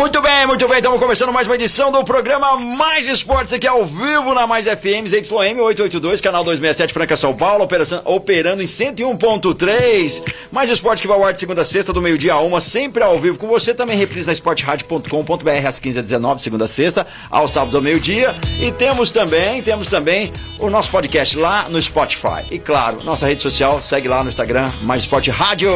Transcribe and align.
Muito 0.00 0.22
bem, 0.22 0.46
muito 0.46 0.66
bem. 0.66 0.78
Estamos 0.78 0.98
começando 0.98 1.30
mais 1.30 1.46
uma 1.46 1.56
edição 1.56 1.92
do 1.92 2.02
programa 2.02 2.56
Mais 2.56 3.06
Esportes 3.06 3.52
aqui 3.52 3.66
ao 3.66 3.84
vivo 3.84 4.32
na 4.32 4.46
Mais 4.46 4.64
FM, 4.64 5.06
ZYM 5.06 5.60
882, 5.60 6.22
canal 6.22 6.42
267 6.42 6.94
Franca 6.94 7.18
São 7.18 7.36
Paulo, 7.36 7.68
operando 8.06 8.62
em 8.62 8.64
101.3. 8.64 10.24
Mais 10.50 10.70
Esporte 10.70 11.02
que 11.02 11.06
vai 11.06 11.18
ao 11.18 11.22
ar 11.26 11.34
de 11.34 11.38
segunda 11.38 11.60
a 11.60 11.64
sexta, 11.66 11.92
do 11.92 12.00
meio-dia 12.00 12.32
a 12.32 12.40
uma, 12.40 12.62
sempre 12.62 13.02
ao 13.02 13.18
vivo 13.18 13.36
com 13.36 13.46
você. 13.46 13.74
Também 13.74 13.94
reprise 13.94 14.26
na 14.26 14.32
esportradio.com.br 14.32 15.66
às 15.68 15.78
15 15.78 15.98
h 15.98 16.02
19 16.02 16.42
segunda 16.42 16.64
a 16.64 16.68
sexta, 16.68 17.06
aos 17.30 17.50
sábados 17.50 17.74
ao 17.74 17.82
meio-dia. 17.82 18.34
E 18.58 18.72
temos 18.72 19.10
também, 19.10 19.62
temos 19.62 19.86
também 19.86 20.32
o 20.58 20.70
nosso 20.70 20.90
podcast 20.90 21.36
lá 21.36 21.68
no 21.68 21.80
Spotify. 21.80 22.42
E 22.50 22.58
claro, 22.58 23.04
nossa 23.04 23.26
rede 23.26 23.42
social, 23.42 23.82
segue 23.82 24.08
lá 24.08 24.24
no 24.24 24.30
Instagram, 24.30 24.70
Mais 24.80 25.02
Esporte 25.02 25.30
Rádio. 25.30 25.70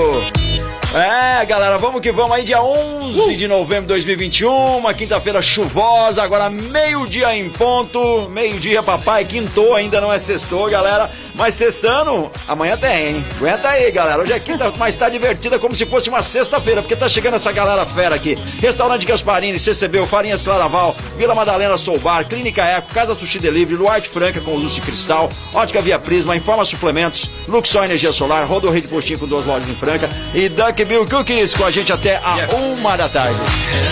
É, 0.95 1.45
galera, 1.45 1.77
vamos 1.77 2.01
que 2.01 2.13
vamos 2.13 2.37
aí, 2.37 2.45
dia 2.45 2.63
11 2.63 3.35
de 3.35 3.49
novembro 3.49 3.99
de 3.99 4.14
2021, 4.17 4.79
uma 4.79 4.95
quinta-feira 4.95 5.43
chuvosa, 5.43 6.23
agora 6.23 6.49
meio-dia 6.49 7.37
em 7.37 7.51
ponto, 7.51 8.29
meio-dia 8.31 8.83
papai, 8.83 9.25
quintou, 9.25 9.75
ainda 9.75 10.01
não 10.01 10.13
é 10.13 10.19
sextou, 10.19 10.69
galera, 10.71 11.11
mas 11.35 11.55
sextando, 11.55 12.31
amanhã 12.47 12.77
tem, 12.77 13.09
hein? 13.09 13.25
Aguenta 13.37 13.69
aí, 13.69 13.91
galera, 13.91 14.23
hoje 14.23 14.33
é 14.33 14.39
quinta, 14.41 14.73
mas 14.77 14.95
tá 14.95 15.09
divertida 15.09 15.59
como 15.59 15.75
se 15.75 15.85
fosse 15.87 16.09
uma 16.09 16.23
sexta-feira, 16.23 16.81
porque 16.83 16.97
tá 16.97 17.09
chegando 17.09 17.35
essa 17.35 17.51
galera 17.53 17.85
fera 17.87 18.15
aqui. 18.15 18.37
Restaurante 18.61 19.05
Gasparini, 19.05 19.59
CCB, 19.59 20.07
Farinhas 20.07 20.43
Claraval, 20.43 20.95
Vila 21.17 21.35
Madalena 21.35 21.77
Soubar, 21.77 22.25
Clínica 22.27 22.63
Eco, 22.65 22.93
Casa 22.95 23.15
Sushi 23.15 23.39
Delivery, 23.39 23.77
Luarte 23.77 24.09
Franca 24.09 24.41
com 24.41 24.53
luz 24.55 24.73
de 24.75 24.81
cristal, 24.81 25.29
Ótica 25.55 25.81
Via 25.83 25.99
Prisma, 25.99 26.37
Informa 26.37 26.65
Suplementos, 26.65 27.31
Luxor 27.49 27.85
Energia 27.85 28.13
Solar, 28.13 28.47
Rodo 28.47 28.71
Rede 28.71 28.89
Postinho 28.89 29.19
com 29.19 29.27
duas 29.27 29.45
lojas 29.45 29.69
em 29.69 29.75
Franca 29.75 30.09
e 30.35 30.49
Duck 30.49 30.85
Bill 30.85 31.07
Cookies 31.07 31.55
com 31.55 31.65
a 31.65 31.71
gente 31.71 31.93
até 31.93 32.21
a 32.25 32.35
Yes. 32.37 32.53
uma 32.53 32.97
da 32.97 33.09
tarde. 33.09 33.39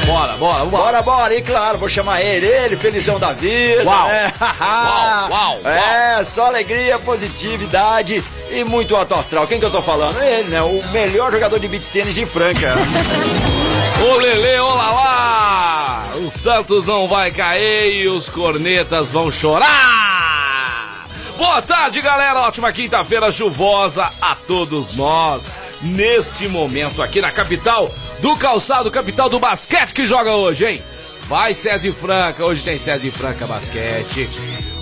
Bora, 0.07 0.33
bora, 0.35 0.65
bora. 0.65 0.83
Bora, 0.85 1.03
bora, 1.03 1.35
e 1.35 1.43
claro, 1.43 1.79
vou 1.79 1.89
chamar 1.89 2.20
ele, 2.20 2.47
ele, 2.47 2.77
felizão 2.77 3.19
da 3.19 3.33
vida. 3.33 3.85
Uau. 3.85 4.09
né? 4.09 4.33
Uau, 4.61 5.31
uau, 5.31 5.61
É, 5.65 6.25
só 6.25 6.47
alegria, 6.47 6.98
positividade 7.33 8.23
e 8.51 8.65
muito 8.65 8.95
alto 8.95 9.15
astral. 9.15 9.47
Quem 9.47 9.59
que 9.59 9.65
eu 9.65 9.71
tô 9.71 9.83
falando? 9.83 10.21
Ele, 10.23 10.51
né? 10.51 10.63
O 10.63 10.83
melhor 10.93 11.33
jogador 11.33 11.59
de 11.59 11.67
beach 11.67 11.91
tênis 11.91 12.15
de 12.15 12.27
Franca. 12.27 12.75
Ô 14.05 14.17
Lele, 14.17 14.59
olá 14.61 14.91
lá! 14.91 16.13
O 16.17 16.31
Santos 16.31 16.85
não 16.85 17.09
vai 17.09 17.31
cair 17.31 18.03
e 18.03 18.09
os 18.09 18.29
cornetas 18.29 19.11
vão 19.11 19.31
chorar! 19.31 21.07
Boa 21.37 21.63
tarde, 21.63 22.01
galera! 22.01 22.41
Ótima 22.41 22.73
quinta-feira 22.73 23.33
chuvosa 23.33 24.11
a 24.21 24.35
todos 24.35 24.95
nós. 24.97 25.51
Neste 25.81 26.47
momento 26.49 27.03
aqui 27.03 27.21
na 27.21 27.33
capital 27.33 27.93
do 28.21 28.37
calçado, 28.37 28.91
capital 28.91 29.29
do 29.29 29.41
basquete 29.41 29.95
que 29.95 30.07
joga 30.07 30.33
hoje, 30.33 30.65
hein? 30.67 30.83
Vai 31.23 31.55
César 31.55 31.93
Franca, 31.93 32.45
hoje 32.45 32.63
tem 32.63 32.79
César 32.79 33.11
Franca 33.11 33.47
Basquete. 33.47 34.29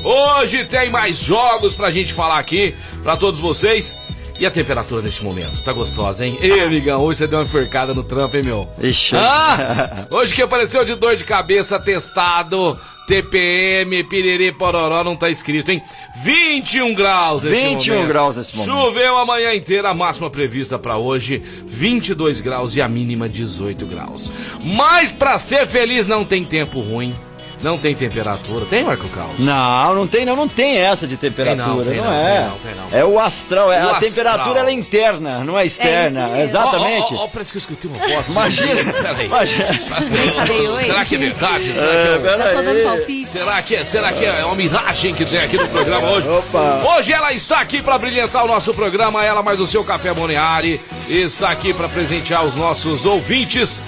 Hoje 0.03 0.65
tem 0.65 0.91
mais 0.91 1.19
jogos 1.19 1.75
pra 1.75 1.91
gente 1.91 2.13
falar 2.13 2.39
aqui 2.39 2.75
pra 3.03 3.17
todos 3.17 3.39
vocês. 3.41 3.97
E 4.39 4.47
a 4.47 4.51
temperatura 4.51 5.03
neste 5.03 5.23
momento? 5.23 5.63
Tá 5.63 5.71
gostosa, 5.71 6.25
hein? 6.25 6.39
Ei, 6.41 6.63
amigão, 6.63 7.03
hoje 7.03 7.19
você 7.19 7.27
deu 7.27 7.41
uma 7.41 7.45
enforcada 7.45 7.93
no 7.93 8.03
trampo, 8.03 8.39
hein, 8.39 8.43
meu? 8.43 8.67
Ixi. 8.83 9.15
Ah, 9.15 10.07
hoje 10.11 10.35
que 10.35 10.41
apareceu 10.41 10.83
de 10.83 10.95
dor 10.95 11.15
de 11.15 11.25
cabeça, 11.25 11.79
testado, 11.79 12.79
TPM, 13.07 14.03
piriri, 14.05 14.51
pororó, 14.51 15.05
não 15.05 15.15
tá 15.15 15.29
escrito, 15.29 15.71
hein? 15.71 15.83
21 16.25 16.95
graus 16.95 17.43
nesse 17.43 17.69
21 17.69 17.95
momento. 17.95 18.09
graus 18.09 18.37
nesse 18.37 18.57
momento. 18.57 18.73
Choveu 18.75 19.19
a 19.19 19.27
manhã 19.27 19.53
inteira, 19.53 19.91
a 19.91 19.95
máxima 19.95 20.31
prevista 20.31 20.79
pra 20.79 20.97
hoje, 20.97 21.43
22 21.67 22.41
graus 22.41 22.75
e 22.75 22.81
a 22.81 22.89
mínima 22.89 23.29
18 23.29 23.85
graus. 23.85 24.33
Mas 24.65 25.13
pra 25.13 25.39
ser 25.39 25.67
feliz 25.67 26.07
não 26.07 26.25
tem 26.25 26.47
tempo 26.47 26.81
ruim, 26.81 27.15
não 27.63 27.77
tem 27.79 27.95
temperatura. 27.95 28.65
Tem, 28.67 28.83
Marco 28.85 29.09
Caos? 29.09 29.39
Não, 29.39 29.95
não 29.95 30.07
tem, 30.07 30.25
não, 30.25 30.35
não 30.37 30.49
tem 30.49 30.79
essa 30.79 31.07
de 31.07 31.17
temperatura, 31.17 31.67
Tem 31.67 31.67
não, 31.67 31.85
tem 31.85 31.97
não, 31.97 32.05
não, 32.05 32.13
é. 32.13 32.35
tem 32.41 32.45
não, 32.49 32.59
tem 32.59 32.75
não. 32.93 32.99
É 32.99 33.05
o 33.05 33.19
astral, 33.19 33.73
é, 33.73 33.77
O 33.77 33.89
a 33.89 33.93
astral. 33.93 34.01
temperatura 34.01 34.61
ela 34.61 34.71
é 34.71 34.73
interna, 34.73 35.45
não 35.45 35.59
é 35.59 35.67
externa. 35.67 36.29
mesmo. 36.29 36.41
Exatamente. 36.43 37.15
Ó, 37.15 37.19
ó, 37.19 37.25
ó, 37.25 37.29
parece 37.29 37.53
que 37.53 37.59
eu 37.59 37.61
escutei 37.61 37.91
uma 37.91 37.99
voz. 38.07 38.29
Imagina, 38.33 38.93
Peraí. 38.93 39.27
imagina. 39.27 39.65
Que. 39.65 40.85
Será 40.85 41.05
que 41.05 41.15
é 41.15 41.19
verdade? 41.19 41.75
Será 41.75 41.93
É, 41.93 42.19
que 42.55 42.69
é... 42.69 42.71
aí. 42.71 42.83
palpite. 42.85 43.29
Será 43.39 43.63
que, 43.63 43.75
é- 43.77 43.85
será 43.85 44.13
que 44.13 44.25
é 44.25 44.45
uma 44.45 44.55
miragem 44.55 45.15
que 45.15 45.25
tem 45.25 45.41
aqui 45.41 45.57
no 45.57 45.69
programa 45.69 46.11
hoje? 46.11 46.29
Opa. 46.29 46.83
Hoje 46.97 47.13
ela 47.13 47.33
está 47.33 47.61
aqui 47.61 47.83
para 47.83 47.99
brilhantar 47.99 48.45
o 48.45 48.49
nosso 48.49 48.73
programa, 48.75 49.25
ela 49.25 49.43
mais 49.43 49.61
o 49.61 49.67
seu 49.67 49.85
café 49.85 50.13
Moniari, 50.13 50.81
está 51.09 51.51
aqui 51.51 51.73
para 51.73 51.89
presentear 51.89 52.45
os 52.45 52.55
nossos 52.55 53.05
ouvintes, 53.05 53.83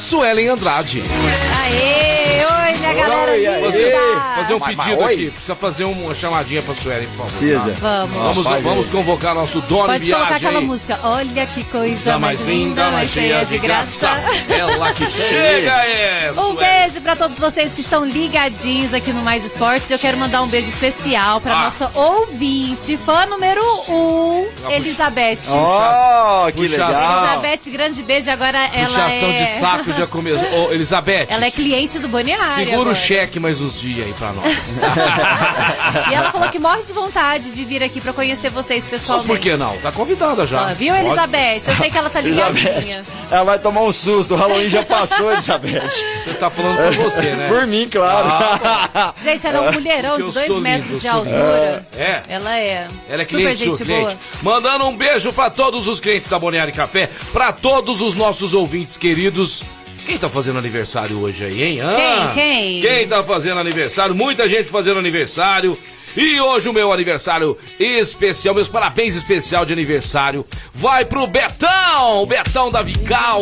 Suelen 0.00 0.48
Andrade. 0.48 1.02
Aê, 1.02 2.40
oi, 2.72 2.78
minha 2.78 2.94
galera 2.94 3.32
Oi, 3.32 3.46
aê. 3.46 3.60
linda. 3.60 4.34
Fazer 4.36 4.54
um 4.54 4.58
Mas- 4.58 4.74
mas, 4.76 4.86
pedido 4.86 5.04
aqui, 5.04 5.30
precisa 5.30 5.54
fazer 5.54 5.84
uma 5.84 6.14
chamadinha 6.14 6.62
para 6.62 6.74
Suelen, 6.74 7.06
por 7.08 7.16
favor. 7.26 7.30
Precisa. 7.38 7.76
Vamos. 7.80 8.16
Vamos, 8.16 8.44
Rapaz, 8.46 8.64
vamos 8.64 8.90
convocar 8.90 9.34
nosso 9.34 9.60
dono 9.62 9.86
Pode 9.86 10.08
em 10.08 10.12
colocar 10.14 10.28
viagem. 10.30 10.46
aquela 10.48 10.60
aí. 10.60 10.66
música. 10.66 10.98
Olha 11.02 11.46
que 11.46 11.64
coisa 11.64 11.90
Coisa 12.02 12.18
mais 12.18 12.40
linda, 12.42 12.90
mais 12.90 13.10
cheia 13.10 13.44
de 13.44 13.58
graça. 13.58 14.08
Ela 14.48 14.92
que 14.94 15.06
chega 15.10 15.84
é, 15.84 16.32
Um 16.32 16.34
Suelen. 16.34 16.56
beijo 16.56 17.00
pra 17.02 17.14
todos 17.16 17.38
vocês 17.38 17.74
que 17.74 17.80
estão 17.82 18.04
ligadinhos 18.04 18.94
aqui 18.94 19.12
no 19.12 19.22
Mais 19.22 19.44
Esportes. 19.44 19.90
Eu 19.90 19.98
quero 19.98 20.16
mandar 20.16 20.40
um 20.42 20.46
beijo 20.48 20.68
especial 20.68 21.40
pra 21.42 21.52
Ah. 21.54 21.64
nossa 21.64 21.90
ouvinte, 21.94 22.96
fã 23.04 23.26
número 23.26 23.60
um, 23.90 24.46
Ah, 24.66 24.72
Elizabeth. 24.72 25.38
Oh, 25.52 26.46
que 26.46 26.52
Puxação. 26.56 26.86
legal. 26.88 27.34
Elizabeth, 27.44 27.70
grande 27.70 28.02
beijo. 28.02 28.30
Agora 28.30 28.58
ela 28.72 28.86
Puxação 28.86 29.28
é... 29.28 29.42
de 29.44 29.46
saco 29.60 29.89
já 29.92 30.06
começou. 30.06 30.68
Ô, 30.68 30.72
Elizabeth, 30.72 31.26
Ela 31.28 31.46
é 31.46 31.50
cliente 31.50 31.98
do 31.98 32.08
Boniário. 32.08 32.54
segura 32.54 32.76
o 32.78 32.80
agora. 32.82 32.94
cheque 32.94 33.38
mais 33.40 33.60
uns 33.60 33.80
dias 33.80 34.06
aí 34.06 34.12
pra 34.14 34.32
nós. 34.32 34.78
E 36.10 36.14
ela 36.14 36.30
falou 36.32 36.48
que 36.48 36.58
morre 36.58 36.82
de 36.82 36.92
vontade 36.92 37.52
de 37.52 37.64
vir 37.64 37.82
aqui 37.82 38.00
pra 38.00 38.12
conhecer 38.12 38.50
vocês 38.50 38.86
pessoalmente. 38.86 39.28
Por 39.28 39.38
que 39.38 39.56
não? 39.56 39.76
Tá 39.78 39.90
convidada 39.92 40.46
já. 40.46 40.68
Ah, 40.70 40.74
viu. 40.74 40.94
Elizabeth? 40.94 41.62
Eu 41.68 41.74
sei 41.76 41.90
que 41.90 41.98
ela 41.98 42.08
tá 42.10 42.20
ligadinha. 42.20 42.70
Elizabeth, 42.76 43.04
ela 43.30 43.44
vai 43.44 43.58
tomar 43.58 43.82
um 43.82 43.92
susto. 43.92 44.34
O 44.34 44.36
Halloween 44.36 44.68
já 44.70 44.82
passou, 44.84 45.32
Elizabeth. 45.32 45.90
Você 46.24 46.34
tá 46.34 46.50
falando 46.50 46.76
por 46.76 47.10
você, 47.10 47.34
né? 47.34 47.48
Por 47.48 47.66
mim, 47.66 47.88
claro. 47.90 49.14
Gente, 49.22 49.46
ela 49.46 49.58
é 49.58 49.70
um 49.70 49.72
mulherão 49.72 50.10
Porque 50.16 50.28
de 50.28 50.32
dois 50.32 50.46
lindo, 50.48 50.60
metros 50.60 50.92
eu 50.92 50.98
de 51.00 51.08
altura. 51.08 51.86
É. 51.96 52.22
Ela 52.28 52.58
é. 52.58 52.88
Ela 53.08 53.22
é 53.22 53.24
super 53.24 53.38
cliente, 53.42 53.58
gente 53.64 53.76
sua 53.76 53.86
boa. 53.86 53.98
cliente. 54.06 54.16
Mandando 54.42 54.86
um 54.86 54.96
beijo 54.96 55.32
pra 55.32 55.50
todos 55.50 55.86
os 55.88 56.00
clientes 56.00 56.28
da 56.28 56.38
Boniari 56.38 56.72
Café, 56.72 57.08
pra 57.32 57.52
todos 57.52 58.00
os 58.00 58.14
nossos 58.14 58.54
ouvintes 58.54 58.96
queridos. 58.96 59.62
Quem 60.06 60.18
tá 60.18 60.28
fazendo 60.28 60.58
aniversário 60.58 61.18
hoje 61.20 61.44
aí, 61.44 61.62
hein? 61.62 61.80
Ah, 61.80 62.30
Quem? 62.34 62.80
Quem? 62.80 62.82
Quem 62.82 63.08
tá 63.08 63.22
fazendo 63.22 63.58
aniversário? 63.60 64.14
Muita 64.14 64.48
gente 64.48 64.70
fazendo 64.70 64.98
aniversário. 64.98 65.78
E 66.16 66.40
hoje 66.40 66.68
o 66.68 66.72
meu 66.72 66.92
aniversário 66.92 67.56
especial, 67.78 68.54
meus 68.54 68.68
parabéns 68.68 69.14
especial 69.14 69.64
de 69.64 69.72
aniversário, 69.72 70.44
vai 70.74 71.04
pro 71.04 71.26
Betão, 71.26 72.22
o 72.22 72.26
Betão 72.26 72.70
da 72.70 72.82
Vical. 72.82 73.40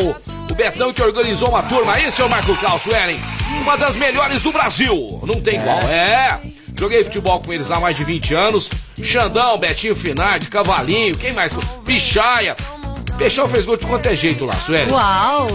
O 0.51 0.55
Betão 0.55 0.93
que 0.93 1.03
organizou 1.03 1.49
uma 1.49 1.63
turma 1.63 1.95
aí, 1.95 2.11
seu 2.13 2.29
Marco 2.29 2.55
Calço, 2.59 2.91
Ellen. 2.95 3.19
Uma 3.63 3.77
das 3.77 3.97
melhores 3.97 4.43
do 4.43 4.53
Brasil. 4.53 5.21
Não 5.25 5.41
tem 5.41 5.55
igual. 5.59 5.81
É. 5.89 6.39
Joguei 6.79 7.03
futebol 7.03 7.41
com 7.41 7.53
eles 7.53 7.71
há 7.71 7.81
mais 7.81 7.97
de 7.97 8.05
20 8.05 8.35
anos. 8.35 8.69
Xandão, 9.03 9.57
Betinho 9.59 9.97
Finardi, 9.97 10.51
Cavalinho, 10.51 11.17
quem 11.17 11.33
mais? 11.33 11.53
Pichaia. 11.87 12.55
Peixão 13.19 13.49
fez 13.49 13.67
gol 13.67 13.77
de 13.77 13.85
quanto 13.85 14.07
é 14.07 14.15
jeito 14.15 14.45
lá, 14.45 14.55
Sueli. 14.55 14.93
Uau! 14.93 15.49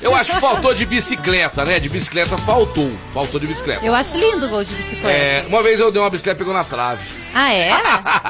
Eu 0.00 0.16
acho 0.16 0.32
que 0.32 0.40
faltou 0.40 0.72
de 0.72 0.86
bicicleta, 0.86 1.62
né? 1.62 1.78
De 1.78 1.90
bicicleta 1.90 2.38
faltou. 2.38 2.90
Faltou 3.12 3.38
de 3.38 3.46
bicicleta. 3.46 3.84
Eu 3.84 3.94
acho 3.94 4.18
lindo 4.18 4.46
o 4.46 4.48
gol 4.48 4.64
de 4.64 4.72
bicicleta. 4.72 5.14
É, 5.14 5.44
uma 5.46 5.62
vez 5.62 5.78
eu 5.78 5.92
dei 5.92 6.00
uma 6.00 6.08
bicicleta 6.08 6.38
e 6.38 6.44
pegou 6.44 6.54
na 6.54 6.64
trave. 6.64 7.02
Ah, 7.34 7.52
é? 7.52 7.72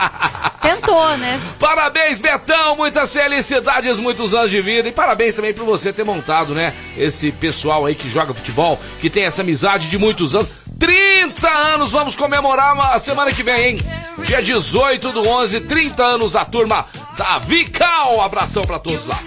Tentou, 0.60 1.16
né? 1.18 1.40
Parabéns, 1.60 2.18
Betão! 2.18 2.74
Muitas 2.74 3.12
felicidades, 3.12 4.00
muitos 4.00 4.34
anos 4.34 4.50
de 4.50 4.60
vida. 4.60 4.88
E 4.88 4.92
parabéns 4.92 5.36
também 5.36 5.54
por 5.54 5.64
você 5.64 5.92
ter 5.92 6.04
montado, 6.04 6.52
né? 6.52 6.74
Esse 6.96 7.30
pessoal 7.30 7.86
aí 7.86 7.94
que 7.94 8.08
joga 8.08 8.34
futebol, 8.34 8.80
que 9.00 9.08
tem 9.08 9.24
essa 9.24 9.42
amizade 9.42 9.88
de 9.88 9.98
muitos 9.98 10.34
anos. 10.34 10.48
30 10.88 11.48
anos, 11.48 11.92
vamos 11.92 12.14
comemorar 12.14 12.78
a 12.94 12.98
semana 12.98 13.32
que 13.32 13.42
vem, 13.42 13.70
hein? 13.70 13.78
Dia 14.26 14.42
18 14.42 15.12
do 15.12 15.26
11, 15.26 15.60
30 15.60 16.04
anos 16.04 16.32
da 16.32 16.44
turma 16.44 16.84
da 17.16 17.38
Vical. 17.38 18.20
Abração 18.20 18.60
pra 18.62 18.78
todos 18.78 19.06
lá. 19.06 19.18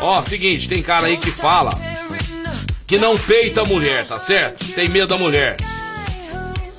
Ó, 0.00 0.22
seguinte, 0.22 0.68
tem 0.68 0.80
cara 0.80 1.06
aí 1.08 1.16
que 1.16 1.32
fala 1.32 1.70
que 2.86 2.98
não 2.98 3.16
peita 3.18 3.62
a 3.62 3.64
mulher, 3.64 4.06
tá 4.06 4.20
certo? 4.20 4.64
Tem 4.74 4.88
medo 4.88 5.08
da 5.08 5.16
mulher. 5.18 5.56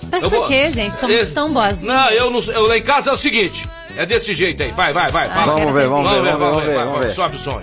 Mas 0.10 0.24
Eu 0.24 0.30
por 0.30 0.40
vou- 0.40 0.48
quê, 0.48 0.72
gente? 0.72 0.96
Somos 0.96 1.16
Esse- 1.16 1.32
tão 1.34 1.52
boazinhos. 1.52 1.94
Não, 1.94 2.10
eu 2.12 2.32
não 2.32 2.40
eu 2.54 2.68
lá 2.68 2.78
em 2.78 2.82
casa 2.82 3.10
é 3.10 3.14
o 3.14 3.18
seguinte. 3.18 3.68
É 3.98 4.06
desse 4.06 4.34
jeito 4.34 4.64
aí. 4.64 4.72
Vai, 4.72 4.94
vai, 4.94 5.10
vai. 5.12 5.28
fala. 5.28 5.52
Vamos 5.54 5.74
ver, 5.74 5.88
vamos 5.90 6.10
ver, 6.10 6.16
vamos 6.22 6.32
ver, 6.32 6.38
vamos 6.38 6.64
ver, 6.64 6.76
vamos 6.86 7.06
ver. 7.08 7.14
Sobe 7.14 7.36
o 7.36 7.40
som. 7.40 7.62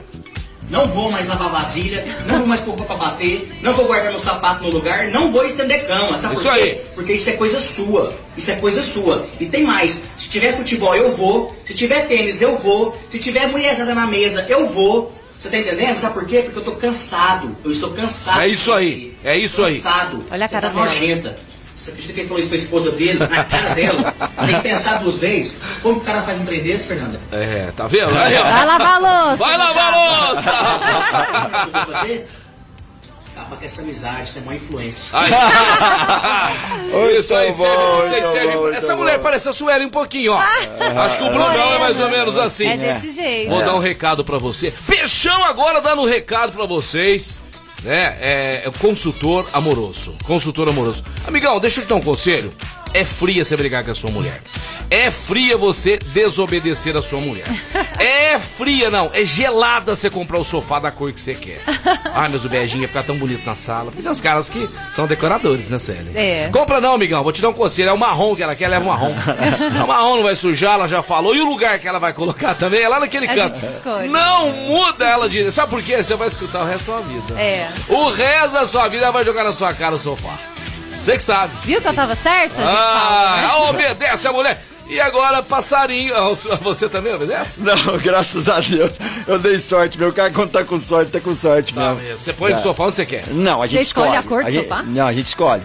Não 0.70 0.84
vou 0.86 1.10
mais 1.10 1.26
lavar 1.26 1.50
vasilha, 1.50 2.04
não 2.28 2.38
vou 2.38 2.46
mais 2.46 2.60
pôr 2.60 2.70
roupa 2.76 2.84
pra 2.84 2.96
bater, 2.96 3.48
não 3.60 3.72
vou 3.74 3.86
guardar 3.86 4.10
meu 4.10 4.20
sapato 4.20 4.62
no 4.62 4.70
lugar, 4.70 5.08
não 5.08 5.30
vou 5.32 5.44
estender 5.44 5.86
cama. 5.86 6.16
Sabe 6.16 6.34
Isso 6.34 6.44
por 6.44 6.54
quê? 6.54 6.60
aí. 6.60 6.80
Porque 6.94 7.12
isso 7.14 7.28
é 7.28 7.32
coisa 7.32 7.60
sua. 7.60 8.14
Isso 8.36 8.50
é 8.52 8.54
coisa 8.54 8.82
sua. 8.82 9.26
E 9.40 9.46
tem 9.46 9.64
mais. 9.64 10.00
Se 10.16 10.28
tiver 10.28 10.56
futebol, 10.56 10.94
eu 10.94 11.14
vou. 11.16 11.54
Se 11.64 11.74
tiver 11.74 12.06
tênis, 12.06 12.40
eu 12.40 12.56
vou. 12.58 12.96
Se 13.10 13.18
tiver 13.18 13.48
mulherzada 13.48 13.94
na 13.94 14.06
mesa, 14.06 14.46
eu 14.48 14.68
vou. 14.68 15.12
Você 15.36 15.48
tá 15.48 15.56
entendendo? 15.58 15.98
Sabe 15.98 16.14
por 16.14 16.26
quê? 16.26 16.42
Porque 16.42 16.58
eu 16.58 16.64
tô 16.64 16.72
cansado. 16.72 17.50
Eu 17.64 17.72
estou 17.72 17.90
cansado. 17.92 18.40
É 18.40 18.46
isso 18.48 18.72
aí. 18.72 19.16
É 19.24 19.36
isso 19.36 19.64
aí. 19.64 19.76
Cansado. 19.76 20.24
Olha 20.30 20.44
a 20.44 20.48
Você 20.48 20.54
cara 20.54 20.68
tá 20.68 20.74
dela. 20.74 20.84
nojenta. 20.86 21.34
Você 21.80 21.90
acredita 21.92 22.12
que 22.14 22.20
ele 22.20 22.28
falou 22.28 22.40
isso 22.40 22.48
pra 22.50 22.58
esposa 22.58 22.90
dele, 22.92 23.18
na 23.20 23.44
cara 23.44 23.74
dela? 23.74 24.14
Sem 24.44 24.60
pensar 24.60 24.98
duas 24.98 25.18
vezes? 25.18 25.56
Como 25.82 25.94
que 25.96 26.00
o 26.02 26.04
cara 26.04 26.22
faz 26.22 26.38
um 26.38 26.44
trem 26.44 26.62
desse, 26.62 26.86
Fernanda? 26.86 27.18
É, 27.32 27.72
tá 27.74 27.86
vendo? 27.86 28.10
Aí, 28.18 28.36
ó. 28.36 28.42
Vai 28.42 28.66
lavar 28.66 28.94
a 28.94 28.98
louça. 29.28 29.44
Vai 29.44 29.56
lavar 29.56 29.94
a 29.94 30.28
louça! 30.28 30.52
O 30.52 31.70
que 31.72 31.78
eu 31.78 31.84
vou 31.84 31.94
fazer? 31.94 32.28
Acaba 33.36 33.56
com 33.56 33.64
essa 33.64 33.80
amizade, 33.80 34.24
isso 34.24 34.38
é 34.38 34.42
uma 34.42 34.54
influência. 34.54 35.04
Aí. 35.12 35.30
Isso 37.18 37.34
aí 37.34 37.46
Muito 37.46 37.58
serve, 37.60 37.76
bom, 37.76 37.98
isso 37.98 38.06
aí 38.14 38.20
muito 38.20 38.32
serve. 38.32 38.52
bom, 38.54 38.62
muito 38.62 38.76
Essa 38.76 38.92
bom. 38.92 38.98
mulher 39.02 39.18
parece 39.20 39.48
a 39.48 39.52
Sueli 39.52 39.84
um 39.86 39.90
pouquinho, 39.90 40.32
ó. 40.32 40.38
Acho 41.04 41.18
que 41.18 41.24
o 41.24 41.28
Brunão 41.28 41.74
é 41.74 41.78
mais 41.78 41.98
ou 42.00 42.08
menos 42.10 42.36
assim. 42.36 42.66
É 42.66 42.76
desse 42.76 43.10
jeito. 43.12 43.50
Vou 43.50 43.62
dar 43.62 43.74
um 43.74 43.78
recado 43.78 44.24
pra 44.24 44.38
você. 44.38 44.72
Peixão 44.86 45.44
agora 45.44 45.80
dando 45.80 46.02
um 46.02 46.06
recado 46.06 46.52
pra 46.52 46.66
vocês. 46.66 47.38
Né? 47.82 48.16
É, 48.20 48.62
é 48.66 48.70
consultor 48.78 49.48
amoroso. 49.52 50.14
Consultor 50.24 50.68
amoroso. 50.68 51.02
Amigão, 51.26 51.58
deixa 51.58 51.80
eu 51.80 51.84
te 51.84 51.88
dar 51.88 51.96
um 51.96 52.00
conselho. 52.00 52.52
É 52.92 53.04
fria 53.04 53.44
você 53.44 53.56
brigar 53.56 53.84
com 53.84 53.90
a 53.90 53.94
sua 53.94 54.10
mulher. 54.10 54.40
É 54.90 55.08
fria 55.10 55.56
você 55.56 55.96
desobedecer 55.98 56.96
a 56.96 57.02
sua 57.02 57.20
mulher. 57.20 57.46
É 58.00 58.38
fria, 58.38 58.90
não. 58.90 59.10
É 59.12 59.26
gelada 59.26 59.94
você 59.94 60.08
comprar 60.08 60.38
o 60.38 60.44
sofá 60.44 60.78
da 60.78 60.90
cor 60.90 61.12
que 61.12 61.20
você 61.20 61.34
quer. 61.34 61.60
Ai, 62.14 62.28
meus 62.30 62.46
beijinhos, 62.46 62.82
ia 62.82 62.88
ficar 62.88 63.02
tão 63.02 63.18
bonito 63.18 63.44
na 63.44 63.54
sala. 63.54 63.90
Tem 63.92 64.08
uns 64.08 64.20
caras 64.22 64.48
que 64.48 64.70
são 64.88 65.06
decoradores, 65.06 65.68
né, 65.68 65.78
Célia? 65.78 66.12
É. 66.14 66.48
Compra 66.48 66.80
não, 66.80 66.94
amigão. 66.94 67.22
Vou 67.22 67.32
te 67.32 67.42
dar 67.42 67.50
um 67.50 67.52
conselho. 67.52 67.90
É 67.90 67.92
o 67.92 67.98
marrom 67.98 68.34
que 68.34 68.42
ela 68.42 68.54
quer, 68.54 68.68
leva 68.68 68.84
o 68.84 68.88
marrom. 68.88 69.12
o 69.84 69.86
marrom 69.86 70.16
não 70.16 70.22
vai 70.22 70.34
sujar, 70.34 70.74
ela 70.74 70.88
já 70.88 71.02
falou. 71.02 71.34
E 71.34 71.40
o 71.40 71.44
lugar 71.46 71.78
que 71.78 71.86
ela 71.86 71.98
vai 71.98 72.14
colocar 72.14 72.54
também 72.54 72.80
é 72.80 72.88
lá 72.88 73.00
naquele 73.00 73.26
A 73.26 73.34
canto. 73.34 73.60
Não 74.08 74.50
muda 74.50 75.06
ela 75.06 75.28
de. 75.28 75.50
Sabe 75.50 75.70
por 75.70 75.82
quê? 75.82 76.02
Você 76.02 76.14
vai 76.14 76.28
escutar 76.28 76.62
o 76.62 76.64
resto 76.64 76.90
da 76.90 76.96
sua 76.96 77.02
vida. 77.02 77.38
É. 77.38 77.68
O 77.88 78.08
resto 78.08 78.52
da 78.52 78.64
sua 78.64 78.88
vida 78.88 79.02
ela 79.04 79.12
vai 79.12 79.24
jogar 79.24 79.44
na 79.44 79.52
sua 79.52 79.74
cara 79.74 79.96
o 79.96 79.98
sofá. 79.98 80.38
Você 81.00 81.16
que 81.16 81.22
sabe. 81.22 81.52
Viu 81.62 81.80
que 81.80 81.88
eu 81.88 81.94
tava 81.94 82.14
certa? 82.14 82.60
A 82.60 82.64
gente 82.64 82.76
fala, 82.76 83.36
né? 83.40 83.48
Ah, 83.52 83.58
obedece 83.70 84.28
a 84.28 84.32
mulher. 84.32 84.62
E 84.88 85.00
agora, 85.00 85.42
passarinho. 85.42 86.14
Ah, 86.16 86.28
Você 86.62 86.88
também 86.88 87.14
obedece? 87.14 87.60
Não, 87.60 87.74
graças 88.02 88.48
a 88.48 88.60
Deus. 88.60 88.90
Eu 89.26 89.38
dei 89.38 89.58
sorte, 89.58 89.96
meu 89.98 90.12
cara 90.12 90.30
quando 90.32 90.50
tá 90.50 90.64
com 90.64 90.80
sorte, 90.80 91.12
tá 91.12 91.20
com 91.20 91.34
sorte 91.34 91.72
Tá 91.72 91.80
mesmo. 91.94 92.02
mesmo. 92.02 92.18
Você 92.18 92.32
põe 92.32 92.50
no 92.50 92.56
Tá. 92.56 92.62
sofá 92.62 92.84
onde 92.84 92.96
você 92.96 93.06
quer. 93.06 93.24
Não, 93.28 93.62
a 93.62 93.66
gente 93.66 93.76
Você 93.76 93.82
escolhe 93.82 94.08
escolhe. 94.08 94.18
a 94.18 94.22
cor 94.28 94.44
do 94.44 94.50
gente- 94.50 94.68
sofá? 94.68 94.82
Não, 94.82 95.06
a 95.06 95.12
gente 95.12 95.26
escolhe. 95.26 95.62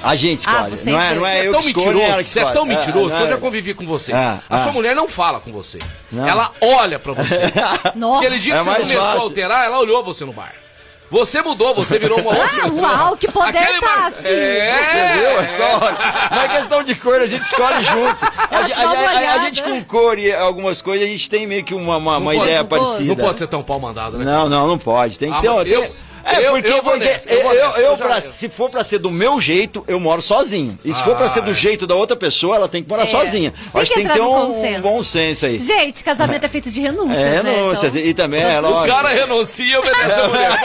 A 0.00 0.14
gente 0.14 0.44
Ah, 0.48 0.52
escolhe. 0.52 0.76
você 0.76 0.90
não 0.92 1.00
é, 1.00 1.14
não 1.16 1.26
é 1.26 1.30
Você 1.32 1.36
é 1.38 1.48
eu 1.48 1.52
tão 1.52 1.60
que 1.60 1.66
escolho, 1.66 1.86
mentiroso, 1.86 2.12
ela 2.12 2.22
que 2.22 2.30
você 2.30 2.40
é 2.40 2.44
tão 2.52 2.64
mentiroso 2.64 3.08
não 3.08 3.16
que 3.16 3.22
eu 3.22 3.26
é- 3.26 3.30
já 3.30 3.36
convivi 3.36 3.74
com 3.74 3.84
vocês. 3.84 4.16
Ah, 4.16 4.38
a 4.48 4.58
sua 4.60 4.70
ah. 4.70 4.72
mulher 4.72 4.94
não 4.94 5.08
fala 5.08 5.40
com 5.40 5.50
você. 5.50 5.78
Não. 6.12 6.26
Ela 6.26 6.52
olha 6.60 7.00
pra 7.00 7.12
você. 7.14 7.40
Nossa. 7.96 8.24
Aquele 8.26 8.38
dia 8.40 8.54
que 8.54 8.60
É 8.60 8.62
você 8.62 8.70
mais 8.70 8.82
começou 8.82 9.02
a 9.02 9.06
fácil. 9.06 9.20
alterar, 9.22 9.64
ela 9.64 9.78
olhou 9.80 10.04
você 10.04 10.24
no 10.24 10.32
bar. 10.32 10.52
Você 11.10 11.40
mudou, 11.40 11.74
você 11.74 11.98
virou 11.98 12.20
uma 12.20 12.30
outra 12.36 12.44
Ah, 12.44 12.68
pessoa. 12.70 12.88
uau, 12.92 13.16
que 13.16 13.28
poder 13.32 13.58
Aquele 13.58 13.80
tá 13.80 14.06
assim. 14.06 14.28
É, 14.28 15.10
Entendeu? 15.12 15.40
É 15.40 15.48
só 15.48 15.84
hora. 15.84 15.98
Não 16.34 16.42
é 16.42 16.48
questão 16.48 16.82
de 16.82 16.94
cor, 16.94 17.20
a 17.20 17.26
gente 17.26 17.42
escolhe 17.42 17.82
junto. 17.82 18.26
A, 18.50 18.58
a- 18.58 19.30
a- 19.30 19.34
a 19.34 19.44
gente 19.44 19.62
com 19.62 19.82
cor 19.84 20.18
e 20.18 20.32
algumas 20.34 20.82
coisas, 20.82 21.06
a 21.06 21.10
gente 21.10 21.28
tem 21.30 21.46
meio 21.46 21.64
que 21.64 21.74
uma, 21.74 21.96
uma, 21.96 22.18
uma 22.18 22.32
pode- 22.32 22.42
ideia 22.44 22.58
não 22.60 22.66
pode- 22.66 22.84
parecida. 22.84 23.08
Não 23.08 23.16
pode 23.16 23.38
ser 23.38 23.46
tão 23.46 23.62
pau 23.62 23.78
mandado, 23.80 24.18
né? 24.18 24.24
Não, 24.24 24.48
não, 24.48 24.66
não 24.66 24.78
pode. 24.78 25.18
Tem 25.18 25.30
que 25.30 25.36
Ah, 25.38 25.40
ter. 25.40 25.50
mas 25.50 25.64
tem- 25.64 25.72
eu- 25.74 25.96
é 26.24 26.46
eu- 26.46 26.50
porque, 26.52 26.68
eu 26.68 26.72
vou 26.82 26.92
porque 26.92 27.04
nessa, 27.04 27.28
eu, 27.28 27.36
eu 27.38 27.42
vou 27.42 27.52
eu, 27.54 27.68
nessa, 27.68 27.80
eu 27.80 27.84
eu 27.92 27.96
já- 27.96 28.04
pra- 28.06 28.20
se 28.20 28.48
for 28.48 28.70
pra 28.70 28.84
ser 28.84 28.98
do 28.98 29.10
meu 29.10 29.40
jeito, 29.40 29.84
eu 29.88 29.98
moro 30.00 30.20
sozinho. 30.22 30.78
E 30.84 30.92
se 30.92 31.02
for 31.02 31.16
pra 31.16 31.28
ser 31.28 31.42
do 31.42 31.50
é. 31.50 31.54
jeito 31.54 31.86
da 31.86 31.94
outra 31.94 32.16
pessoa, 32.16 32.56
ela 32.56 32.68
tem 32.68 32.82
que 32.82 32.88
morar 32.88 33.04
É. 33.04 33.06
sozinha. 33.06 33.52
Tem 33.72 33.82
Acho 33.82 33.92
que 33.92 34.00
tem 34.00 34.08
que 34.08 34.14
ter 34.14 34.20
um, 34.22 34.46
consenso. 34.46 34.82
bom 34.82 35.02
senso 35.04 35.46
aí. 35.46 35.58
Gente, 35.58 36.02
casamento 36.04 36.44
é 36.44 36.48
feito 36.48 36.70
de 36.70 36.80
renúncias, 36.80 37.18
É, 37.18 37.42
né? 37.42 37.50
renúncias. 37.54 37.94
Então, 37.94 38.08
E 38.08 38.14
também, 38.14 38.42
é 38.42 38.54
todos- 38.56 38.70
O 38.70 38.74
lógico. 38.80 38.96
cara 38.96 39.08
renuncia 39.08 39.64
e 39.64 39.76
obedece 39.76 40.20
a 40.20 40.28
mulher. 40.28 40.58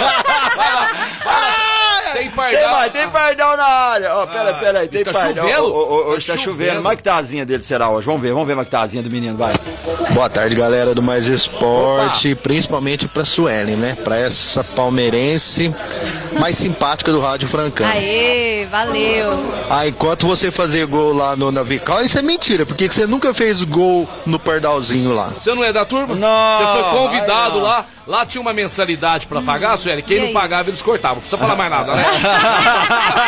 Tem 2.13 2.29
pardal. 2.29 2.61
Tem 2.61 2.71
mais, 2.71 2.91
tem 2.91 3.09
pardal 3.09 3.57
na 3.57 3.63
área. 3.63 4.15
Ó, 4.17 4.27
pera, 4.27 4.49
Ah, 4.51 4.53
pera 4.53 4.79
aí, 4.81 4.87
tem 4.87 5.03
tá 5.03 5.11
pardal. 5.11 5.35
chovendo? 5.47 5.63
Ô, 5.65 5.77
ô, 5.77 5.95
ô, 5.95 6.03
Tá 6.03 6.09
Hoje 6.11 6.27
tá 6.27 6.33
chovendo. 6.33 6.51
chovendo. 6.51 6.75
Como 6.77 6.91
é 6.91 6.95
que 6.95 7.03
tá 7.03 7.13
a 7.15 7.17
asinha 7.17 7.45
dele 7.45 7.63
será 7.63 7.89
hoje? 7.89 8.05
Vamos 8.05 8.21
ver, 8.21 8.33
vamos 8.33 8.45
ver 8.47 8.53
como 8.53 8.61
é 8.61 8.65
que 8.65 8.71
tá 8.71 8.79
a 8.79 8.83
asinha 8.83 9.01
do 9.01 9.09
menino, 9.09 9.35
vai. 9.35 9.51
Boa 10.11 10.29
tarde, 10.29 10.55
galera 10.55 10.93
do 10.93 11.01
Mais 11.01 11.25
Esporte, 11.27 12.35
principalmente 12.35 13.07
pra 13.07 13.25
Suelen, 13.25 13.75
né? 13.77 13.97
Pra 14.03 14.17
essa 14.19 14.63
palmeirense 14.63 15.52
mais 16.39 16.57
simpática 16.57 17.11
do 17.11 17.19
Rádio 17.21 17.47
Francão. 17.47 17.87
Aê, 17.87 18.65
valeu. 18.69 19.31
Ah, 19.69 19.87
enquanto 19.87 20.25
você 20.27 20.51
fazer 20.51 20.85
gol 20.85 21.13
lá 21.13 21.35
no 21.35 21.51
Navical, 21.51 22.03
isso 22.03 22.17
é 22.17 22.21
mentira, 22.21 22.65
porque 22.65 22.87
você 22.87 23.05
nunca 23.07 23.33
fez 23.33 23.63
gol 23.63 24.07
no 24.25 24.39
Pardalzinho 24.39 25.13
lá. 25.13 25.27
Você 25.29 25.53
não 25.53 25.63
é 25.63 25.71
da 25.73 25.85
turma? 25.85 26.15
Não, 26.15 26.57
Você 26.57 26.81
foi 26.81 26.97
convidado 26.99 27.57
ai, 27.59 27.63
lá. 27.63 27.85
Lá 28.05 28.25
tinha 28.25 28.41
uma 28.41 28.51
mensalidade 28.51 29.27
pra 29.27 29.41
pagar, 29.41 29.77
Sueli. 29.77 30.01
Quem 30.01 30.17
E 30.17 30.19
não 30.19 30.27
aí? 30.27 30.33
pagava, 30.33 30.69
eles 30.69 30.81
cortavam. 30.81 31.15
Não 31.15 31.21
precisa 31.21 31.37
falar 31.37 31.55
mais 31.55 31.71
nada, 31.71 31.95
né? 31.95 32.05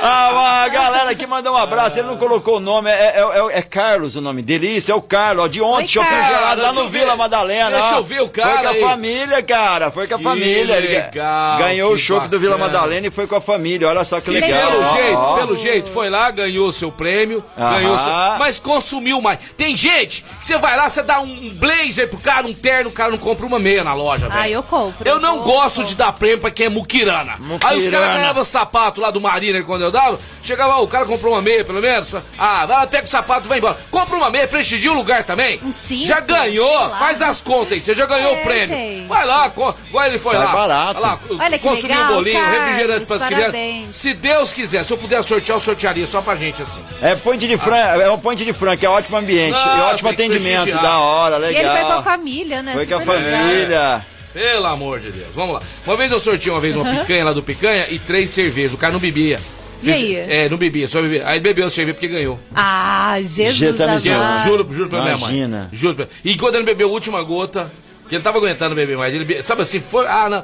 ah, 0.00 0.62
a 0.64 0.68
galera 0.68 1.10
aqui 1.10 1.26
mandou 1.26 1.54
um 1.54 1.56
abraço. 1.56 1.98
Ele 1.98 2.06
não 2.06 2.16
colocou 2.16 2.58
o 2.58 2.60
nome. 2.60 2.88
É, 2.90 3.16
é- 3.20 3.20
é- 3.54 3.58
é 3.58 3.62
Carlos 3.62 4.14
o 4.14 4.20
nome 4.20 4.42
dele. 4.42 4.68
Isso, 4.68 4.92
é 4.92 4.94
o 4.94 5.02
Carlos. 5.02 5.44
Ó, 5.44 5.48
de 5.48 5.60
ontem, 5.60 5.82
Oi, 5.82 5.86
shopping 5.88 6.08
gelado 6.28 6.62
lá 6.62 6.72
no. 6.72 6.88
Vila 6.88 7.16
Madalena. 7.16 7.70
Deixa 7.70 7.94
ó. 7.94 7.98
eu 7.98 8.04
ver 8.04 8.20
o 8.22 8.28
cara 8.28 8.52
Foi 8.52 8.62
com 8.62 8.68
a 8.68 8.70
aí. 8.70 8.80
família, 8.82 9.42
cara. 9.42 9.90
Foi 9.90 10.06
com 10.06 10.14
a 10.14 10.18
Que 10.18 10.24
família. 10.24 10.76
Ele 10.76 11.03
legal, 11.06 11.58
ganhou 11.58 11.92
o 11.92 11.98
show 11.98 12.20
do 12.20 12.38
Vila. 12.40 12.58
Madalena 12.58 13.06
e 13.06 13.10
foi 13.10 13.26
com 13.26 13.36
a 13.36 13.40
família. 13.40 13.88
Olha 13.88 14.04
só 14.04 14.20
que 14.20 14.30
E 14.30 14.40
legal. 14.40 14.70
pelo 14.70 14.82
Ó, 14.82 14.94
jeito, 14.94 15.18
ó. 15.18 15.34
pelo 15.36 15.56
jeito, 15.56 15.88
foi 15.90 16.08
lá, 16.08 16.30
ganhou 16.30 16.68
o 16.68 16.72
seu 16.72 16.90
prêmio, 16.92 17.44
Aham. 17.58 17.74
ganhou 17.74 17.98
seu, 17.98 18.12
mas 18.38 18.60
consumiu 18.60 19.20
mais. 19.20 19.38
Tem 19.56 19.76
gente 19.76 20.24
que 20.40 20.46
você 20.46 20.56
vai 20.58 20.76
lá, 20.76 20.88
você 20.88 21.02
dá 21.02 21.20
um 21.20 21.50
blazer 21.54 22.08
pro 22.08 22.18
cara, 22.18 22.46
um 22.46 22.54
terno, 22.54 22.90
o 22.90 22.92
cara 22.92 23.10
não 23.10 23.18
compra 23.18 23.44
uma 23.46 23.58
meia 23.58 23.82
na 23.84 23.92
loja, 23.94 24.28
velho. 24.28 24.40
Ah, 24.40 24.48
eu 24.48 24.62
compro. 24.62 25.06
Eu 25.08 25.18
não 25.20 25.38
compro. 25.38 25.52
gosto 25.52 25.84
de 25.84 25.94
dar 25.96 26.12
prêmio 26.12 26.38
pra 26.40 26.50
quem 26.50 26.66
é 26.66 26.68
muquirana. 26.68 27.32
Aí 27.32 27.38
os 27.38 27.60
caras 27.60 27.76
Muquirana. 27.82 28.14
ganhavam 28.14 28.44
sapato 28.44 29.00
lá 29.00 29.10
do 29.10 29.20
Mariner 29.20 29.64
quando 29.64 29.82
eu 29.82 29.90
dava. 29.90 30.18
Chegava, 30.42 30.76
ó, 30.78 30.82
o 30.82 30.88
cara 30.88 31.04
comprou 31.06 31.32
uma 31.32 31.42
meia, 31.42 31.64
pelo 31.64 31.80
menos. 31.80 32.08
Ah, 32.38 32.66
vai 32.66 32.76
lá, 32.78 32.86
pega 32.86 33.04
o 33.04 33.08
sapato 33.08 33.46
e 33.46 33.48
vai 33.48 33.58
embora. 33.58 33.76
Compra 33.90 34.16
uma 34.16 34.30
meia, 34.30 34.46
prestigia 34.46 34.92
o 34.92 34.94
lugar 34.94 35.24
também. 35.24 35.60
Cinto, 35.72 36.06
já 36.06 36.20
ganhou, 36.20 36.90
faz 36.90 37.20
as 37.22 37.40
contas 37.40 37.72
aí. 37.72 37.80
Você 37.80 37.94
já 37.94 38.06
ganhou 38.06 38.34
É, 38.36 38.40
o 38.40 38.42
prêmio. 38.44 38.66
gente. 38.68 39.06
Vai 39.08 39.26
lá, 39.26 39.48
co- 39.50 39.74
igual 39.88 40.04
ele 40.06 40.18
foi 40.18 40.34
Sai 40.34 40.44
lá. 40.44 40.52
barato. 40.52 40.93
Vai 40.94 41.02
lá, 41.02 41.18
Olha 41.28 41.58
que 41.58 41.66
consumiu 41.66 41.96
legal, 41.96 42.12
um 42.12 42.14
bolinho, 42.14 42.40
Carlos, 42.40 42.58
refrigerante 42.60 43.06
pras 43.06 43.24
crianças. 43.24 43.46
parabéns. 43.46 43.96
Se 43.96 44.14
Deus 44.14 44.52
quiser, 44.52 44.84
se 44.84 44.92
eu 44.92 44.96
puder 44.96 45.22
sortear, 45.24 45.56
eu 45.56 45.60
sortearia 45.60 46.06
só 46.06 46.22
pra 46.22 46.36
gente 46.36 46.62
assim. 46.62 46.80
É 47.02 47.16
Ponte 47.16 47.48
de 47.48 47.58
Fran, 47.58 47.74
é 47.76 48.08
um 48.12 48.18
Ponte 48.18 48.44
de 48.44 48.52
Fran, 48.52 48.76
que 48.76 48.86
é 48.86 48.88
ótimo 48.88 49.16
ambiente. 49.16 49.58
Não, 49.58 49.76
e 49.76 49.80
ótimo 49.80 50.10
atendimento, 50.10 50.70
da 50.70 51.00
hora, 51.00 51.36
E 51.36 51.40
legal. 51.40 51.62
ele 51.62 51.70
foi 51.70 51.80
com 51.92 51.98
a 51.98 52.02
família, 52.04 52.62
né? 52.62 52.74
Foi 52.74 52.86
com 52.86 52.94
a 52.94 53.00
família. 53.00 54.06
Pelo 54.32 54.66
amor 54.66 55.00
de 55.00 55.10
Deus, 55.10 55.34
vamos 55.34 55.54
lá. 55.54 55.62
Uma 55.84 55.96
vez 55.96 56.12
eu 56.12 56.20
sorteei 56.20 56.52
uma 56.52 56.60
vez 56.60 56.76
uma 56.76 56.88
picanha 56.88 57.24
lá 57.24 57.32
do 57.32 57.42
picanha 57.42 57.86
e 57.90 57.98
três 57.98 58.30
cervejas. 58.30 58.74
O 58.74 58.78
cara 58.78 58.92
não 58.92 59.00
bebia. 59.00 59.40
E 59.82 59.90
aí? 59.90 60.14
É, 60.16 60.48
não 60.48 60.56
bebia, 60.56 60.86
só 60.86 61.02
bebia. 61.02 61.24
Aí 61.26 61.40
bebeu 61.40 61.66
a 61.66 61.70
cerveja 61.70 61.94
porque 61.94 62.08
ganhou. 62.08 62.38
Ah, 62.54 63.16
Jesus 63.20 63.80
amado. 63.80 64.42
juro, 64.44 64.66
juro 64.72 64.88
pra 64.88 65.02
minha 65.02 65.18
mãe. 65.18 65.38
Imagina. 65.38 65.68
Juro 65.72 65.94
pra... 65.96 66.08
E 66.24 66.36
quando 66.36 66.54
ele 66.54 66.64
bebeu 66.64 66.88
a 66.88 66.92
última 66.92 67.20
gota, 67.22 67.70
que 68.08 68.14
ele 68.14 68.22
tava 68.22 68.38
aguentando 68.38 68.74
beber 68.74 68.96
mais, 68.96 69.14
ele 69.14 69.24
be... 69.24 69.42
sabe 69.42 69.62
assim, 69.62 69.80
foi. 69.80 70.06
Ah, 70.06 70.28
não. 70.28 70.42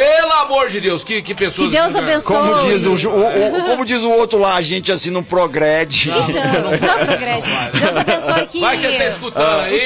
Pelo 0.00 0.32
amor 0.44 0.70
de 0.70 0.80
Deus, 0.80 1.04
que, 1.04 1.20
que 1.20 1.34
pessoas. 1.34 1.68
Que 1.70 1.76
Deus 1.76 1.94
abençoe. 1.94 2.36
Como 2.36 2.60
diz 2.66 2.86
o, 2.86 2.92
o- 3.08 3.58
o- 3.58 3.64
como 3.68 3.84
diz 3.84 4.02
o 4.02 4.10
outro 4.10 4.38
lá, 4.38 4.54
a 4.54 4.62
gente 4.62 4.90
assim 4.90 5.10
não 5.10 5.22
progrede. 5.22 6.10
Então, 6.10 6.26
não 6.28 6.78
progrede. 7.06 7.48
Deus 7.78 7.96
abençoe 7.96 8.46
que 8.46 8.60
Vai 8.60 8.78
que 8.78 8.86
ele 8.86 8.98
tá 8.98 9.06
escutando 9.06 9.60
aí. 9.60 9.78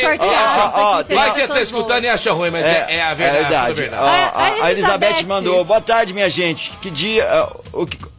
Vai 1.14 1.32
que 1.32 1.40
ele 1.40 1.48
tá 1.48 1.60
escutando 1.60 2.04
e 2.04 2.08
acha 2.08 2.32
ruim, 2.32 2.50
mas 2.50 2.66
é, 2.66 2.86
é 2.96 3.02
a 3.02 3.14
verdade. 3.14 3.38
É 3.38 3.48
verdade. 3.48 3.74
verdade. 3.74 4.02
Ó, 4.02 4.06
A- 4.06 4.10
a 4.10 4.62
a, 4.62 4.64
a 4.66 4.70
Elizabeth 4.72 5.24
mandou, 5.26 5.64
boa 5.64 5.80
tarde, 5.80 6.12
minha 6.12 6.30
gente. 6.30 6.70
Que 6.80 6.90
dia. 6.90 7.24
ah, 7.30 7.48
que- 7.48 7.63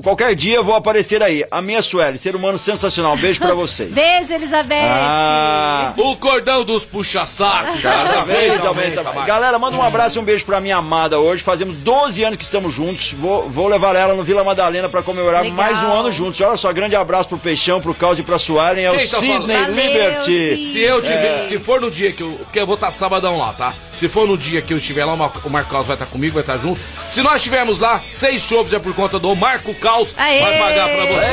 Qualquer 0.04 0.36
dia 0.36 0.56
eu 0.56 0.64
vou 0.64 0.76
aparecer 0.76 1.22
aí. 1.24 1.44
A 1.50 1.62
minha 1.62 1.82
Sueli, 1.82 2.18
ser 2.18 2.36
humano 2.36 2.58
sensacional. 2.58 3.16
Beijo 3.18 3.40
pra 3.40 3.54
vocês. 3.56 3.92
Beijo, 3.92 4.34
Elizabeth. 4.34 4.76
Ah, 4.84 5.94
O 5.98 6.16
cordão 6.18 6.64
dos 6.64 6.86
puxa-saco. 6.86 7.80
cada 7.82 8.24
vez 8.24 8.64
aumenta 8.64 9.04
mais. 9.04 9.26
Galera, 9.26 9.58
manda 9.58 9.78
um 9.78 9.84
abraço 9.84 10.18
e 10.18 10.22
um 10.22 10.24
beijo 10.26 10.46
pra 10.46 10.60
minha 10.62 10.78
amada 10.78 11.20
hoje. 11.20 11.42
Fazemos 11.44 11.76
12 11.78 12.24
anos 12.24 12.38
que 12.38 12.44
estamos 12.44 12.74
juntos. 12.74 13.14
Vou, 13.14 13.50
vou 13.50 13.68
levar 13.68 13.96
ela 13.96 14.14
no 14.14 14.24
Vila 14.24 14.44
Madalena 14.44 14.90
pra 14.90 15.02
comemorar 15.02 15.42
Legal. 15.44 15.56
mais 15.58 15.80
um 15.84 15.92
ano 15.92 16.12
juntos. 16.12 16.40
Olha 16.42 16.58
só, 16.58 16.72
grande 16.74 16.96
abraço 16.96 17.30
pro 17.30 17.38
Peixão, 17.38 17.82
pro 17.82 17.94
Caos 17.94 18.20
e 18.20 18.24
pra 18.24 18.38
Suelen. 18.38 18.86
É 18.86 18.92
o 18.92 18.98
Quem 18.98 19.08
tá 19.08 19.18
falando? 19.18 19.38
Sidney 19.42 19.58
Valeu, 19.58 19.76
Liberty. 19.76 20.56
Sid. 20.56 20.72
Se 20.72 20.80
eu 20.82 21.02
tiver, 21.02 21.36
É. 21.36 21.38
se 21.40 21.60
for 21.60 21.82
no 21.82 21.90
dia 21.90 22.12
que 22.12 22.22
eu. 22.24 22.32
Porque 22.46 22.60
eu 22.60 22.66
vou 22.66 22.76
estar 22.76 22.92
sabadão 22.92 23.38
lá, 23.38 23.54
tá? 23.54 23.74
Se 23.94 24.08
for 24.10 24.28
no 24.28 24.38
dia 24.38 24.62
que 24.62 24.74
eu 24.74 24.78
estiver 24.78 25.06
lá, 25.06 25.14
o 25.14 25.18
Mar- 25.18 25.32
o 25.44 25.50
Marco 25.50 25.72
Caos 25.72 25.88
vai 25.88 25.96
estar 25.96 26.06
comigo, 26.06 26.34
vai 26.34 26.44
estar 26.44 26.58
junto. 26.58 26.80
Se 27.08 27.22
nós 27.22 27.38
estivermos 27.38 27.80
lá, 27.80 28.02
seis 28.10 28.42
shows 28.44 28.72
é 28.74 28.80
por 28.80 28.94
conta 28.94 29.18
do 29.20 29.34
Marco 29.46 29.75
Caos. 29.75 30.12
Aê! 30.18 30.42
Vai 30.42 30.58
pagar 30.58 30.90
pra 30.90 31.06
você. 31.06 31.25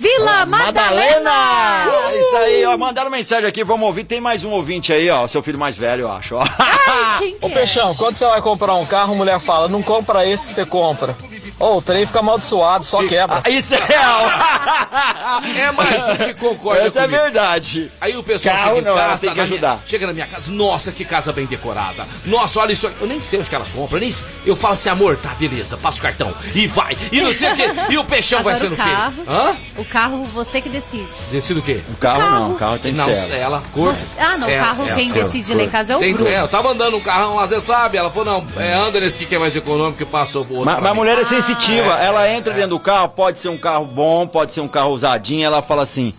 Vila 0.00 0.46
Madalena! 0.46 1.86
É 2.10 2.16
isso 2.18 2.36
aí, 2.36 2.64
ó. 2.64 2.78
Mandaram 2.78 3.10
mensagem 3.10 3.46
aqui, 3.46 3.62
vamos 3.62 3.86
ouvir. 3.86 4.04
Tem 4.04 4.18
mais 4.18 4.42
um 4.42 4.50
ouvinte 4.50 4.94
aí, 4.94 5.10
ó. 5.10 5.28
Seu 5.28 5.42
filho 5.42 5.58
mais 5.58 5.76
velho, 5.76 6.02
eu 6.04 6.10
acho, 6.10 6.36
ó. 6.36 6.42
Ai, 6.42 7.18
quem 7.18 7.34
que 7.38 7.44
Ô 7.44 7.48
é? 7.50 7.52
Peixão, 7.52 7.94
quando 7.94 8.14
você 8.14 8.24
vai 8.24 8.40
comprar 8.40 8.74
um 8.76 8.86
carro, 8.86 9.12
a 9.12 9.16
mulher 9.16 9.38
fala, 9.40 9.68
não 9.68 9.82
compra 9.82 10.24
esse, 10.26 10.54
você 10.54 10.64
compra. 10.64 11.14
Ô, 11.60 11.76
o 11.76 11.82
trem 11.82 12.06
fica 12.06 12.20
amaldiçoado, 12.20 12.84
só 12.84 13.06
quebra. 13.06 13.42
Ah, 13.44 13.50
Isso 13.50 13.74
é 13.74 13.78
real. 13.84 14.20
É 15.56 15.70
mais 15.72 16.08
um 16.08 16.16
que 16.16 16.34
concorda 16.34 16.82
Essa 16.82 17.00
é 17.00 17.02
comigo. 17.04 17.22
verdade. 17.22 17.92
Aí 18.00 18.16
o 18.16 18.22
pessoal 18.22 18.56
Carro 18.56 18.76
chega 18.76 18.90
não, 18.90 18.98
ela 18.98 19.08
casa, 19.10 19.20
tem 19.20 19.30
que 19.30 19.36
na 19.36 19.44
minha- 19.44 19.54
ajudar. 19.54 19.80
chega 19.86 20.06
na 20.06 20.12
minha 20.12 20.26
casa, 20.26 20.50
nossa, 20.50 20.92
que 20.92 21.04
casa 21.04 21.32
bem 21.32 21.46
decorada. 21.46 22.06
Nossa, 22.26 22.60
olha 22.60 22.72
isso 22.72 22.86
aqui. 22.86 22.96
Eu 23.00 23.06
nem 23.06 23.20
sei 23.20 23.38
onde 23.40 23.48
que 23.48 23.54
ela 23.54 23.64
compra, 23.74 23.96
eu 23.96 24.00
nem 24.00 24.10
sei. 24.10 24.26
Eu 24.44 24.56
falo 24.56 24.74
assim, 24.74 24.88
amor, 24.88 25.16
tá, 25.16 25.30
beleza, 25.38 25.76
passa 25.76 25.98
o 25.98 26.02
cartão. 26.02 26.34
E 26.54 26.66
vai. 26.66 26.96
E 27.12 27.20
não 27.20 27.32
sei 27.32 27.52
o 27.52 27.56
quê. 27.56 27.64
E 27.90 27.98
o 27.98 28.04
peixão 28.04 28.42
vai 28.42 28.54
sendo 28.56 28.72
o 28.74 28.76
carro. 28.76 29.12
feio. 29.12 29.30
Hã? 29.30 29.56
O 29.76 29.84
carro, 29.84 30.24
você 30.24 30.60
que 30.60 30.68
decide. 30.68 31.06
Decide 31.30 31.60
o 31.60 31.62
quê? 31.62 31.80
O 31.92 31.96
carro, 31.96 32.20
não, 32.30 32.52
o 32.52 32.54
carro 32.56 32.78
tem 32.78 32.92
que 32.92 32.98
Não, 32.98 33.06
ser. 33.08 33.14
ela. 33.30 33.36
ela, 33.36 33.62
cor. 33.72 33.94
Você- 33.94 34.20
ah, 34.20 34.36
não, 34.36 34.48
o 34.48 34.50
Ela, 34.50 34.66
carro 34.66 34.86
ela, 34.86 34.94
quem 34.96 35.10
ela, 35.10 35.14
decide 35.22 35.54
lá 35.54 35.62
em 35.62 35.68
casa 35.70 35.92
é 35.92 35.96
o 35.96 36.00
Tem- 36.00 36.14
Bruno. 36.14 36.28
é, 36.30 36.40
eu 36.40 36.48
tava 36.48 36.70
andando 36.70 36.96
um 36.96 37.00
carrão 37.00 37.36
lá, 37.36 37.46
você 37.46 37.60
sabe. 37.60 37.96
Ela 37.96 38.10
falou, 38.10 38.24
não, 38.42 38.62
é, 38.62 38.74
anda 38.74 38.98
nesse 39.00 39.24
que 39.24 39.34
é 39.34 39.38
mais 39.38 39.54
econômico 39.54 39.98
que 39.98 40.04
passou 40.04 40.42
outro. 40.50 40.64
Mas, 40.64 40.84
a 40.84 40.94
mulher 40.94 41.18
é 41.18 41.24
sensitiva, 41.54 41.94
ela 41.98 42.28
entra 42.30 42.52
dentro 42.54 42.70
do 42.70 42.80
carro, 42.80 43.08
pode 43.10 43.40
ser 43.40 43.48
um 43.48 43.58
carro 43.58 43.84
bom, 43.86 44.26
pode 44.26 44.52
ser 44.52 44.60
um 44.60 44.68
carro 44.68 44.90
usadinho, 44.90 45.44
ela 45.44 45.62
fala 45.62 45.82
assim, 45.82 46.12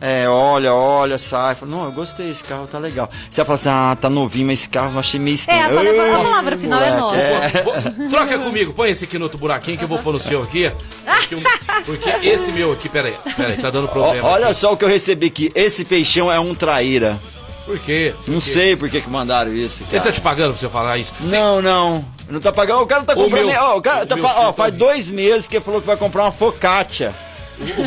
é, 0.00 0.28
olha, 0.28 0.74
olha, 0.74 1.18
sai, 1.18 1.54
fala, 1.54 1.70
não, 1.70 1.84
eu 1.86 1.92
gostei, 1.92 2.30
esse 2.30 2.44
carro 2.44 2.66
tá 2.66 2.78
legal. 2.78 3.08
Você 3.30 3.42
fala 3.44 3.54
assim, 3.54 3.68
ah, 3.70 3.96
tá 3.98 4.10
novinho, 4.10 4.46
mas 4.48 4.60
esse 4.60 4.68
carro 4.68 4.92
eu 4.94 4.98
achei 4.98 5.18
meio 5.18 5.34
É, 5.34 5.36
estranho. 5.36 5.64
a 5.64 5.68
palavra, 5.68 6.16
a 6.16 6.22
palavra 6.24 6.56
final 6.56 6.80
é 6.82 6.90
nossa. 6.96 7.62
Pô, 7.64 8.08
Troca 8.10 8.38
comigo, 8.38 8.72
põe 8.74 8.90
esse 8.90 9.04
aqui 9.04 9.18
no 9.18 9.24
outro 9.24 9.38
buraquinho 9.38 9.78
que 9.78 9.84
eu 9.84 9.88
vou 9.88 9.98
pôr 9.98 10.12
no 10.12 10.20
seu 10.20 10.42
aqui. 10.42 10.70
Porque, 11.04 11.34
o- 11.34 11.42
porque 11.86 12.10
esse 12.26 12.52
meu 12.52 12.72
aqui, 12.72 12.88
peraí, 12.88 13.14
peraí, 13.36 13.56
tá 13.56 13.70
dando 13.70 13.88
problema. 13.88 14.28
olha 14.28 14.46
aqui. 14.46 14.54
só 14.54 14.72
o 14.72 14.76
que 14.76 14.84
eu 14.84 14.88
recebi 14.88 15.26
aqui, 15.26 15.50
esse 15.54 15.84
peixão 15.84 16.30
é 16.30 16.38
um 16.38 16.54
traíra. 16.54 17.18
Por 17.64 17.78
quê? 17.80 18.14
Não 18.28 18.40
sei 18.40 18.76
por 18.76 18.88
que 18.88 19.00
que 19.00 19.10
mandaram 19.10 19.52
isso, 19.52 19.82
Ele 19.90 19.98
cara. 19.98 20.04
tá 20.04 20.12
te 20.12 20.20
pagando 20.20 20.52
pra 20.52 20.60
você 20.60 20.68
falar 20.68 20.98
isso? 20.98 21.12
Não, 21.22 21.60
não. 21.60 22.04
Não 22.28 22.40
tá 22.40 22.52
pagando. 22.52 22.82
O 22.82 22.86
cara 22.86 23.04
tá 23.04 23.14
comprando. 23.14 23.46
meu- 23.46 23.62
ó, 23.62 23.76
o 23.76 23.82
cara 23.82 24.04
tá 24.06 24.16
ó, 24.22 24.52
faz 24.52 24.72
dois 24.74 25.08
meses 25.10 25.46
que 25.46 25.56
ele 25.56 25.64
falou 25.64 25.80
que 25.80 25.86
vai 25.86 25.96
comprar 25.96 26.24
uma 26.24 26.32
focaccia. 26.32 27.14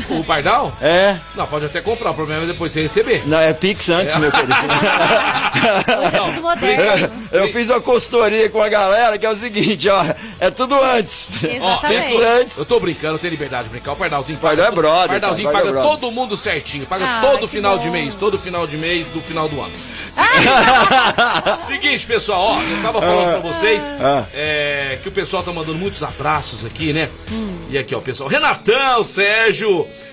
O, 0.09 0.19
o 0.19 0.23
Pardal? 0.23 0.75
É. 0.81 1.15
Não, 1.35 1.45
pode 1.45 1.65
até 1.65 1.79
comprar, 1.81 2.11
o 2.11 2.13
problema 2.15 2.43
é 2.43 2.47
depois 2.47 2.71
você 2.71 2.81
receber. 2.81 3.21
Não, 3.27 3.39
é 3.39 3.53
Pix 3.53 3.87
antes, 3.89 4.15
meu 4.15 4.31
querido. 4.31 4.53
Hoje 6.05 6.15
é 6.15 6.19
tudo 6.19 6.41
moderno. 6.41 7.11
Eu 7.31 7.51
fiz 7.51 7.69
uma 7.69 7.79
consultoria 7.81 8.49
com 8.49 8.61
a 8.61 8.69
galera 8.69 9.17
que 9.17 9.25
é 9.25 9.29
o 9.29 9.35
seguinte, 9.35 9.87
ó. 9.89 10.03
É 10.39 10.49
tudo 10.49 10.75
antes. 10.81 11.43
Exatamente. 11.43 12.11
Tudo 12.13 12.23
antes. 12.23 12.57
Eu 12.57 12.65
tô 12.65 12.79
brincando, 12.79 13.15
eu 13.15 13.19
tenho 13.19 13.31
liberdade 13.31 13.65
de 13.65 13.69
brincar. 13.69 13.91
O 13.91 13.95
Pardalzinho 13.95 14.39
Pardal 14.39 14.65
é 14.67 14.71
brother, 14.71 15.09
Pardalzinho 15.09 15.51
Pardal 15.51 15.61
é 15.61 15.73
paga 15.73 15.81
brother. 15.81 15.99
todo 15.99 16.11
mundo 16.11 16.35
certinho. 16.37 16.85
Paga 16.85 17.05
Ah, 17.05 17.21
todo 17.21 17.47
final 17.47 17.73
bom. 17.77 17.83
de 17.83 17.89
mês, 17.89 18.15
todo 18.15 18.39
final 18.39 18.65
de 18.65 18.77
mês 18.77 19.07
do 19.07 19.21
final 19.21 19.47
do 19.47 19.61
ano. 19.61 19.73
Seguinte, 21.57 22.05
pessoal, 22.05 22.41
ó, 22.41 22.61
eu 22.61 22.81
tava 22.81 23.01
falando 23.01 23.41
pra 23.41 23.51
vocês 23.51 23.91
Ah. 23.99 24.23
é, 24.33 24.97
que 25.01 25.09
o 25.09 25.11
pessoal 25.11 25.43
tá 25.43 25.51
mandando 25.51 25.77
muitos 25.77 26.01
abraços 26.03 26.65
aqui, 26.65 26.93
né? 26.93 27.09
E 27.69 27.77
aqui, 27.77 27.93
ó, 27.93 27.99
pessoal. 27.99 28.29
Renatão, 28.29 29.03
Sérgio, 29.03 29.58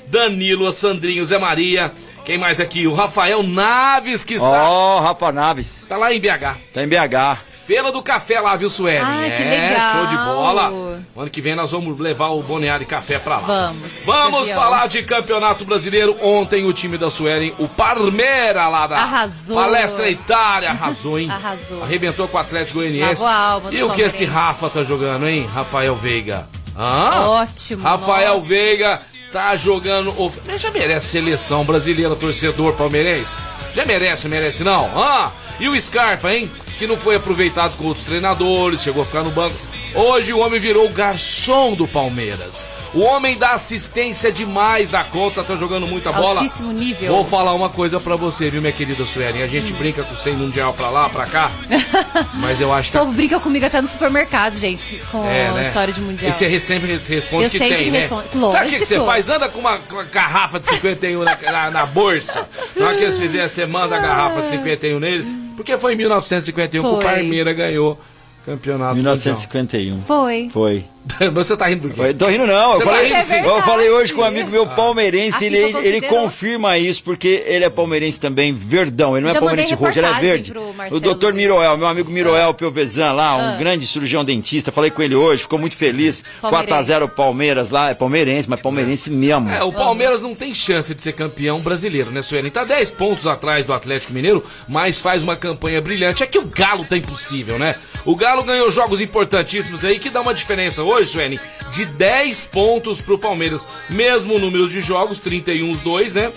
Danilo, 0.07 0.67
a 0.67 0.73
Sandrinho, 0.73 1.25
Zé 1.25 1.39
Maria. 1.39 1.93
Quem 2.25 2.39
mais 2.39 2.59
aqui? 2.59 2.89
O 2.89 2.93
Rafael 2.93 3.41
Naves, 3.45 4.25
que 4.25 4.35
está, 4.35 4.49
Ó, 4.69 5.01
Rafa 5.01 5.31
Naves. 5.31 5.87
tá 5.89 5.97
lá 5.97 6.13
em 6.13 6.19
BH. 6.19 6.57
Tá 6.75 6.83
em 6.83 6.89
BH. 6.89 7.39
Feira 7.67 7.93
do 7.93 8.03
Café 8.03 8.41
lá, 8.41 8.57
viu, 8.57 8.69
Sueli? 8.69 8.99
Ai, 8.99 9.31
que 9.31 9.43
é, 9.43 9.71
legal. 9.71 9.93
show 9.93 10.07
de 10.07 10.17
bola. 10.17 10.71
O 11.15 11.21
ano 11.21 11.31
que 11.31 11.41
vem 11.41 11.55
nós 11.55 11.71
vamos 11.71 11.99
levar 12.01 12.29
o 12.29 12.43
Boneário 12.43 12.85
de 12.85 12.91
Café 12.91 13.19
pra 13.21 13.37
lá. 13.39 13.47
Vamos, 13.47 14.05
Vamos 14.07 14.51
falar 14.51 14.89
de 14.89 15.05
Campeonato 15.05 15.65
Brasileiro. 15.65 16.17
Ontem 16.21 16.65
o 16.65 16.73
time 16.73 16.99
da 16.99 17.11
Suelen, 17.11 17.55
o 17.59 17.69
Parmeira 17.69 18.69
lá 18.69 18.87
da 18.89 18.99
Arrasou. 18.99 19.57
Palestra 19.57 20.11
Itália, 20.11 20.71
arrasou, 20.71 21.19
hein? 21.19 21.31
Arrasou. 21.31 21.83
Arrebentou 21.83 22.27
com 22.27 22.37
o 22.37 22.41
Atlético 22.41 22.81
Goianiense. 22.81 23.23
Alma 23.25 23.73
E 23.73 23.83
o 23.85 23.91
que 23.91 24.03
esse. 24.03 24.25
Rafa 24.25 24.69
tá 24.69 24.83
jogando, 24.83 25.29
hein? 25.29 25.49
Rafael 25.55 25.95
Veiga. 25.95 26.49
Hã? 26.77 27.21
Ótimo, 27.29 27.83
Rafael 27.83 28.35
nossa. 28.35 28.47
Veiga 28.47 29.01
tá 29.33 29.57
jogando. 29.57 30.13
Mas 30.47 30.63
Já 30.63 30.71
merece 30.71 31.09
seleção 31.09 31.65
brasileira, 31.65 32.15
torcedor 32.15 32.75
palmeirense? 32.75 33.37
Já 33.75 33.85
merece, 33.85 34.29
merece 34.29 34.65
não? 34.65 34.85
Hã? 34.99 35.31
E 35.61 35.69
o 35.69 35.81
Scarpa, 35.81 36.33
hein? 36.33 36.51
Que 36.79 36.87
não 36.87 36.97
foi 36.97 37.17
aproveitado 37.17 37.77
com 37.77 37.85
outros 37.85 38.07
treinadores, 38.07 38.83
chegou 38.83 39.03
a 39.03 39.07
ficar 39.07 39.23
no 39.23 39.31
banco. 39.31 39.55
Hoje 39.97 40.31
o 40.31 40.39
homem 40.41 40.61
virou 40.61 40.85
o 40.85 40.91
garçom 40.91 41.73
do 41.75 41.89
Palmeiras. 41.89 42.69
O 42.93 43.01
homem 43.01 43.37
dá 43.39 43.53
assistência 43.53 44.31
demais 44.31 44.91
da 44.91 45.03
conta, 45.03 45.43
tá 45.43 45.57
jogando 45.57 45.87
muita 45.87 46.13
bola. 46.13 46.29
Altíssimo 46.39 46.71
nível. 46.71 47.09
Vou 47.15 47.25
falar 47.25 47.55
uma 47.55 47.71
coisa 47.71 47.99
pra 47.99 48.15
você, 48.15 48.51
viu, 48.51 48.61
minha 48.61 48.73
querida 48.75 49.07
Suelen? 49.07 49.43
A 49.43 49.47
gente 49.47 49.73
brinca 49.73 50.03
com 50.03 50.13
o 50.13 50.17
100 50.17 50.35
mundial 50.35 50.75
pra 50.75 50.91
lá, 50.91 51.09
pra 51.09 51.25
cá. 51.25 51.51
mas 52.37 52.61
eu 52.61 52.71
acho 52.75 52.91
O 52.91 52.93
que 52.93 52.99
povo 52.99 53.13
brinca 53.13 53.41
comigo 53.41 53.65
até 53.65 53.81
no 53.81 53.89
supermercado, 53.89 54.55
gente, 54.59 55.01
com 55.11 55.25
é, 55.27 55.49
a 55.49 55.53
né? 55.53 55.63
história 55.63 55.93
de 55.95 56.01
mundial. 56.03 56.31
E 56.31 56.35
você 56.35 56.47
re- 56.47 56.61
sempre 56.61 56.93
res- 56.93 57.07
responde 57.09 57.45
Eu 57.45 57.51
que 57.51 57.59
sempre 57.59 57.77
tem, 57.79 57.91
né? 57.91 57.99
respondo. 58.01 58.51
Sabe 58.51 58.67
o 58.67 58.71
que, 58.71 58.79
você 58.79 58.95
Lógico. 58.99 59.07
faz? 59.07 59.29
Anda 59.31 59.49
com 59.49 59.61
uma, 59.61 59.79
com 59.79 59.95
uma 59.95 60.05
garrafa 60.05 60.61
de 60.61 60.67
51 60.69 61.25
na, 61.25 61.37
na, 61.37 61.71
na 61.71 61.87
bolsa. 61.87 62.47
Na 62.77 62.87
hora 62.89 62.97
que 62.99 63.03
eles 63.03 63.19
fizerem, 63.19 63.49
você 63.49 63.65
manda 63.65 63.97
a 63.97 64.01
garrafa 64.01 64.43
de 64.43 64.51
51 64.51 65.01
neles. 65.01 65.35
Porque 65.57 65.75
foi 65.79 65.95
em 65.95 65.97
1951 65.97 66.83
que 66.83 66.87
o 66.89 66.95
Foi. 66.97 67.03
Palmeiras 67.05 67.57
ganhou 67.57 67.99
campeonato 68.47 68.95
1951. 68.95 70.01
Foi. 70.03 70.49
Foi. 70.53 70.85
você 71.33 71.57
tá 71.57 71.67
rindo 71.67 71.89
por 71.89 71.93
quê? 71.93 72.15
Tô 72.15 72.27
rindo 72.27 72.47
não, 72.47 72.75
eu 72.75 72.79
tá 72.81 72.85
falei, 72.85 73.09
rindo, 73.09 73.23
sim. 73.23 73.37
eu 73.37 73.63
falei 73.63 73.91
hoje 73.91 74.13
com 74.13 74.21
um 74.23 74.25
amigo 74.25 74.51
meu 74.51 74.67
palmeirense, 74.67 75.43
A 75.43 75.47
ele, 75.47 75.67
FIFA 75.67 75.87
ele 75.87 76.01
confirma 76.03 76.79
isso, 76.79 77.03
porque 77.03 77.45
ele 77.47 77.65
é 77.65 77.71
palmeirense 77.71 78.21
também, 78.21 78.53
verdão, 78.53 79.17
ele 79.17 79.25
não 79.25 79.31
é 79.31 79.35
Já 79.35 79.41
mandei 79.41 79.57
palmeirense 79.67 79.75
roxo, 79.75 79.99
ele 79.99 80.07
é 80.07 80.21
verde. 80.21 80.53
O 80.91 81.01
doutor. 81.01 81.35
Miroel, 81.37 81.77
meu 81.77 81.87
amigo 81.87 82.11
Miroel 82.11 82.55
Pelvezan 82.55 83.13
lá, 83.13 83.37
um 83.37 83.41
Ah. 83.55 83.57
grande 83.57 83.87
cirurgião 83.87 84.25
dentista, 84.25 84.73
falei 84.73 84.91
com 84.91 85.03
ele 85.03 85.15
hoje, 85.15 85.43
ficou 85.43 85.59
muito 85.59 85.77
feliz, 85.77 86.25
Palmeirense. 86.41 86.93
4x0 86.93 87.09
Palmeiras 87.11 87.71
lá, 87.71 87.91
é 87.91 87.95
palmeirense, 87.95 88.49
mas 88.49 88.61
palmeirense 88.61 89.11
mesmo. 89.11 89.51
É, 89.51 89.63
o 89.63 89.73
Palmeiras 89.73 90.23
não 90.23 90.35
tem 90.35 90.55
chance 90.55 90.95
de 90.95 91.03
ser 91.03 91.13
campeão 91.13 91.61
brasileiro, 91.61 92.11
né, 92.11 92.23
Suelen? 92.23 92.51
Tá 92.51 92.65
10 92.65 92.91
pontos 92.93 93.27
atrás 93.27 93.67
do 93.67 93.73
Atlético 93.75 94.13
Mineiro, 94.15 94.45
mas 94.69 94.99
faz 95.01 95.23
uma 95.23 95.37
campanha 95.37 95.81
brilhante. 95.81 96.23
É 96.23 96.27
que 96.27 96.39
o 96.39 96.47
Galo 96.47 96.85
tá 96.85 96.97
impossível, 96.97 97.59
né? 97.59 97.75
O 98.05 98.17
Galo 98.17 98.43
ganhou 98.43 98.71
jogos 98.71 99.01
importantíssimos 99.01 99.85
aí 99.85 99.99
que 99.99 100.09
dá 100.09 100.21
uma 100.21 100.33
diferença 100.33 100.83
hoje, 100.83 100.96
Suelen, 101.05 101.39
de 101.73 101.85
10 101.85 102.47
pontos 102.47 103.01
pro 103.01 103.19
Palmeiras. 103.19 103.67
Mesmo 103.91 104.39
número 104.39 104.69
de 104.69 104.81
jogos, 104.81 105.19
31 105.19 105.71
os 105.71 105.81
dois, 105.81 106.15
né? 106.15 106.33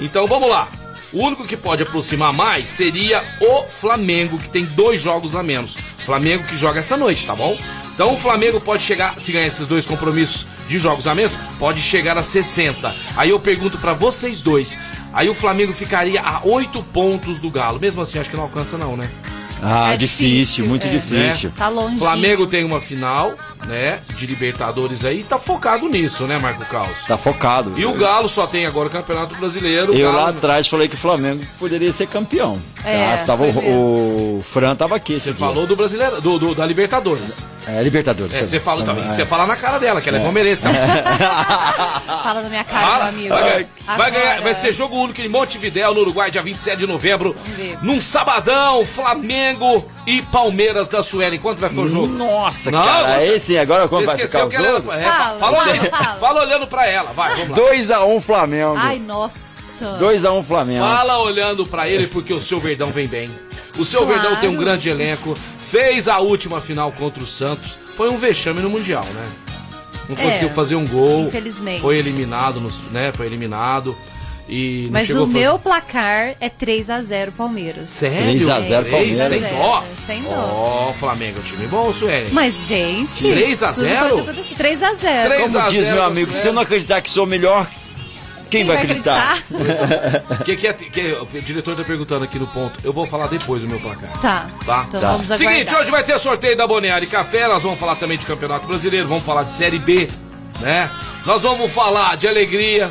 Então 0.00 0.26
vamos 0.26 0.50
lá. 0.50 0.68
O 1.12 1.24
único 1.26 1.46
que 1.46 1.56
pode 1.56 1.82
aproximar 1.82 2.32
mais 2.32 2.70
seria 2.70 3.22
o 3.40 3.62
Flamengo, 3.64 4.38
que 4.38 4.48
tem 4.48 4.64
dois 4.64 5.00
jogos 5.00 5.36
a 5.36 5.42
menos. 5.42 5.76
Flamengo 5.98 6.44
que 6.44 6.56
joga 6.56 6.80
essa 6.80 6.96
noite, 6.96 7.26
tá 7.26 7.34
bom? 7.34 7.56
Então 7.94 8.14
o 8.14 8.18
Flamengo 8.18 8.58
pode 8.58 8.82
chegar, 8.82 9.20
se 9.20 9.30
ganhar 9.30 9.46
esses 9.46 9.66
dois 9.66 9.84
compromissos 9.84 10.46
de 10.66 10.78
jogos 10.78 11.06
a 11.06 11.14
menos, 11.14 11.36
pode 11.58 11.82
chegar 11.82 12.16
a 12.16 12.22
60. 12.22 12.94
Aí 13.16 13.28
eu 13.28 13.38
pergunto 13.38 13.76
pra 13.76 13.92
vocês 13.92 14.40
dois. 14.42 14.74
Aí 15.12 15.28
o 15.28 15.34
Flamengo 15.34 15.74
ficaria 15.74 16.22
a 16.22 16.40
8 16.42 16.82
pontos 16.84 17.38
do 17.38 17.50
Galo. 17.50 17.78
Mesmo 17.78 18.00
assim, 18.00 18.18
acho 18.18 18.30
que 18.30 18.36
não 18.36 18.44
alcança 18.44 18.78
não, 18.78 18.96
né? 18.96 19.10
Ah, 19.62 19.92
É 19.92 19.96
difícil, 19.96 20.26
difícil, 20.26 20.66
muito 20.66 20.86
é. 20.86 20.90
difícil. 20.90 21.50
Né? 21.50 21.54
Tá 21.56 21.68
longe. 21.68 21.98
Flamengo 21.98 22.46
tem 22.46 22.64
uma 22.64 22.80
final, 22.80 23.34
né, 23.66 24.00
de 24.14 24.26
Libertadores 24.26 25.04
aí, 25.04 25.22
tá 25.22 25.38
focado 25.38 25.88
nisso, 25.88 26.24
né, 26.26 26.38
Marco 26.38 26.64
Caos? 26.66 27.04
Tá 27.06 27.16
focado. 27.16 27.72
E 27.76 27.86
o 27.86 27.94
Galo 27.94 28.28
só 28.28 28.46
tem 28.46 28.66
agora 28.66 28.88
o 28.88 28.90
Campeonato 28.90 29.34
Brasileiro. 29.36 29.94
Eu 29.94 30.10
Galo- 30.10 30.24
lá 30.24 30.28
atrás 30.30 30.66
falei 30.66 30.88
que 30.88 30.94
o 30.94 30.98
Flamengo 30.98 31.42
poderia 31.58 31.92
ser 31.92 32.06
campeão. 32.08 32.58
É, 32.84 33.16
Tá? 33.18 33.24
Tava, 33.24 33.44
o, 33.44 34.38
o 34.38 34.44
Fran 34.52 34.74
tava 34.74 34.96
aqui. 34.96 35.18
Você 35.20 35.32
falou 35.32 35.66
do 35.66 35.76
Brasileiro, 35.76 36.20
do, 36.20 36.38
do- 36.38 36.54
da 36.54 36.66
Libertadores. 36.66 37.38
É, 37.66 37.80
Libertadores. 37.82 38.34
É, 38.34 38.44
você 38.44 38.58
falou 38.58 38.82
também. 38.84 39.04
É. 39.06 39.08
Você 39.08 39.24
fala 39.24 39.46
na 39.46 39.54
cara 39.56 39.78
dela, 39.78 40.00
que 40.00 40.08
ela 40.08 40.18
é 40.18 40.22
palmeirense. 40.22 40.62
Tá? 40.62 40.70
Fala 42.22 42.42
na 42.42 42.48
minha 42.48 42.64
cara, 42.64 42.86
Fala. 42.86 43.12
meu 43.12 43.34
amigo. 43.36 43.68
Vai 43.96 44.10
ganhar, 44.10 44.40
vai 44.40 44.54
ser 44.54 44.72
jogo 44.72 44.96
único 44.96 45.20
em 45.20 45.28
Montevidéu, 45.28 45.94
no 45.94 46.00
Uruguai, 46.00 46.30
dia 46.30 46.42
27 46.42 46.78
de 46.78 46.86
novembro. 46.86 47.36
Num 47.82 48.00
sabadão, 48.00 48.84
Flamengo 48.84 49.88
e 50.06 50.22
Palmeiras 50.22 50.88
da 50.88 51.02
Sueli. 51.02 51.38
Quanto 51.38 51.60
vai 51.60 51.70
ficar 51.70 51.82
o 51.82 51.88
jogo? 51.88 52.06
Nossa, 52.08 52.70
Não, 52.70 52.82
cara, 52.84 53.20
você- 53.20 53.32
esse 53.34 53.58
agora 53.58 53.88
como 53.88 54.00
Você 54.00 54.06
vai 54.06 54.16
ficar 54.16 54.24
esqueceu 54.26 54.46
o 54.46 54.50
que 54.50 54.56
ela 54.56 54.66
era. 54.66 54.76
jogo? 54.76 54.92
É, 54.92 55.02
Fala, 55.02 55.16
fala, 55.18 55.38
fala, 55.38 55.62
olhando, 55.70 55.90
fala. 55.90 56.04
fala 56.16 56.40
olhando 56.42 56.66
pra 56.66 56.86
ela. 56.86 57.12
Vai, 57.12 57.30
vamos 57.36 57.48
lá. 57.50 57.56
2x1 57.56 58.20
Flamengo. 58.22 58.74
Ai, 58.76 58.98
nossa. 58.98 59.96
2x1 59.98 60.44
Flamengo. 60.44 60.84
Fala 60.84 61.18
olhando 61.18 61.66
pra 61.66 61.88
ele 61.88 62.06
porque 62.06 62.32
o 62.32 62.40
seu 62.40 62.58
Verdão 62.58 62.90
vem 62.90 63.06
bem. 63.06 63.30
O 63.78 63.84
seu 63.84 64.02
Claro. 64.04 64.20
Verdão 64.20 64.40
tem 64.40 64.50
um 64.50 64.56
grande 64.56 64.88
elenco. 64.88 65.36
Fez 65.70 66.06
a 66.08 66.18
última 66.18 66.60
final 66.60 66.92
contra 66.92 67.22
o 67.22 67.26
Santos. 67.26 67.78
Foi 67.96 68.10
um 68.10 68.16
vexame 68.18 68.60
no 68.60 68.68
Mundial, 68.68 69.04
né? 69.04 69.26
Não 70.14 70.22
É, 70.22 70.26
conseguiu 70.26 70.50
fazer 70.50 70.76
um 70.76 70.86
gol. 70.86 71.26
infelizmente. 71.28 71.80
Foi 71.80 71.96
eliminado, 71.98 72.60
nos- 72.60 72.82
né? 72.90 73.12
Foi 73.14 73.26
eliminado. 73.26 73.96
E 74.48 74.84
não 74.86 74.92
Mas 74.92 75.08
o 75.10 75.26
meu 75.26 75.58
placar 75.58 76.34
é 76.40 76.48
3x0 76.50 77.30
Palmeiras. 77.32 77.88
Sério? 77.88 78.24
3 78.24 78.48
a 78.48 78.60
0 78.60 78.84
Três, 78.86 79.18
Palmeiras. 79.18 79.28
Sem 79.28 79.56
dó? 79.58 79.84
Sem 79.96 80.22
dó. 80.24 80.88
Ó, 80.90 80.92
Flamengo, 80.92 81.40
time 81.42 81.66
bom, 81.68 81.92
Sueli. 81.92 82.28
Mas, 82.32 82.66
gente. 82.68 83.30
3 83.30 83.62
a 83.62 83.72
tudo 83.72 83.84
0? 83.84 84.08
pode 84.08 84.20
acontecer. 84.20 84.54
3x0. 84.56 85.24
Três 85.28 85.52
Como 85.52 85.64
a 85.64 85.68
diz 85.68 85.84
zero 85.86 85.96
meu 85.96 86.02
pro 86.04 86.12
amigo, 86.12 86.32
se 86.32 86.46
eu 86.48 86.52
não 86.52 86.62
acreditar 86.62 87.00
que 87.00 87.08
sou 87.08 87.24
melhor, 87.24 87.66
quem, 88.52 88.64
vai 88.64 88.76
acreditar? 88.76 89.38
O 90.40 90.44
que, 90.44 90.56
que 90.56 90.66
é. 90.66 90.72
que- 90.72 91.12
o 91.38 91.42
diretor 91.42 91.74
tá 91.76 91.82
perguntando 91.84 92.24
aqui 92.24 92.38
no 92.38 92.46
ponto. 92.46 92.78
Eu 92.84 92.92
vou 92.92 93.06
falar 93.06 93.26
depois 93.26 93.62
do 93.62 93.68
meu 93.68 93.80
placar. 93.80 94.10
Tá. 94.20 94.48
Tá. 94.64 94.84
Então 94.88 95.00
Tá. 95.00 95.10
vamos 95.12 95.30
aguardar. 95.30 95.52
Seguinte, 95.54 95.74
hoje 95.74 95.90
vai 95.90 96.04
ter 96.04 96.18
sorteio 96.18 96.56
da 96.56 96.66
Boneari 96.66 97.06
Café, 97.06 97.48
nós 97.48 97.62
vamos 97.62 97.78
falar 97.80 97.96
também 97.96 98.16
de 98.18 98.26
Campeonato 98.26 98.66
Brasileiro, 98.66 99.08
vamos 99.08 99.24
falar 99.24 99.42
de 99.44 99.52
Série 99.52 99.78
B, 99.78 100.08
né? 100.60 100.90
Nós 101.26 101.42
vamos 101.42 101.72
falar 101.72 102.16
de 102.16 102.28
alegria, 102.28 102.90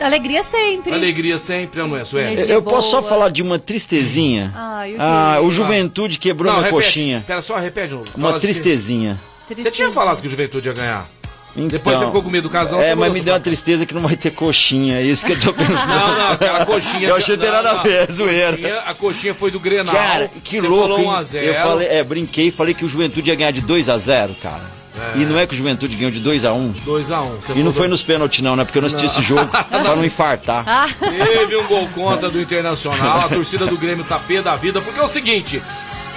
Alegria 0.00 0.42
sempre. 0.42 0.92
alegria 0.92 1.38
sempre, 1.38 1.80
não 1.82 1.96
é, 1.96 2.04
Sueli? 2.04 2.50
Eu 2.50 2.60
posso 2.62 2.90
só 2.90 2.98
boa. 3.00 3.08
falar 3.08 3.30
de 3.30 3.42
uma 3.42 3.58
tristezinha? 3.58 4.52
Ai, 4.54 4.90
o 4.92 4.94
quê? 4.96 5.00
ah, 5.00 5.38
o 5.42 5.50
Juventude 5.50 6.18
quebrou 6.18 6.52
Não, 6.52 6.60
minha 6.60 6.70
repete. 6.70 6.88
coxinha. 6.88 7.24
Pera 7.26 7.40
só, 7.40 7.56
repete. 7.56 7.94
Uma 8.14 8.34
quê? 8.34 8.40
tristezinha. 8.40 9.18
Você 9.48 9.70
tinha 9.70 9.90
falado 9.90 10.20
que 10.20 10.26
o 10.26 10.30
Juventude 10.30 10.68
ia 10.68 10.74
ganhar. 10.74 11.08
Então, 11.56 11.68
Depois 11.68 11.98
você 11.98 12.04
ficou 12.06 12.22
com 12.22 12.28
medo 12.30 12.42
do 12.44 12.50
casal, 12.50 12.80
É, 12.82 12.94
mas 12.94 13.12
me 13.12 13.20
deu 13.20 13.32
uma 13.32 13.38
placar. 13.38 13.40
tristeza 13.40 13.86
que 13.86 13.94
não 13.94 14.02
vai 14.02 14.14
ter 14.16 14.30
coxinha. 14.30 14.98
É 14.98 15.02
isso 15.02 15.24
que 15.24 15.32
eu 15.32 15.40
tô 15.40 15.52
pensando. 15.54 15.86
Não, 15.88 16.18
não, 16.18 16.32
aquela 16.32 16.66
coxinha. 16.66 17.08
Eu 17.08 17.16
achei 17.16 17.36
não, 17.36 17.42
tem 17.42 17.50
nada 17.50 17.70
a 17.70 17.74
não. 17.76 17.82
ver, 17.82 18.02
é 18.08 18.12
zoeira. 18.12 18.50
Coxinha- 18.56 18.80
A 18.86 18.94
coxinha 18.94 19.34
foi 19.34 19.50
do 19.50 19.58
Grenal. 19.58 19.94
Cara, 19.94 20.30
que 20.44 20.60
Você 20.60 20.68
louco, 20.68 20.82
falou 20.88 20.98
hein? 21.00 21.06
1 21.06 21.10
a 21.12 21.22
0 21.22 21.46
Eu 21.46 21.54
falei, 21.54 21.88
é, 21.88 22.04
brinquei, 22.04 22.50
falei 22.50 22.74
que 22.74 22.84
o 22.84 22.88
Juventude 22.88 23.30
ia 23.30 23.34
ganhar 23.36 23.50
de 23.52 23.62
2 23.62 23.88
a 23.88 23.96
0 23.96 24.34
cara. 24.42 24.76
E 25.14 25.18
não 25.26 25.38
é 25.38 25.46
que 25.46 25.52
o 25.52 25.56
Juventude 25.56 25.94
ganhou 25.94 26.10
de 26.10 26.20
2 26.20 26.42
a 26.46 26.54
1 26.54 26.72
2x1. 26.86 27.54
E 27.54 27.62
não 27.62 27.70
foi 27.70 27.86
nos 27.86 28.02
pênaltis 28.02 28.40
não, 28.42 28.56
né? 28.56 28.64
Porque 28.64 28.78
eu 28.78 28.80
não 28.82 28.86
assisti 28.86 29.04
esse 29.04 29.20
jogo 29.20 29.46
pra 29.68 29.94
não 29.94 30.02
infartar. 30.02 30.88
Teve 30.98 31.54
um 31.54 31.66
gol 31.66 31.86
contra 31.94 32.30
do 32.30 32.40
Internacional. 32.40 33.20
A 33.26 33.28
torcida 33.28 33.66
do 33.66 33.76
Grêmio 33.76 34.04
tá 34.04 34.18
pé 34.18 34.40
da 34.40 34.56
vida, 34.56 34.80
porque 34.80 34.98
é 34.98 35.02
o 35.02 35.08
seguinte. 35.08 35.62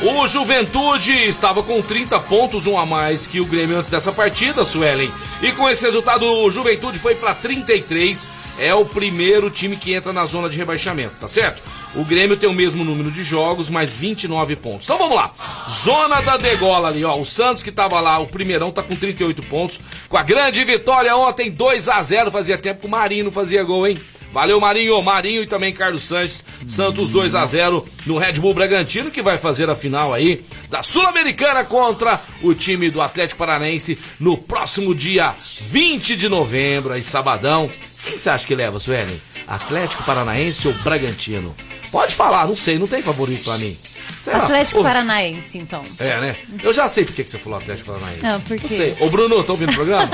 O 0.01 0.25
Juventude 0.29 1.12
estava 1.12 1.62
com 1.62 1.82
30 1.82 2.18
pontos, 2.22 2.68
um 2.68 2.77
a 2.77 2.86
mais 2.86 3.27
que 3.27 3.41
o 3.41 3.46
Grêmio 3.46 3.77
antes 3.77 3.89
dessa 3.89 4.13
partida, 4.13 4.63
Suelen. 4.63 5.12
E 5.41 5.51
com 5.51 5.70
esse 5.70 5.84
resultado, 5.84 6.25
o 6.25 6.50
Juventude 6.50 6.98
foi 6.98 7.15
para 7.15 7.36
33. 7.36 8.29
É 8.58 8.74
o 8.74 8.86
primeiro 8.86 9.50
time 9.50 9.75
que 9.75 9.94
entra 9.94 10.13
na 10.13 10.25
zona 10.25 10.48
de 10.48 10.58
rebaixamento, 10.58 11.15
tá 11.20 11.27
certo? 11.27 11.62
O 11.96 12.06
Grêmio 12.06 12.38
tem 12.38 12.48
o 12.48 12.53
mesmo 12.53 12.86
número 12.86 13.12
de 13.12 13.24
jogos, 13.24 13.70
mais 13.70 13.98
29 13.98 14.56
pontos. 14.56 14.88
Então 14.88 14.98
vamos 14.98 15.18
lá. 15.18 15.34
Zona 15.70 16.22
da 16.22 16.38
degola 16.38 16.88
ali, 16.88 17.03
ó. 17.03 17.18
O 17.18 17.25
Santos 17.25 17.62
que 17.62 17.72
tava 17.72 18.00
lá, 18.00 18.20
o 18.20 18.27
primeirão, 18.27 18.72
tá 18.72 18.82
com 18.82 18.96
38 18.96 19.44
pontos. 19.44 19.81
Com 20.07 20.16
a 20.16 20.24
grande 20.24 20.64
vitória 20.64 21.14
ontem, 21.14 21.51
2 21.51 21.90
a 21.90 22.01
0 22.01 22.31
Fazia 22.31 22.57
tempo 22.57 22.81
que 22.81 22.88
o 22.88 22.90
Marinho 22.90 23.25
não 23.25 23.31
fazia 23.33 23.64
gol, 23.64 23.85
hein? 23.85 23.98
Valeu, 24.31 24.59
Marinho. 24.59 25.01
Marinho 25.01 25.44
e 25.44 25.48
também 25.48 25.74
Carlos 25.74 26.03
Sanches. 26.03 26.44
Santos 26.68 27.11
2 27.11 27.35
a 27.35 27.46
0 27.46 27.85
no 28.05 28.18
Red 28.18 28.33
Bull 28.33 28.53
Bragantino, 28.53 29.11
que 29.11 29.22
vai 29.22 29.37
fazer 29.37 29.70
a 29.70 29.75
final 29.75 30.13
aí 30.13 30.44
da 30.70 30.83
Sul-Americana 30.83 31.63
contra 31.63 32.22
o 32.42 32.53
time 32.53 32.89
do 32.89 33.01
Atlético 33.01 33.39
Paranaense 33.39 33.98
no 34.20 34.37
próximo 34.37 34.94
dia 34.94 35.33
20 35.61 36.15
de 36.15 36.29
novembro, 36.29 36.94
aí 36.94 37.03
sabadão. 37.03 37.70
Quem 38.03 38.18
você 38.18 38.29
acha 38.29 38.48
que 38.48 38.55
leva, 38.55 38.79
Suelen? 38.79 39.22
Atlético 39.48 40.03
Paranaense 40.03 40.68
ou 40.68 40.74
Bragantino? 40.75 41.55
Pode 41.92 42.13
falar, 42.13 42.48
não 42.48 42.55
sei, 42.55 42.77
não 42.77 42.87
tem 42.87 43.01
favorito 43.01 43.44
pra 43.44 43.57
mim. 43.57 43.75
Sei 44.22 44.33
lá. 44.33 44.39
Atlético 44.39 44.79
Ô, 44.81 44.83
Paranaense, 44.83 45.57
então. 45.57 45.83
é, 46.00 46.19
né? 46.19 46.35
Eu 46.63 46.74
já 46.74 46.87
sei 46.87 47.05
por 47.05 47.13
que 47.15 47.24
que 47.24 47.29
você 47.29 47.37
falou 47.37 47.57
Atlético 47.59 47.91
Paranaense. 47.93 48.24
Não, 48.24 48.41
por 48.41 48.57
quê? 48.57 48.67
Não 48.69 48.77
sei. 48.77 48.98
Ô, 49.00 49.09
Bruno, 49.09 49.35
você 49.37 49.48
tá 49.48 49.53
ouvindo 49.53 49.72
o 49.72 49.75
programa? 49.75 50.09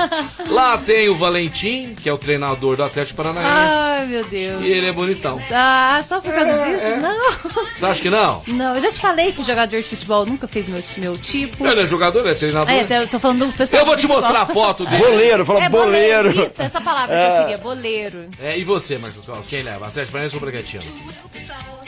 Lá 0.48 0.78
tem 0.78 1.08
o 1.08 1.16
Valentim, 1.16 1.94
que 1.94 2.08
é 2.08 2.12
o 2.12 2.18
treinador 2.18 2.76
do 2.76 2.84
Atlético 2.84 3.16
Paranaense. 3.22 3.76
Ai, 3.76 4.06
meu 4.06 4.24
Deus. 4.24 4.62
E 4.62 4.66
ele 4.68 4.86
é 4.86 4.92
bonitão. 4.92 5.40
Ah, 5.52 6.02
só 6.06 6.20
por 6.20 6.32
causa 6.32 6.50
É, 6.50 6.72
disso? 6.72 6.96
Não. 7.00 7.66
Você 7.74 7.86
acha 7.86 8.00
que 8.02 8.10
não? 8.10 8.42
Não, 8.46 8.74
eu 8.74 8.80
já 8.80 8.90
te 8.92 9.00
falei 9.00 9.32
que 9.32 9.42
jogador 9.42 9.76
de 9.76 9.82
futebol 9.82 10.24
nunca 10.26 10.46
fez 10.48 10.68
meu, 10.68 10.82
meu 10.98 11.16
tipo. 11.18 11.66
Ele 11.66 11.80
é 11.82 11.86
jogador, 11.86 12.20
ele 12.20 12.30
é 12.30 12.34
treinador. 12.34 12.70
É, 12.70 13.02
eu 13.02 13.08
tô 13.08 13.18
falando 13.18 13.46
do 13.46 13.52
pessoal 13.52 13.82
Eu 13.82 13.86
vou 13.86 13.96
te 13.96 14.02
futebol. 14.02 14.22
mostrar 14.22 14.42
a 14.42 14.46
foto 14.46 14.84
dele. 14.86 15.02
Boleiro, 15.04 15.44
fala 15.46 15.64
É 15.64 15.68
boleiro. 15.68 16.28
boleiro. 16.30 16.46
Isso, 16.52 16.62
essa 16.62 16.80
palavra 16.80 17.16
que 17.16 17.22
eu 17.22 17.40
queria, 17.40 17.58
boleiro. 17.58 18.28
É, 18.40 18.56
e 18.58 18.64
você, 18.64 18.98
Marcos 18.98 19.24
Claus? 19.24 19.46
Quem 19.48 19.62
leva? 19.62 19.86
Atlético 19.86 20.12
Paranaense 20.12 20.36
ou 20.36 20.40
Bragantino? 20.40 20.82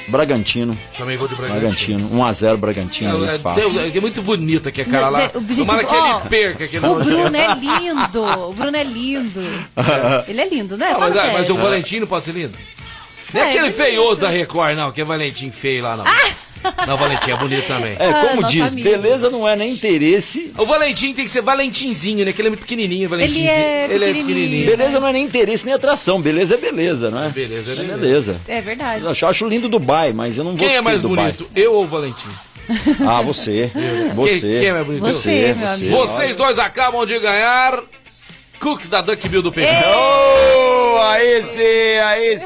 Bragantino. 0.09 0.77
Também 0.97 1.17
vou 1.17 1.29
de 1.29 1.35
Bragantino. 1.35 1.99
Bragantino. 1.99 2.11
1x0 2.11 2.57
Bragantino. 2.57 3.25
É, 3.31 3.39
fácil. 3.39 3.71
Deus, 3.71 3.97
é 3.97 4.01
muito 4.01 4.23
bonito 4.23 4.69
aqui 4.69 4.81
a 4.81 4.85
cara 4.85 5.09
lá. 5.09 5.31
O 5.35 5.41
gente- 5.55 5.67
Tomara 5.67 5.85
que 5.85 5.95
ó, 5.95 6.19
ele 6.21 6.29
perca 6.29 6.65
aqui 6.65 6.79
O 6.79 6.95
Bruno 6.97 7.37
é 7.37 7.55
lindo. 7.55 8.23
O 8.49 8.53
Bruno 8.53 8.77
é 8.77 8.85
lindo. 8.85 9.43
Ele 10.29 10.41
é 10.41 10.49
lindo, 10.49 10.77
né? 10.77 10.87
Ah, 10.91 10.95
Fala 10.95 11.09
mas, 11.09 11.17
ah, 11.17 11.21
sério. 11.21 11.39
mas 11.39 11.51
o 11.51 11.57
Valentino 11.57 12.07
pode 12.07 12.25
ser 12.25 12.33
lindo? 12.33 12.55
Não 13.33 13.41
é 13.41 13.45
É, 13.45 13.49
aquele 13.49 13.67
ele 13.67 13.69
é 13.69 13.73
feioso 13.85 14.21
da 14.21 14.29
Record, 14.29 14.77
não, 14.77 14.91
que 14.91 15.01
é 15.01 15.05
Valentim 15.05 15.51
feio 15.51 15.83
lá, 15.83 15.97
não. 15.97 16.05
Não, 16.87 16.95
o 16.95 16.99
Valentim 16.99 17.31
é 17.31 17.37
bonito 17.37 17.67
também. 17.67 17.97
É, 17.99 18.07
Ah, 18.09 18.27
como 18.29 18.43
nosso 18.43 18.55
diz, 18.55 18.73
amigo. 18.73 18.89
beleza 18.91 19.31
não 19.31 19.49
é 19.49 19.55
nem 19.57 19.73
interesse. 19.73 20.53
O 20.59 20.65
Valentim 20.67 21.13
tem 21.15 21.25
que 21.25 21.31
ser 21.31 21.41
Valentinzinho, 21.43 22.25
né? 22.25 22.33
Que 22.33 22.41
ele 22.41 22.49
é 22.49 22.51
muito 22.51 22.61
pequenininho, 22.61 23.09
Valentinzinho. 23.09 23.49
é 23.49 23.85
ele 23.91 24.05
é 24.05 24.09
pequenininho. 24.09 24.27
pequenininho. 24.27 24.67
Beleza 24.77 25.01
não 25.01 25.09
é 25.09 25.13
nem 25.13 25.25
interesse 25.25 25.65
nem 25.65 25.75
atração. 25.75 26.21
Beleza 26.21 26.55
é 26.55 26.59
beleza, 26.59 27.11
não 27.11 27.25
é? 27.25 27.29
Beleza 27.31 27.73
é 27.73 27.75
beleza. 27.77 27.97
beleza. 27.99 28.41
É 28.49 28.61
verdade. 28.61 29.05
Eu 29.23 29.29
acho, 29.29 29.47
lindo 29.49 29.69
Dubai, 29.69 30.13
mas 30.13 30.37
eu 30.37 30.45
não 30.45 30.53
vou 30.57 30.67
Quem 30.67 30.77
é 30.77 30.81
mais 30.81 31.01
Dubai. 31.03 31.33
bonito, 31.33 31.49
eu 31.55 31.75
ou 31.75 31.85
o 31.85 31.87
Valentim? 31.87 32.29
Ah, 33.09 33.23
você. 33.23 33.71
Você. 34.15 34.41
Quem- 34.41 34.41
quem 34.41 34.67
é 34.67 34.73
mais 34.73 34.87
bonito? 34.87 35.03
Você, 35.05 35.55
meu 35.59 35.69
amigo. 35.69 35.91
Vocês 35.91 36.37
dois 36.37 36.59
acabam 36.59 37.07
de 37.07 37.19
ganhar 37.19 37.81
cookies 38.61 38.89
da 38.91 39.01
Duck 39.01 39.27
Bill 39.29 39.41
do 39.43 39.51
Peixe. 39.53 39.73
Oh, 39.73 40.88
aí 41.01 41.43
sim, 41.43 42.01
aí 42.05 42.39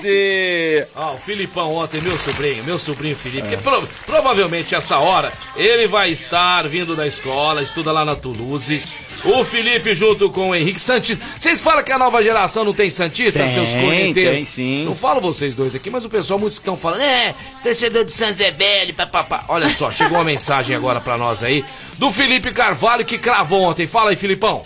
sim. 0.87 0.93
Ó, 0.97 1.15
o 1.15 1.19
Filipão 1.19 1.75
ontem, 1.75 2.01
meu 2.01 2.17
sobrinho, 2.19 2.63
meu 2.65 2.79
sobrinho 2.79 3.17
Felipe, 3.17 3.49
que 3.49 3.57
pro- 3.57 3.87
provavelmente 4.07 4.75
essa 4.75 4.99
hora 4.99 5.33
ele 5.57 5.87
vai 5.87 6.11
estar 6.11 6.67
vindo 6.69 6.95
da 6.97 7.07
escola, 7.07 7.63
estuda 7.63 7.93
lá 7.93 8.05
na 8.05 8.15
Toulouse. 8.17 8.83
O 9.25 9.45
Felipe 9.45 9.95
junto 9.95 10.29
com 10.31 10.51
o 10.51 10.55
Henrique 10.55 10.81
Santista. 10.81 11.25
Vocês 11.39 11.61
falam 11.61 11.85
que 11.85 11.93
a 11.93 11.99
nova 11.99 12.21
geração 12.21 12.65
não 12.65 12.73
tem 12.73 12.91
Santista, 12.91 13.39
Tem, 13.45 13.53
seus 13.53 13.69
corneteiros? 13.73 14.35
tem 14.35 14.45
sim. 14.45 14.85
Não 14.85 14.97
falo 14.97 15.21
vocês 15.21 15.55
dois 15.55 15.77
aqui, 15.77 15.91
mas 15.91 16.05
o 16.05 16.11
pessoal 16.11 16.41
muitos 16.41 16.59
estão 16.59 16.77
falando, 16.77 17.03
é, 17.03 17.33
torcedor 17.63 18.05
do 18.05 18.11
Santos 18.11 18.41
é 18.41 18.51
velho, 18.51 18.93
papapá. 18.95 19.45
Olha 19.47 19.69
só, 19.69 19.93
chegou 19.93 20.19
uma 20.19 20.25
mensagem 20.25 20.75
agora 20.75 21.01
pra 21.01 21.17
nós 21.17 21.45
aí 21.45 21.65
do 21.99 22.11
Felipe 22.11 22.51
Carvalho 22.51 23.05
que 23.05 23.17
cravou 23.17 23.63
ontem. 23.63 23.87
Fala 23.87 24.11
aí, 24.11 24.17
Filipão. 24.17 24.61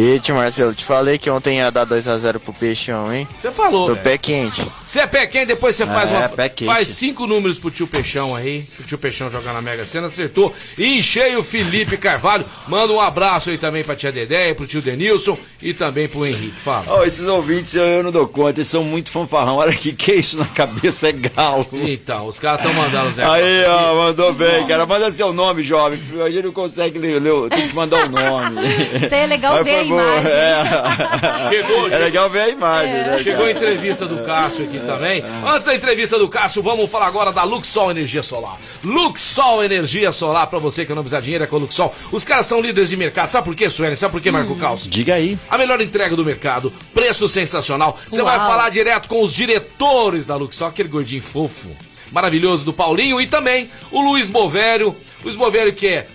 E 0.00 0.20
tio 0.20 0.36
Marcelo, 0.36 0.72
te 0.72 0.84
falei 0.84 1.18
que 1.18 1.28
ontem 1.28 1.56
ia 1.56 1.72
dar 1.72 1.84
2x0 1.84 2.38
pro 2.38 2.52
Peixão, 2.52 3.12
hein? 3.12 3.26
Você 3.36 3.50
falou, 3.50 3.88
Tô 3.88 3.94
velho. 3.94 4.04
pé 4.04 4.16
quente. 4.16 4.64
Você 4.86 5.00
é 5.00 5.06
pé 5.08 5.26
quente, 5.26 5.46
depois 5.46 5.74
você 5.74 5.84
faz 5.88 6.12
É, 6.12 6.16
uma. 6.18 6.28
pé 6.28 6.48
quente. 6.48 6.68
Faz 6.70 6.86
cinco 6.86 7.26
números 7.26 7.58
pro 7.58 7.68
tio 7.68 7.84
Peixão 7.88 8.36
aí. 8.36 8.62
Pro 8.76 8.86
tio 8.86 8.96
Peixão 8.96 9.28
jogar 9.28 9.52
na 9.52 9.60
Mega 9.60 9.84
Sena, 9.84 10.06
acertou. 10.06 10.54
E 10.78 10.98
enchei 10.98 11.34
o 11.34 11.42
Felipe 11.42 11.96
Carvalho. 11.96 12.44
Manda 12.68 12.92
um 12.92 13.00
abraço 13.00 13.50
aí 13.50 13.58
também 13.58 13.82
pra 13.82 13.96
tia 13.96 14.12
Dedé, 14.12 14.54
pro 14.54 14.68
tio 14.68 14.80
Denilson 14.80 15.36
e 15.60 15.74
também 15.74 16.06
pro 16.06 16.24
Henrique. 16.24 16.60
Fala. 16.60 16.84
Ó, 16.86 17.02
esses 17.02 17.26
ouvintes 17.26 17.74
eu, 17.74 17.84
eu 17.84 18.02
não 18.04 18.12
dou 18.12 18.28
conta, 18.28 18.60
eles 18.60 18.68
são 18.68 18.84
muito 18.84 19.10
fanfarrão. 19.10 19.56
Olha 19.56 19.72
aqui, 19.72 19.92
que 19.92 20.12
isso 20.14 20.38
na 20.38 20.46
cabeça 20.46 21.08
é 21.08 21.12
galo. 21.12 21.66
Então, 21.72 22.24
os 22.28 22.38
caras 22.38 22.60
estão 22.64 22.72
mandando 22.72 23.08
os 23.08 23.16
negócios. 23.16 23.42
Aí, 23.44 23.64
ó, 23.66 23.94
mandou 23.96 24.32
bem, 24.32 24.64
cara. 24.64 24.86
Manda 24.86 25.10
seu 25.10 25.32
nome, 25.32 25.64
jovem. 25.64 26.00
A 26.24 26.30
gente 26.30 26.44
não 26.44 26.52
consegue 26.52 27.00
ler, 27.00 27.20
ler 27.20 27.50
tem 27.50 27.66
que 27.66 27.74
mandar 27.74 28.04
o 28.06 28.08
nome. 28.08 28.60
Isso 29.04 29.12
aí 29.12 29.22
é 29.22 29.26
legal 29.26 29.54
Mas 29.56 29.64
ver 29.64 29.87
imagem. 29.88 30.32
É. 30.32 31.48
Chegou, 31.48 31.88
É 31.88 31.98
legal 31.98 32.30
ver 32.30 32.40
a 32.40 32.48
imagem, 32.48 32.94
né? 32.94 33.18
Chegou 33.18 33.44
a 33.44 33.50
entrevista 33.50 34.06
do 34.06 34.22
Cássio 34.24 34.64
aqui 34.64 34.78
também. 34.80 35.22
Antes 35.46 35.66
da 35.66 35.74
entrevista 35.74 36.18
do 36.18 36.28
Cássio, 36.28 36.62
vamos 36.62 36.90
falar 36.90 37.06
agora 37.06 37.32
da 37.32 37.42
Luxol 37.44 37.90
Energia 37.90 38.22
Solar. 38.22 38.56
Luxol 38.84 39.64
Energia 39.64 40.12
Solar, 40.12 40.46
pra 40.46 40.58
você 40.58 40.84
que 40.84 40.92
não 40.94 41.02
precisa 41.02 41.20
de 41.20 41.24
dinheiro, 41.24 41.44
é 41.44 41.46
com 41.46 41.56
a 41.56 41.58
Luxol. 41.60 41.94
Os 42.12 42.24
caras 42.24 42.46
são 42.46 42.60
líderes 42.60 42.90
de 42.90 42.96
mercado. 42.96 43.28
Sabe 43.30 43.44
por 43.44 43.54
quê, 43.54 43.68
Sueli? 43.70 43.96
Sabe 43.96 44.12
por 44.12 44.20
quê, 44.20 44.30
Marco 44.30 44.56
Calço? 44.56 44.88
Diga 44.88 45.14
aí. 45.14 45.38
A 45.50 45.58
melhor 45.58 45.80
entrega 45.80 46.16
do 46.16 46.24
mercado, 46.24 46.72
preço 46.94 47.28
sensacional. 47.28 47.98
Você 48.08 48.22
vai 48.22 48.38
falar 48.38 48.70
direto 48.70 49.08
com 49.08 49.22
os 49.22 49.32
diretores 49.32 50.26
da 50.26 50.36
Luxol, 50.36 50.68
aquele 50.68 50.88
gordinho 50.88 51.22
fofo, 51.22 51.68
maravilhoso 52.10 52.64
do 52.64 52.72
Paulinho 52.72 53.20
e 53.20 53.26
também 53.26 53.70
o 53.90 54.00
Luiz 54.00 54.28
Bovério. 54.30 54.96
Luiz 55.22 55.36
Bovério 55.36 55.72
que 55.72 55.86
é 55.86 56.06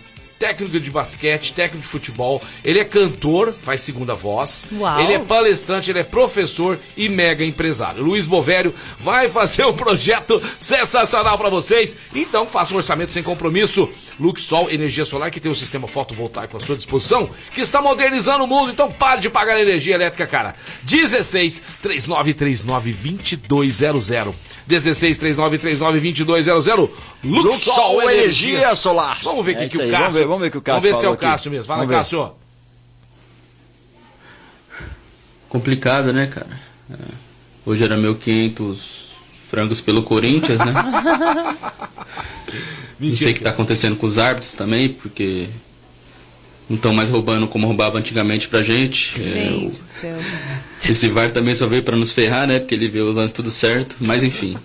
técnico 0.44 0.78
de 0.78 0.92
basquete, 0.92 1.54
técnico 1.54 1.82
de 1.82 1.88
futebol, 1.88 2.42
ele 2.66 2.78
é 2.78 2.84
cantor, 2.84 3.54
faz 3.54 3.80
segunda 3.80 4.14
voz, 4.14 4.66
Uau. 4.74 5.00
ele 5.00 5.14
é 5.14 5.20
palestrante, 5.20 5.90
ele 5.90 6.00
é 6.00 6.04
professor 6.04 6.78
e 6.98 7.08
mega 7.08 7.46
empresário. 7.46 8.04
Luiz 8.04 8.28
Bovério 8.28 8.76
vai 9.00 9.30
fazer 9.30 9.66
um 9.66 9.72
projeto 9.72 10.42
sensacional 10.60 11.38
para 11.38 11.50
vocês, 11.50 11.96
então 12.14 12.46
faça 12.46 12.74
um 12.74 12.78
orçamento 12.78 13.14
sem 13.14 13.24
compromisso. 13.24 13.90
Luxol 14.20 14.70
Energia 14.70 15.06
Solar, 15.06 15.32
que 15.32 15.40
tem 15.40 15.50
um 15.52 15.56
sistema 15.56 15.88
fotovoltaico 15.88 16.58
à 16.58 16.60
sua 16.60 16.76
disposição, 16.76 17.30
que 17.54 17.62
está 17.62 17.82
modernizando 17.82 18.44
o 18.44 18.48
mundo, 18.48 18.70
então 18.70 18.92
pare 18.92 19.22
de 19.22 19.30
pagar 19.30 19.60
energia 19.60 19.96
elétrica, 19.96 20.28
cara. 20.28 20.56
16 20.84 21.62
3939 21.82 22.92
2200. 23.48 24.36
16 24.67 25.17
3939 25.19 26.23
2200. 26.23 26.89
Luxol 27.23 28.02
Energia 28.04 28.73
Solar. 28.76 29.19
Vamos 29.23 29.45
ver 29.45 29.58
o 29.58 29.60
É 29.62 29.67
que, 29.69 29.78
o 29.78 29.80
Cássio. 29.80 29.97
vamos 29.99 30.13
ver- 30.15 30.26
vamos 30.28 30.41
ver 30.41 30.52
que 30.52 30.58
o 30.58 30.62
Cássio 30.62 30.82
Vamos 30.82 30.95
ver 30.97 30.99
se 30.99 31.06
é 31.06 31.10
o 31.10 31.13
aqui. 31.13 31.21
Cássio 31.26 31.52
mesmo. 31.52 31.65
Fala, 31.65 31.80
Vamos 31.80 31.91
ver. 31.91 31.97
Cássio. 31.97 32.32
Complicado, 35.49 36.12
né, 36.13 36.28
cara? 36.28 36.60
É. 36.91 36.95
Hoje 37.65 37.84
era 37.84 37.95
1.500 37.97 39.12
frangos 39.49 39.80
pelo 39.82 40.04
Corinthians, 40.04 40.60
né? 40.60 40.73
Não 42.99 43.15
sei 43.15 43.32
o 43.32 43.36
que 43.36 43.41
tá 43.41 43.49
acontecendo 43.52 43.95
com 43.95 44.06
os 44.08 44.17
árbitros 44.17 44.54
também, 44.54 44.89
porque 44.89 45.49
não 46.69 46.78
estão 46.78 46.93
mais 46.93 47.10
roubando 47.10 47.47
como 47.47 47.67
roubava 47.67 47.97
antigamente 47.97 48.47
pra 48.47 48.62
gente. 48.62 49.19
É, 49.19 49.23
Gente 49.23 49.65
o- 49.65 49.69
do 49.69 49.91
céu. 49.91 50.17
esse 50.89 51.08
VAR 51.10 51.32
também 51.32 51.56
só 51.56 51.67
veio 51.67 51.84
pra 51.84 51.95
nos 51.95 52.12
ferrar, 52.12 52.47
né? 52.47 52.60
Porque 52.60 52.73
ele 52.76 52.88
vê 52.88 53.02
o 53.02 53.12
lance 53.12 53.34
tudo 53.34 53.52
certo. 53.52 53.95
Mas 53.99 54.23
enfim. 54.23 54.58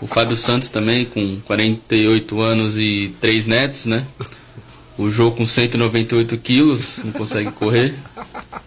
O 0.00 0.06
Fábio 0.06 0.36
Santos 0.36 0.68
também, 0.68 1.04
com 1.04 1.38
48 1.44 2.40
anos 2.40 2.78
e 2.78 3.14
3 3.20 3.46
netos, 3.46 3.86
né? 3.86 4.06
O 4.98 5.08
jogo 5.10 5.36
com 5.36 5.46
198 5.46 6.36
quilos, 6.38 6.98
não 7.04 7.12
consegue 7.12 7.50
correr. 7.52 7.94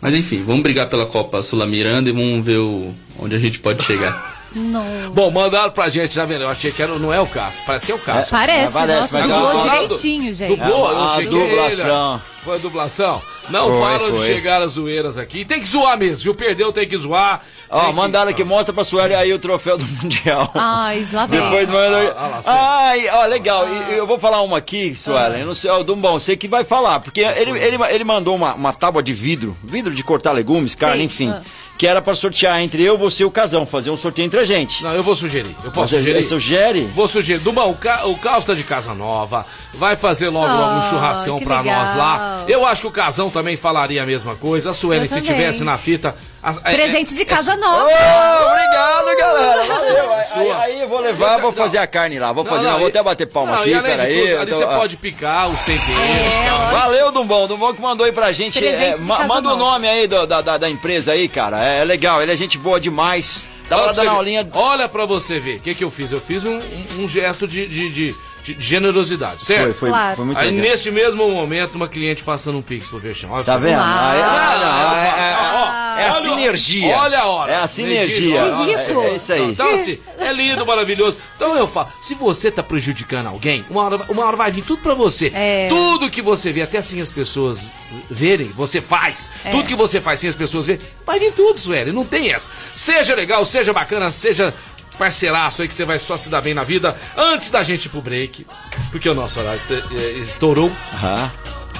Mas 0.01 0.15
enfim, 0.15 0.43
vamos 0.45 0.63
brigar 0.63 0.89
pela 0.89 1.05
Copa 1.05 1.41
Sula 1.43 1.65
Miranda 1.67 2.09
e 2.09 2.13
vamos 2.13 2.43
ver 2.45 2.57
o, 2.57 2.93
onde 3.19 3.35
a 3.35 3.39
gente 3.39 3.59
pode 3.59 3.83
chegar. 3.83 4.35
Não. 4.56 5.12
Bom, 5.12 5.30
mandaram 5.32 5.70
pra 5.72 5.89
gente, 5.89 6.15
já 6.15 6.26
vendo? 6.26 6.44
Eu 6.44 6.50
achei 6.50 6.72
que 6.72 6.82
era, 6.82 6.98
não 6.98 7.13
é 7.13 7.20
o 7.20 7.28
Cássio, 7.28 7.63
parece 7.65 7.86
que 7.86 7.91
é 7.91 7.96
o 7.96 8.00
Cássio. 8.00 8.32
Parece, 8.32 8.74
parece, 8.74 9.00
nossa, 9.02 9.18
mas 9.20 9.28
dublou 9.28 9.58
direitinho, 9.60 10.34
gente. 10.34 10.56
Dublou, 10.56 10.91
eu 10.91 10.98
A- 10.98 11.06
a 11.12 11.15
cheguei, 11.15 11.50
dublação. 11.50 12.15
né? 12.15 12.22
Foi 12.44 12.56
a 12.56 12.60
dublação? 12.60 13.22
Não 13.50 13.70
Foi, 13.72 13.80
param 13.82 14.12
de 14.12 14.18
foi. 14.18 14.28
chegar 14.28 14.62
as 14.62 14.72
zoeiras 14.74 15.18
aqui. 15.18 15.44
Tem 15.46 15.60
que 15.60 15.68
zoar 15.68 15.98
mesmo, 15.98 16.18
viu? 16.24 16.34
Perdeu, 16.36 16.72
tem 16.72 16.88
que 16.88 16.98
zoar. 16.98 17.41
Ó, 17.70 17.88
que- 17.88 17.94
mandaram 17.94 18.30
aqui, 18.32 18.44
mostra 18.44 18.74
pra 18.74 18.84
Sueli 18.84 19.13
aí 19.13 19.34
o 19.34 19.39
troféu 19.39 19.78
do 19.78 19.86
Mundial. 20.02 20.52
Ai, 20.56 21.06
lá 21.12 21.26
vem. 21.26 21.39
Depois 21.41 21.68
manda. 21.70 22.15
Ah, 22.18 22.26
ah 22.46 22.52
lá. 22.52 22.88
Ai, 22.89 23.10
ó, 23.10 23.26
legal. 23.26 23.68
E 23.68 23.94
eu 23.94 24.08
vou 24.08 24.18
falar 24.18 24.41
uma 24.41 24.58
aqui, 24.58 24.96
Suelen. 24.96 25.41
Eu 25.41 25.48
não 25.48 25.56
sei, 25.56 25.70
ó, 25.70 25.84
Dumbão, 25.84 26.20
sei 26.20 26.38
que 26.38 26.48
vai 26.48 26.63
falar. 26.63 27.00
Porque 27.02 27.22
ele, 27.22 27.52
ele, 27.60 27.78
ele 27.89 28.04
mandou 28.04 28.36
uma, 28.36 28.54
uma 28.54 28.72
tábua 28.74 29.04
de 29.04 29.13
vidro, 29.13 29.56
vidro 29.63 29.94
de 29.94 30.04
cortar 30.04 30.32
legumes, 30.32 30.74
carne, 30.76 31.00
Sim, 31.00 31.04
enfim. 31.06 31.30
ah. 31.32 31.41
Que 31.77 31.85
era 31.85 32.01
pra 32.01 32.15
sortear 32.15 32.61
entre 32.61 32.81
eu, 32.81 32.97
você 32.97 33.23
e 33.23 33.25
o 33.25 33.31
Casão, 33.31 33.65
fazer 33.65 33.89
um 33.89 33.97
sorteio 33.97 34.25
entre 34.25 34.39
a 34.39 34.45
gente. 34.45 34.81
Não, 34.81 34.93
eu 34.93 35.03
vou 35.03 35.13
sugerir. 35.13 35.53
Eu 35.61 35.71
posso 35.71 35.89
Você 35.89 35.97
sugerir? 35.97 36.23
sugere? 36.23 36.81
Vou 36.95 37.05
sugerir. 37.05 37.39
Dumão, 37.41 37.69
o, 37.71 37.75
Ca... 37.75 38.05
o 38.07 38.17
Caos 38.17 38.45
tá 38.45 38.53
de 38.53 38.63
casa 38.63 38.93
nova. 38.93 39.45
Vai 39.73 39.97
fazer 39.97 40.29
logo, 40.29 40.47
logo 40.47 40.75
um 40.77 40.81
churrascão 40.89 41.38
legal. 41.38 41.63
nós 41.65 41.93
lá. 41.95 42.45
Eu 42.47 42.65
acho 42.65 42.79
que 42.79 42.88
o 42.88 42.91
Casão 42.91 43.29
também 43.29 43.57
falaria 43.57 44.01
a 44.01 44.05
mesma 44.05 44.35
coisa. 44.35 44.71
A 44.71 44.73
Sueli, 44.73 45.03
Eu 45.03 45.09
se 45.09 45.21
tivesse 45.21 45.65
na 45.65 45.77
fita. 45.77 46.15
a- 46.41 46.55
é- 46.63 46.75
Presente 46.75 47.13
de 47.13 47.23
é- 47.23 47.25
casa 47.25 47.53
é- 47.53 47.57
nova. 47.57 47.83
obrigado, 47.83 49.17
galera. 49.17 49.63
Valeu. 49.65 50.13
Aí, 50.13 50.51
aí, 50.51 50.81
eu 50.81 50.88
vou 50.88 51.01
levar, 51.01 51.41
vou 51.41 51.51
fazer 51.51 51.77
a 51.79 51.88
carne 51.88 52.19
lá. 52.19 52.31
Vou 52.31 52.45
fazer, 52.45 52.63
não, 52.63 52.77
vou 52.79 52.88
e- 52.88 52.89
até 52.89 53.03
bater 53.03 53.25
palma 53.27 53.51
não, 53.51 53.59
aqui, 53.61 53.73
de 53.73 53.81
peraí. 53.81 54.21
tudo, 54.29 54.41
ali 54.41 54.51
tô- 54.51 54.57
você 54.57 54.63
ah. 54.63 54.67
pode 54.67 54.95
picar 54.97 55.49
os 55.49 55.59
temperos. 55.61 55.99
É. 55.99 56.71
Valeu, 56.71 57.11
Dumbom. 57.11 57.47
Dumbom 57.47 57.73
que 57.73 57.81
mandou 57.81 58.05
aí 58.05 58.11
pra 58.13 58.31
gente. 58.31 58.65
É, 58.65 58.93
de 58.93 59.01
manda 59.03 59.49
o 59.53 59.57
nome 59.57 59.89
aí 59.89 60.07
do- 60.07 60.25
da, 60.25 60.39
da, 60.41 60.57
da 60.57 60.69
empresa 60.69 61.11
aí, 61.11 61.27
cara. 61.27 61.64
É 61.65 61.84
legal, 61.84 62.21
ele 62.21 62.32
é 62.32 62.36
gente 62.36 62.58
boa 62.58 62.80
demais. 62.80 63.43
Dá 63.69 63.78
Olha 63.78 63.86
pra 63.86 63.93
dar 63.93 64.01
você 64.01 64.01
uma 64.08 64.12
ver. 64.12 64.17
aulinha. 64.17 64.49
Olha 64.54 64.88
pra 64.89 65.06
você 65.06 65.39
ver. 65.39 65.58
O 65.58 65.60
que, 65.62 65.73
que 65.73 65.84
eu 65.84 65.89
fiz? 65.89 66.12
Eu 66.12 66.21
fiz 66.21 66.45
um, 66.45 66.58
um- 66.58 67.04
um 67.04 67.08
gesto 67.08 67.47
de, 67.47 67.65
de, 67.67 67.89
de- 67.89 68.15
de 68.43 68.56
generosidade, 68.60 69.43
certo? 69.43 69.63
Foi, 69.63 69.73
foi, 69.73 69.89
Claro. 69.89 70.15
foi 70.17 70.25
muito 70.25 70.38
Aí 70.38 70.51
legal. 70.51 70.62
nesse 70.69 70.91
mesmo 70.91 71.28
momento, 71.32 71.73
uma 71.75 71.88
cliente 71.88 72.21
passando 72.23 72.60
um 72.60 72.62
pix 72.62 72.89
pro 72.89 72.99
Peixão. 72.99 73.32
Olha 73.32 73.43
Tá 73.43 73.58
vendo? 73.58 73.78
Uau. 73.80 73.84
Ah, 73.84 74.15
é, 74.15 74.21
ah, 74.23 74.60
não, 74.60 75.85
é- 75.97 76.01
é- 76.01 76.05
é 76.05 76.10
a 76.10 76.13
olha- 76.15 76.29
sinergia. 76.29 76.97
Olha 76.97 77.19
a 77.19 77.25
hora. 77.25 77.51
É 77.51 77.55
a 77.58 77.67
sinergia. 77.67 78.43
Rico. 78.43 79.01
É, 79.01 79.08
é 79.08 79.15
isso 79.15 79.31
aí. 79.34 79.43
Então, 79.51 79.73
assim, 79.73 79.97
é 80.19 80.31
lindo, 80.34 80.65
maravilhoso. 80.65 81.17
Então 81.36 81.55
eu 81.58 81.67
falo, 81.67 81.89
se 82.01 82.15
você 82.15 82.49
tá 82.51 82.62
prejudicando 82.63 83.27
alguém, 83.27 83.65
uma 83.69 83.84
hora, 83.84 83.97
uma 84.10 84.25
hora 84.25 84.36
vai 84.38 84.51
vir 84.51 84.63
tudo 84.63 84.81
pra 84.81 84.93
você. 84.93 85.31
É. 85.34 85.67
Tudo 85.69 86.10
que 86.10 86.21
você 86.21 86.51
vê, 86.53 86.62
até 86.62 86.77
assim 86.77 87.01
as 87.01 87.12
pessoas 87.12 87.67
verem, 88.10 88.47
você 88.47 88.81
faz. 88.81 89.29
É. 89.43 89.51
Tudo 89.51 89.67
que 89.67 89.75
você 89.75 89.99
faz 90.01 90.19
sem 90.19 90.29
as 90.29 90.36
pessoas 90.36 90.65
verem, 90.67 90.81
vai 91.05 91.19
vir 91.19 91.31
tudo, 91.34 91.60
Sueli. 91.60 91.91
Não 91.91 92.05
tem 92.05 92.31
essa. 92.31 92.49
Seja 92.73 93.15
legal, 93.15 93.43
seja 93.45 93.73
bacana, 93.73 94.12
seja 94.12 94.53
parceiraço 94.97 95.62
aí 95.62 95.67
que 95.67 95.75
você 95.75 95.84
vai 95.84 95.99
só 95.99 96.15
se 96.15 96.29
dar 96.29 96.41
bem 96.41 96.53
na 96.53 96.63
vida. 96.63 96.95
Antes 97.17 97.51
da 97.51 97.62
gente 97.63 97.86
ir 97.86 97.89
pro 97.89 98.01
break, 98.01 98.45
porque 98.91 99.10
o 99.10 99.13
nosso 99.13 99.39
horário 99.39 99.60
eh, 99.69 100.12
estourou. 100.19 100.71
Aham. 100.93 101.31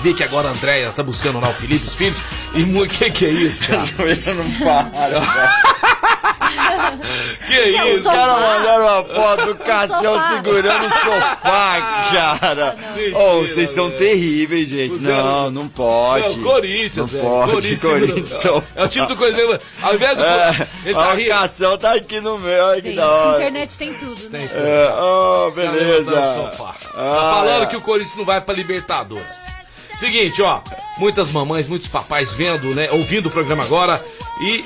Vê 0.01 0.13
que 0.13 0.23
agora 0.23 0.49
a 0.49 0.51
Andréia 0.51 0.91
tá 0.91 1.01
buscando 1.03 1.39
lá 1.39 1.49
o 1.49 1.53
Felipe, 1.53 1.88
os 1.88 1.95
filhos. 1.95 2.17
E 2.53 2.63
o 2.63 2.86
que 2.88 3.10
que 3.12 3.25
é 3.25 3.29
isso, 3.29 3.65
cara? 3.65 3.84
Zoeira 3.84 4.34
não 4.34 4.51
para. 4.51 5.21
que 7.47 7.53
é 7.53 7.84
Os 7.91 7.97
isso? 7.99 8.10
caras 8.10 8.36
mandaram 8.36 8.86
uma 8.86 9.03
foto 9.05 9.45
do 9.47 9.55
Cassião 9.63 10.15
segurando 10.34 10.86
o 10.86 10.89
sofá, 10.89 12.05
cara. 12.13 12.75
Mentira, 12.95 13.17
Oh, 13.17 13.41
vocês 13.41 13.69
são 13.69 13.88
velho. 13.88 13.97
terríveis, 13.99 14.67
gente. 14.69 15.01
Não, 15.01 15.49
não 15.51 15.67
pode. 15.67 16.38
Não, 16.38 16.43
Corinthians, 16.43 16.97
Não 16.97 17.05
velho. 17.08 17.23
pode, 17.23 17.51
Corinthians, 17.51 17.81
Corinthians. 17.81 18.29
segura- 18.29 18.63
É 18.75 18.84
o 18.84 18.88
time 18.88 19.08
do 19.08 19.15
Corinthians. 19.15 19.60
Ao 19.81 19.95
invés 19.95 20.17
do. 20.17 20.23
É, 20.23 20.67
ele 20.86 20.93
tá 20.93 20.99
ó, 21.10 21.15
o. 21.15 21.25
Cassião 21.27 21.77
tá 21.77 21.93
aqui 21.93 22.19
no 22.21 22.38
meu, 22.39 22.63
olha 22.65 22.81
que 22.81 22.91
da 22.93 23.10
hora. 23.10 23.36
internet 23.38 23.77
tem 23.77 23.93
tudo, 23.93 24.29
né? 24.29 24.49
É, 24.53 24.93
oh, 24.99 25.47
Os 25.47 25.55
caras 25.55 25.71
beleza. 25.71 26.12
Tá 26.12 26.73
Ah, 26.95 27.31
falando 27.36 27.63
é. 27.63 27.65
que 27.67 27.75
o 27.75 27.81
Corinthians 27.81 28.15
não 28.15 28.25
vai 28.25 28.39
pra 28.41 28.53
Libertadores. 28.55 29.55
Seguinte, 29.95 30.41
ó. 30.41 30.60
Muitas 30.97 31.29
mamães, 31.29 31.67
muitos 31.67 31.88
papais 31.88 32.34
vendo, 32.34 32.73
né? 32.75 32.89
Ouvindo 32.91 33.27
o 33.27 33.31
programa 33.31 33.63
agora. 33.63 34.03
E 34.41 34.63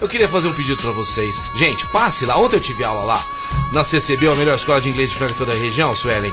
eu 0.00 0.08
queria 0.08 0.28
fazer 0.28 0.48
um 0.48 0.52
pedido 0.52 0.80
pra 0.80 0.90
vocês. 0.92 1.50
Gente, 1.56 1.86
passe 1.86 2.26
lá. 2.26 2.36
Ontem 2.36 2.56
eu 2.56 2.60
tive 2.60 2.84
aula 2.84 3.02
lá. 3.04 3.24
Na 3.72 3.82
CCB, 3.82 4.28
a 4.28 4.34
melhor 4.34 4.54
escola 4.54 4.80
de 4.80 4.88
inglês 4.88 5.10
de 5.10 5.16
Franca 5.16 5.34
toda 5.34 5.52
a 5.52 5.56
região, 5.56 5.94
Suelen. 5.94 6.32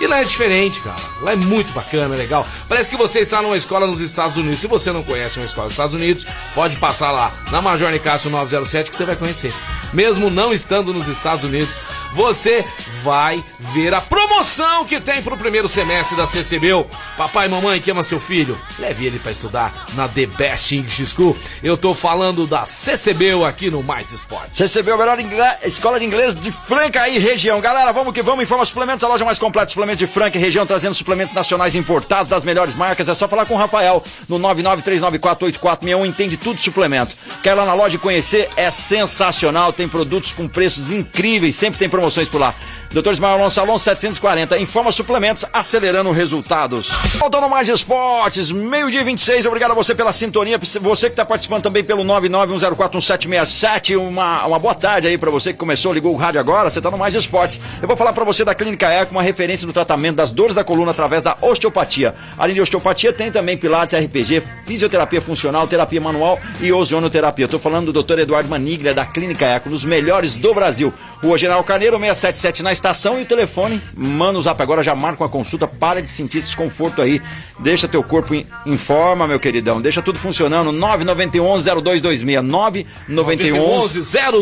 E 0.00 0.06
lá 0.06 0.20
é 0.20 0.24
diferente, 0.24 0.80
cara. 0.80 1.00
Lá 1.20 1.32
é 1.32 1.36
muito 1.36 1.72
bacana, 1.72 2.14
é 2.14 2.18
legal. 2.18 2.46
Parece 2.68 2.90
que 2.90 2.96
você 2.96 3.20
está 3.20 3.40
numa 3.40 3.56
escola 3.56 3.86
nos 3.86 4.00
Estados 4.00 4.36
Unidos. 4.36 4.60
Se 4.60 4.66
você 4.66 4.90
não 4.92 5.02
conhece 5.02 5.38
uma 5.38 5.46
escola 5.46 5.66
nos 5.66 5.74
Estados 5.74 5.94
Unidos, 5.94 6.26
pode 6.54 6.76
passar 6.76 7.12
lá 7.12 7.32
na 7.50 7.62
Major 7.62 7.90
Nicásio 7.90 8.30
907 8.30 8.90
que 8.90 8.96
você 8.96 9.04
vai 9.04 9.16
conhecer. 9.16 9.54
Mesmo 9.92 10.28
não 10.28 10.52
estando 10.52 10.92
nos 10.92 11.08
Estados 11.08 11.44
Unidos, 11.44 11.80
você 12.14 12.64
vai 13.02 13.42
ver 13.58 13.94
a 13.94 14.00
promoção 14.00 14.84
que 14.84 15.00
tem 15.00 15.22
pro 15.22 15.36
primeiro 15.36 15.68
semestre 15.68 16.16
da 16.16 16.26
CCBU. 16.26 16.86
Papai 17.16 17.46
e 17.46 17.50
mamãe 17.50 17.80
que 17.80 17.90
ama 17.90 18.02
seu 18.02 18.20
filho, 18.20 18.58
leve 18.78 19.06
ele 19.06 19.18
para 19.18 19.32
estudar 19.32 19.72
na 19.94 20.08
The 20.08 20.26
Best 20.26 20.74
English 20.74 21.06
School. 21.06 21.36
Eu 21.62 21.76
tô 21.76 21.94
falando 21.94 22.46
da 22.46 22.66
CCBU 22.66 23.44
aqui 23.44 23.70
no 23.70 23.82
Mais 23.82 24.12
Esportes. 24.12 24.56
CCBU, 24.56 24.94
a 24.94 24.96
melhor 25.16 25.18
escola 25.64 25.98
de 25.98 26.04
inglês 26.06 26.34
de 26.34 26.50
Franca 26.50 27.08
e 27.08 27.18
região. 27.18 27.60
Galera, 27.60 27.92
vamos 27.92 28.12
que 28.12 28.22
vamos. 28.22 28.44
Informa 28.44 28.64
suplementos, 28.64 29.04
a 29.04 29.08
loja 29.08 29.24
mais 29.24 29.38
completa 29.38 29.66
de 29.66 29.72
suplementos 29.72 29.98
de 29.98 30.06
Franca 30.06 30.38
e 30.38 30.40
região, 30.40 30.66
trazendo 30.66 30.94
suplementos 30.94 31.34
nacionais 31.34 31.74
importados 31.74 32.30
das 32.30 32.44
melhores 32.44 32.74
marcas. 32.74 33.08
É 33.08 33.14
só 33.14 33.28
falar 33.28 33.46
com 33.46 33.54
o 33.54 33.58
Rafael 33.58 34.02
no 34.28 34.38
993948461. 34.38 36.06
Entende 36.06 36.36
tudo 36.36 36.60
suplemento. 36.60 37.14
Quer 37.42 37.50
ir 37.50 37.54
lá 37.54 37.64
na 37.64 37.74
loja 37.74 37.96
e 37.96 37.98
conhecer? 37.98 38.48
É 38.56 38.70
sensacional. 38.70 39.72
Tem 39.72 39.88
produtos 39.88 40.32
com 40.32 40.48
preços 40.48 40.90
incríveis. 40.90 41.56
Sempre 41.56 41.78
tem 41.78 41.88
promoções 41.88 42.28
por 42.28 42.40
lá. 42.40 42.54
Doutor 42.96 43.12
Ismael 43.12 43.34
Alonso 43.34 43.60
Alonso 43.60 43.84
740. 43.84 44.58
Informa 44.58 44.90
suplementos, 44.90 45.44
acelerando 45.52 46.10
resultados. 46.12 46.88
Voltando 47.18 47.46
mais 47.46 47.68
esportes, 47.68 48.50
meio-dia 48.50 49.04
26. 49.04 49.44
Obrigado 49.44 49.72
a 49.72 49.74
você 49.74 49.94
pela 49.94 50.12
sintonia. 50.12 50.58
Você 50.80 51.08
que 51.08 51.12
está 51.12 51.22
participando 51.22 51.64
também 51.64 51.84
pelo 51.84 52.02
991041767. 52.04 53.98
Uma, 53.98 54.46
uma 54.46 54.58
boa 54.58 54.74
tarde 54.74 55.08
aí 55.08 55.18
para 55.18 55.30
você 55.30 55.52
que 55.52 55.58
começou, 55.58 55.92
ligou 55.92 56.14
o 56.14 56.16
rádio 56.16 56.40
agora. 56.40 56.70
Você 56.70 56.78
está 56.78 56.90
no 56.90 56.96
Mais 56.96 57.14
Esportes. 57.14 57.60
Eu 57.82 57.86
vou 57.86 57.98
falar 57.98 58.14
para 58.14 58.24
você 58.24 58.46
da 58.46 58.54
Clínica 58.54 58.90
Eco, 58.90 59.12
uma 59.12 59.22
referência 59.22 59.66
no 59.66 59.74
tratamento 59.74 60.16
das 60.16 60.32
dores 60.32 60.54
da 60.54 60.64
coluna 60.64 60.92
através 60.92 61.22
da 61.22 61.36
osteopatia. 61.42 62.14
Além 62.38 62.54
de 62.54 62.62
osteopatia, 62.62 63.12
tem 63.12 63.30
também 63.30 63.58
Pilates, 63.58 63.94
RPG, 64.02 64.42
fisioterapia 64.66 65.20
funcional, 65.20 65.68
terapia 65.68 66.00
manual 66.00 66.40
e 66.62 66.72
ozonoterapia. 66.72 67.46
Tô 67.46 67.58
falando 67.58 67.92
do 67.92 68.02
Dr. 68.02 68.20
Eduardo 68.20 68.48
Maniglia 68.48 68.94
da 68.94 69.04
Clínica 69.04 69.44
Eco, 69.44 69.68
dos 69.68 69.84
melhores 69.84 70.34
do 70.34 70.54
Brasil. 70.54 70.94
Rua 71.22 71.36
General 71.36 71.62
Carneiro 71.64 71.98
677 71.98 72.62
na 72.62 72.72
estação 72.76 73.18
e 73.18 73.22
o 73.22 73.26
telefone, 73.26 73.80
manda 73.96 74.38
o 74.38 74.42
zap 74.42 74.60
agora, 74.62 74.82
já 74.82 74.94
marca 74.94 75.22
uma 75.22 75.28
consulta, 75.28 75.66
para 75.66 76.00
de 76.00 76.08
sentir 76.08 76.38
esse 76.38 76.46
desconforto 76.48 77.02
aí, 77.02 77.20
deixa 77.58 77.88
teu 77.88 78.02
corpo 78.02 78.34
em, 78.34 78.46
em 78.64 78.76
forma, 78.78 79.26
meu 79.26 79.40
queridão, 79.40 79.80
deixa 79.80 80.00
tudo 80.02 80.18
funcionando, 80.18 80.70
991 80.72 81.82
0226, 81.82 82.42
991 82.42 83.88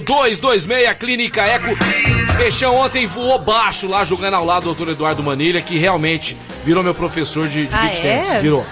0226, 0.01 0.95
Clínica 0.99 1.43
Eco, 1.43 1.77
Peixão 2.37 2.75
ontem 2.77 3.07
voou 3.07 3.39
baixo 3.39 3.87
lá, 3.87 4.05
jogando 4.05 4.35
ao 4.35 4.45
lado 4.45 4.63
do 4.65 4.75
doutor 4.75 4.89
Eduardo 4.93 5.23
Manilha, 5.23 5.61
que 5.63 5.79
realmente 5.79 6.37
virou 6.65 6.83
meu 6.83 6.95
professor 6.95 7.47
de, 7.49 7.67
de 7.67 7.75
Ah, 7.75 7.83
beach 7.83 8.07
é? 8.07 8.41
virou. 8.41 8.65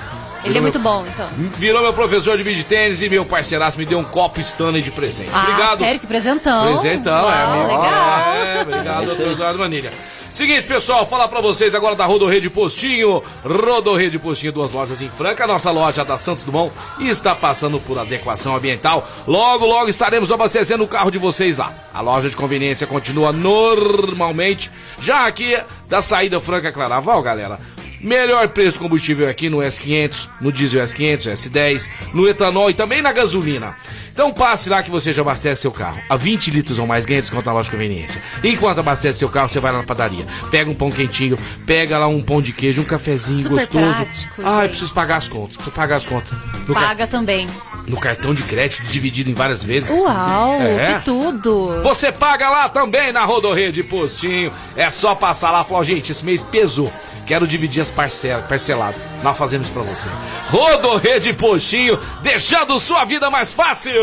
Ele 0.44 0.58
é 0.58 0.60
muito 0.60 0.80
meu- 0.80 0.92
bom, 0.92 1.06
então. 1.06 1.28
Virou 1.56 1.82
meu 1.82 1.92
professor 1.92 2.36
de 2.36 2.42
beach 2.44 2.64
tênis 2.64 3.00
e 3.02 3.08
meu 3.08 3.24
parceiraço 3.24 3.78
me 3.78 3.84
deu 3.86 3.98
um 3.98 4.04
copo 4.04 4.40
Stanley 4.40 4.82
de 4.82 4.90
presente. 4.90 5.30
Ah, 5.32 5.40
Obrigado. 5.48 5.78
sério? 5.78 6.00
Que 6.00 6.06
presentão. 6.06 6.72
Presentão, 6.72 7.30
é, 7.30 7.44
Uau, 7.44 7.52
amigo. 7.52 7.68
legal. 7.82 8.34
É, 8.34 8.62
obrigado, 8.62 9.04
doutor 9.06 9.32
Eduardo 9.32 9.58
Manilha. 9.58 9.92
Seguinte, 10.32 10.66
pessoal, 10.66 11.06
falar 11.06 11.28
pra 11.28 11.42
vocês 11.42 11.74
agora 11.74 11.94
da 11.94 12.06
Rodorrede 12.06 12.48
Postinho. 12.48 13.22
Rodorrede 13.44 14.18
Postinho, 14.18 14.50
duas 14.50 14.72
lojas 14.72 15.02
em 15.02 15.10
Franca. 15.10 15.46
Nossa 15.46 15.70
loja 15.70 16.06
da 16.06 16.16
Santos 16.16 16.42
Dumont 16.44 16.72
está 17.00 17.34
passando 17.34 17.78
por 17.78 17.98
adequação 17.98 18.56
ambiental. 18.56 19.06
Logo, 19.28 19.66
logo 19.66 19.90
estaremos 19.90 20.32
abastecendo 20.32 20.84
o 20.84 20.88
carro 20.88 21.10
de 21.10 21.18
vocês 21.18 21.58
lá. 21.58 21.70
A 21.92 22.00
loja 22.00 22.30
de 22.30 22.36
conveniência 22.36 22.86
continua 22.86 23.30
normalmente, 23.30 24.70
já 24.98 25.26
aqui 25.26 25.58
da 25.86 26.00
saída 26.00 26.40
Franca 26.40 26.72
Claraval, 26.72 27.20
galera. 27.22 27.60
Melhor 28.02 28.48
preço 28.48 28.78
do 28.78 28.82
combustível 28.82 29.28
aqui 29.28 29.48
no 29.48 29.58
S500, 29.58 30.28
no 30.40 30.50
diesel 30.52 30.82
S500, 30.82 31.32
S10, 31.32 31.88
no 32.12 32.28
etanol 32.28 32.68
e 32.70 32.74
também 32.74 33.00
na 33.00 33.12
gasolina. 33.12 33.76
Então 34.12 34.30
passe 34.32 34.68
lá 34.68 34.82
que 34.82 34.90
você 34.90 35.12
já 35.12 35.22
abastece 35.22 35.62
seu 35.62 35.70
carro. 35.70 35.98
A 36.10 36.16
20 36.16 36.50
litros 36.50 36.78
ou 36.78 36.86
mais 36.86 37.06
ganha 37.06 37.20
desconto 37.20 37.46
na 37.46 37.52
loja 37.52 37.66
de 37.66 37.70
conveniência. 37.70 38.20
Enquanto 38.44 38.78
abastece 38.80 39.20
seu 39.20 39.28
carro, 39.28 39.48
você 39.48 39.58
vai 39.60 39.72
lá 39.72 39.78
na 39.78 39.84
padaria. 39.84 40.26
Pega 40.50 40.70
um 40.70 40.74
pão 40.74 40.90
quentinho, 40.90 41.38
pega 41.64 41.96
lá 41.96 42.06
um 42.08 42.20
pão 42.22 42.42
de 42.42 42.52
queijo, 42.52 42.82
um 42.82 42.84
cafezinho 42.84 43.42
Super 43.44 43.50
gostoso. 43.54 43.94
prático, 44.04 44.42
Ai, 44.44 44.60
gente. 44.62 44.70
preciso 44.70 44.92
pagar 44.94 45.16
as 45.16 45.28
contas. 45.28 45.56
Preciso 45.56 45.74
pagar 45.74 45.96
as 45.96 46.04
contas. 46.06 46.32
No, 46.68 46.74
Paga 46.74 47.06
também. 47.06 47.48
no 47.88 47.98
cartão 47.98 48.34
de 48.34 48.42
crédito 48.42 48.82
dividido 48.84 49.30
em 49.30 49.34
várias 49.34 49.64
vezes. 49.64 49.90
Uau, 49.98 50.60
É. 50.60 50.94
que 50.98 51.04
tudo. 51.06 51.82
Você 51.82 52.12
paga 52.12 52.50
lá 52.50 52.68
também 52.68 53.12
na 53.12 53.24
Rodorrede 53.24 53.82
Postinho. 53.82 54.52
É 54.76 54.90
só 54.90 55.14
passar 55.14 55.50
lá 55.50 55.62
e 55.62 55.64
falar, 55.64 55.84
gente, 55.84 56.12
esse 56.12 56.24
mês 56.24 56.42
pesou. 56.42 56.92
Quero 57.32 57.46
dividir 57.46 57.80
as 57.80 57.90
parcelas, 57.90 58.44
parcelado. 58.44 58.94
Nós 59.22 59.34
fazemos 59.38 59.70
pra 59.70 59.80
você. 59.80 60.06
Rodorrede 60.50 61.32
Postinho, 61.32 61.98
deixando 62.20 62.78
sua 62.78 63.06
vida 63.06 63.30
mais 63.30 63.54
fácil. 63.54 63.94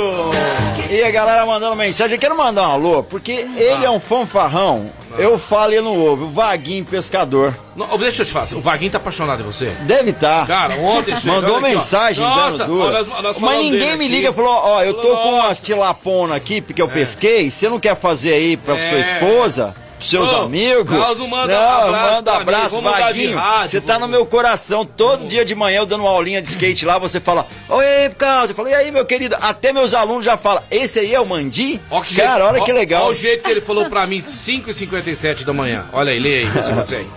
E 0.89 1.03
a 1.03 1.11
galera 1.11 1.45
mandando 1.45 1.75
mensagem, 1.75 2.15
eu 2.15 2.19
quero 2.19 2.35
mandar 2.35 2.63
um 2.67 2.71
alô, 2.71 3.03
porque 3.03 3.31
ele 3.55 3.85
é 3.85 3.89
um 3.91 3.99
fanfarrão. 3.99 4.89
Eu 5.15 5.37
falo 5.37 5.73
e 5.73 5.75
ele 5.75 5.85
não 5.85 5.95
ouve, 5.95 6.23
o 6.23 6.29
Vaguinho 6.31 6.83
Pescador. 6.85 7.55
Não, 7.75 7.99
deixa 7.99 8.23
eu 8.23 8.25
te 8.25 8.31
falar, 8.31 8.47
o 8.53 8.61
Vaguinho 8.61 8.91
tá 8.91 8.97
apaixonado 8.97 9.41
em 9.41 9.45
você? 9.45 9.67
Deve 9.81 10.09
estar. 10.09 10.47
Cara, 10.47 10.73
ontem... 10.77 11.13
Mandou 11.25 11.57
olha 11.57 11.67
aqui, 11.67 11.75
mensagem 11.75 12.23
Nossa, 12.23 12.63
ó, 12.63 12.67
nós- 12.91 13.07
nós 13.07 13.37
Mas 13.39 13.59
ninguém 13.59 13.95
me 13.95 14.05
aqui. 14.05 14.15
liga 14.15 14.29
e 14.29 14.33
falou, 14.33 14.49
ó, 14.63 14.81
eu 14.81 14.95
tô 14.95 15.03
Falou, 15.03 15.17
com 15.17 15.31
nossa. 15.33 15.45
umas 15.45 15.61
tilapona 15.61 16.35
aqui, 16.35 16.61
porque 16.61 16.81
eu 16.81 16.89
pesquei, 16.89 17.51
você 17.51 17.69
não 17.69 17.79
quer 17.79 17.95
fazer 17.95 18.33
aí 18.33 18.57
pra 18.57 18.75
É. 18.75 18.89
sua 18.89 18.99
esposa? 18.99 19.75
Pros 19.99 20.09
Seus 20.09 20.31
Ô, 20.31 20.35
amigos? 20.43 20.97
Carlos 20.97 21.29
manda 21.29 21.53
não, 21.53 21.87
abraço 21.89 22.15
manda 22.15 22.33
abraço, 22.33 22.81
Vaguinho. 22.81 23.39
Você 23.69 23.79
tá 23.81 23.99
no 23.99 24.07
meu 24.07 24.25
coração. 24.25 24.83
Todo 24.85 25.25
dia 25.25 25.45
de 25.45 25.53
manhã 25.53 25.79
eu 25.79 25.85
dando 25.85 26.01
uma 26.01 26.09
aulinha 26.09 26.41
de 26.41 26.47
skate 26.47 26.85
lá, 26.85 26.97
você 26.97 27.19
fala, 27.19 27.45
oi, 27.67 28.09
Carlos. 28.17 28.49
Eu 28.49 28.55
falo, 28.55 28.69
e 28.69 28.73
aí, 28.73 28.91
meu 28.91 29.05
querido? 29.05 29.35
Até 29.41 29.71
meus 29.71 29.93
alunos 29.93 30.25
já 30.25 30.37
falam, 30.37 30.63
esse 30.71 30.99
aí 30.99 31.13
é 31.13 31.19
o 31.19 31.25
Mandi? 31.25 31.79
Ó 31.91 32.01
que 32.01 32.15
Cara, 32.15 32.35
jeito- 32.35 32.47
olha 32.47 32.61
ó- 32.61 32.65
que 32.65 32.73
legal. 32.73 33.03
Olha 33.03 33.11
o 33.11 33.15
jeito 33.15 33.43
que 33.43 33.51
ele 33.51 33.61
falou 33.61 33.89
pra 33.89 34.07
mim, 34.07 34.21
5h57 34.21 35.43
da 35.45 35.53
manhã. 35.53 35.85
Olha 35.93 36.11
aí, 36.11 36.19
lê 36.19 36.39
aí, 36.39 36.45
você 36.45 36.95
aí. 36.95 37.07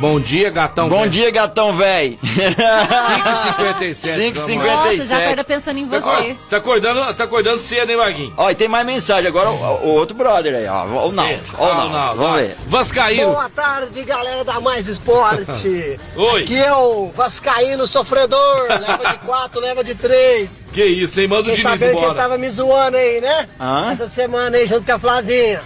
Bom 0.00 0.18
dia, 0.18 0.48
gatão. 0.48 0.88
Bom 0.88 1.00
velho. 1.00 1.10
dia, 1.10 1.30
gatão 1.30 1.76
velho. 1.76 2.18
5h57. 2.24 4.32
5h57. 4.32 4.64
Nossa, 4.64 5.06
já 5.06 5.18
acorda 5.18 5.44
pensando 5.44 5.78
em 5.78 5.84
você. 5.84 6.36
Tá 6.48 6.56
acordando, 6.56 7.14
tá 7.14 7.24
acordando 7.24 7.58
cedo, 7.60 7.90
hein, 7.90 7.98
Vaguinho? 7.98 8.32
Ó, 8.36 8.50
e 8.50 8.54
tem 8.54 8.66
mais 8.66 8.86
mensagem. 8.86 9.28
Agora 9.28 9.50
o, 9.50 9.56
o 9.56 9.88
outro 9.94 10.16
brother 10.16 10.54
aí, 10.54 10.66
ó. 10.66 10.86
O 11.06 11.12
Naldo. 11.12 11.40
Ó, 11.58 11.66
o 11.66 11.70
Ah, 11.70 11.74
Naldo. 11.88 12.16
Vamos 12.16 12.32
vai. 12.32 12.42
ver. 12.44 12.56
Vascaíno. 12.66 13.32
Boa 13.32 13.50
tarde, 13.50 14.02
galera 14.04 14.42
da 14.42 14.58
Mais 14.58 14.88
Esporte. 14.88 16.00
Oi. 16.16 16.42
Aqui 16.44 16.56
é 16.56 16.72
o 16.72 17.10
Vascaíno 17.14 17.86
sofredor. 17.86 18.68
Leva 18.80 19.12
de 19.12 19.18
quatro, 19.18 19.60
leva 19.60 19.84
de 19.84 19.94
três. 19.94 20.62
Que 20.72 20.82
isso, 20.84 21.20
hein? 21.20 21.28
Manda 21.28 21.42
o 21.50 21.52
Diniz 21.52 21.60
sabendo 21.62 21.90
que 21.90 21.96
você 21.96 22.04
embora. 22.04 22.14
tava 22.14 22.38
me 22.38 22.48
zoando 22.48 22.96
aí, 22.96 23.20
né? 23.20 23.46
Hã? 23.60 23.90
Essa 23.92 24.08
semana 24.08 24.56
aí, 24.56 24.66
junto 24.66 24.86
com 24.86 24.92
a 24.92 24.98
Flavinha. 24.98 25.62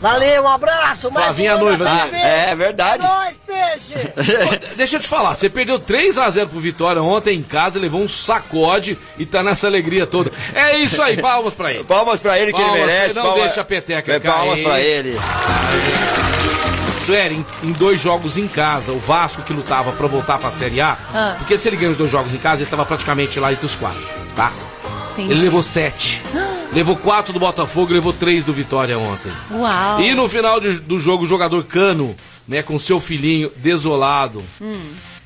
Valeu, 0.00 0.42
um 0.44 0.48
abraço. 0.48 1.10
mais 1.10 1.26
Flavinha 1.26 1.54
uma 1.56 1.64
noiva 1.64 1.84
vez. 2.10 2.14
É, 2.22 2.50
é 2.50 2.56
verdade. 2.56 3.04
Nóis, 3.04 3.36
peixe. 3.46 3.94
Deixa 4.76 4.96
eu 4.96 5.00
te 5.00 5.08
falar, 5.08 5.34
você 5.34 5.48
perdeu 5.48 5.78
3x0 5.80 6.46
pro 6.48 6.58
Vitória 6.60 7.02
ontem 7.02 7.38
em 7.38 7.42
casa, 7.42 7.78
levou 7.80 8.00
um 8.00 8.08
sacode 8.08 8.98
e 9.18 9.26
tá 9.26 9.42
nessa 9.42 9.66
alegria 9.66 10.06
toda. 10.06 10.30
É 10.54 10.76
isso 10.78 11.02
aí, 11.02 11.16
palmas 11.20 11.54
pra 11.54 11.72
ele. 11.72 11.84
Palmas 11.84 12.20
pra 12.20 12.38
ele 12.38 12.52
que 12.52 12.60
Palmas 12.60 12.76
ele 12.76 12.84
pra 12.84 12.92
merece. 12.94 13.10
ele, 13.10 13.14
não 13.18 13.22
palma- 13.26 13.44
deixa 13.44 13.60
a 13.60 13.64
peteca 13.64 14.12
É, 14.12 14.18
Palmas 14.20 14.54
cair. 14.54 14.64
pra 14.64 14.80
ele. 14.80 15.18
Sueli, 17.00 17.36
em, 17.62 17.68
em 17.68 17.72
dois 17.72 18.00
jogos 18.00 18.36
em 18.36 18.46
casa, 18.48 18.92
o 18.92 18.98
Vasco 18.98 19.42
que 19.42 19.52
lutava 19.52 19.92
pra 19.92 20.06
voltar 20.06 20.38
pra 20.38 20.50
Série 20.50 20.80
A, 20.80 20.96
Ah. 21.14 21.34
porque 21.38 21.56
se 21.56 21.68
ele 21.68 21.76
ganha 21.76 21.90
os 21.92 21.96
dois 21.98 22.10
jogos 22.10 22.34
em 22.34 22.38
casa, 22.38 22.62
ele 22.62 22.70
tava 22.70 22.84
praticamente 22.84 23.38
lá 23.38 23.52
entre 23.52 23.64
os 23.66 23.76
quatro, 23.76 24.02
tá? 24.34 24.52
Entendi. 25.12 25.32
Ele 25.32 25.42
levou 25.42 25.62
sete. 25.62 26.22
Levou 26.72 26.96
quatro 26.96 27.32
do 27.32 27.38
Botafogo, 27.40 27.92
levou 27.92 28.12
três 28.12 28.44
do 28.44 28.52
Vitória 28.52 28.98
ontem. 28.98 29.32
Uau. 29.50 30.00
E 30.00 30.14
no 30.14 30.28
final 30.28 30.60
de- 30.60 30.80
do 30.80 30.98
jogo, 31.00 31.24
o 31.24 31.26
jogador 31.26 31.64
Cano, 31.64 32.14
né, 32.46 32.62
com 32.62 32.78
seu 32.78 33.00
filhinho 33.00 33.50
desolado, 33.56 34.42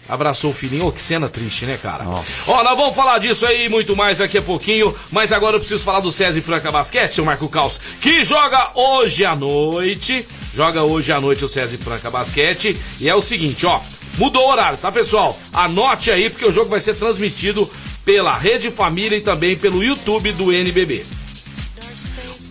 abraçou 0.08 0.50
o 0.50 0.54
filhinho. 0.54 0.86
Ô, 0.86 0.92
que 0.92 1.02
cena 1.02 1.28
triste, 1.28 1.64
né, 1.64 1.78
cara? 1.80 2.04
Ó, 2.06 2.64
nós 2.64 2.76
vamos 2.76 2.94
falar 2.96 3.18
disso 3.18 3.46
aí 3.46 3.66
e 3.66 3.68
muito 3.68 3.94
mais 3.96 4.18
daqui 4.18 4.38
a 4.38 4.42
pouquinho, 4.42 4.94
mas 5.10 5.32
agora 5.32 5.56
eu 5.56 5.60
preciso 5.60 5.84
falar 5.84 6.00
do 6.00 6.10
César 6.12 6.38
e 6.38 6.42
Franca 6.42 6.70
Basquete, 6.70 7.12
seu 7.12 7.24
Marco 7.24 7.48
Caos, 7.48 7.80
que 8.00 8.24
joga 8.24 8.70
hoje 8.74 9.24
à 9.24 9.34
noite. 9.36 10.26
Joga 10.54 10.82
hoje 10.82 11.10
à 11.12 11.18
noite 11.20 11.42
o 11.44 11.48
César 11.48 11.74
e 11.74 11.78
Franca 11.78 12.10
Basquete. 12.10 12.76
E 13.00 13.08
é 13.08 13.14
o 13.14 13.22
seguinte, 13.22 13.64
ó, 13.64 13.80
mudou 14.18 14.44
o 14.44 14.50
horário, 14.50 14.76
tá, 14.76 14.92
pessoal? 14.92 15.38
Anote 15.52 16.10
aí, 16.10 16.28
porque 16.28 16.44
o 16.44 16.52
jogo 16.52 16.68
vai 16.68 16.78
ser 16.80 16.94
transmitido 16.96 17.68
pela 18.04 18.36
Rede 18.36 18.70
Família 18.70 19.16
e 19.16 19.20
também 19.22 19.56
pelo 19.56 19.82
YouTube 19.82 20.30
do 20.32 20.52
NBB. 20.52 21.04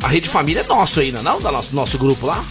A 0.01 0.07
Rede 0.07 0.27
Família 0.27 0.61
é 0.61 0.67
nosso 0.67 0.99
aí, 0.99 1.11
não 1.11 1.21
é 1.21 1.23
não? 1.23 1.39
Da 1.39 1.51
nosso, 1.51 1.75
nosso 1.75 1.97
grupo 1.97 2.25
lá? 2.25 2.43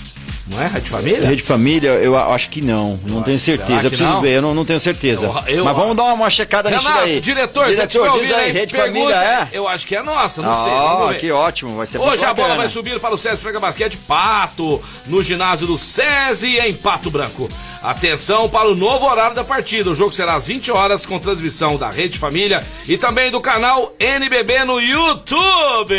Não 0.53 0.61
é? 0.63 0.67
Rede 0.67 0.91
Família? 0.91 1.27
Rede 1.29 1.43
Família, 1.43 1.91
eu 1.91 2.17
acho 2.17 2.49
que 2.51 2.61
não. 2.61 2.99
Não 3.05 3.23
tenho 3.23 3.39
certeza. 3.39 3.83
Eu 3.85 3.91
preciso 3.91 4.11
não? 4.11 4.21
ver, 4.21 4.37
eu 4.37 4.43
não, 4.43 4.55
não 4.55 4.65
tenho 4.65 4.81
certeza. 4.81 5.25
Eu- 5.47 5.57
eu- 5.59 5.65
Mas 5.65 5.77
vamos 5.77 5.95
dar 5.97 6.05
uma 6.13 6.29
checada 6.29 6.69
nisso 6.71 6.87
Renato, 6.89 7.07
daí. 7.07 7.21
diretor, 7.21 7.67
você 7.67 7.73
diretor 7.87 8.07
estiver 8.07 8.27
diz 8.27 8.35
aí, 8.37 8.51
Rede 8.53 8.73
pergunta, 8.73 9.01
Família 9.01 9.17
é? 9.17 9.49
Eu 9.53 9.69
acho 9.69 9.87
que 9.87 9.95
é 9.97 10.03
nossa, 10.03 10.43
não 10.43 10.53
sei. 10.53 10.73
Vamos 10.73 11.09
ver. 11.11 11.19
que 11.21 11.31
ótimo, 11.33 11.77
vai 11.77 11.87
ser 11.87 11.99
Hoje 11.99 12.25
a 12.25 12.35
bola 12.35 12.57
vai 12.57 12.69
subir 12.69 12.99
para 12.99 13.15
o 13.15 13.17
César 13.19 13.37
Franca 13.37 13.61
Basquete 13.61 13.97
Pato, 13.99 14.83
no 15.07 15.23
ginásio 15.23 15.67
do 15.67 15.79
SESI 15.79 16.59
em 16.59 16.75
Pato 16.75 17.11
Branco. 17.11 17.49
Atenção 17.83 18.49
para 18.49 18.69
o 18.69 18.75
novo 18.75 19.07
horário 19.07 19.35
da 19.35 19.43
partida. 19.45 19.89
O 19.91 19.95
jogo 19.95 20.13
será 20.13 20.35
às 20.35 20.47
20 20.47 20.71
horas 20.71 21.07
com 21.07 21.19
transmissão 21.19 21.77
da 21.79 21.89
Rede 21.91 22.19
Família 22.19 22.63
e 22.87 22.99
também 22.99 23.31
do 23.31 23.41
canal 23.41 23.95
NBB 23.99 24.65
no 24.65 24.79
YouTube. 24.81 25.95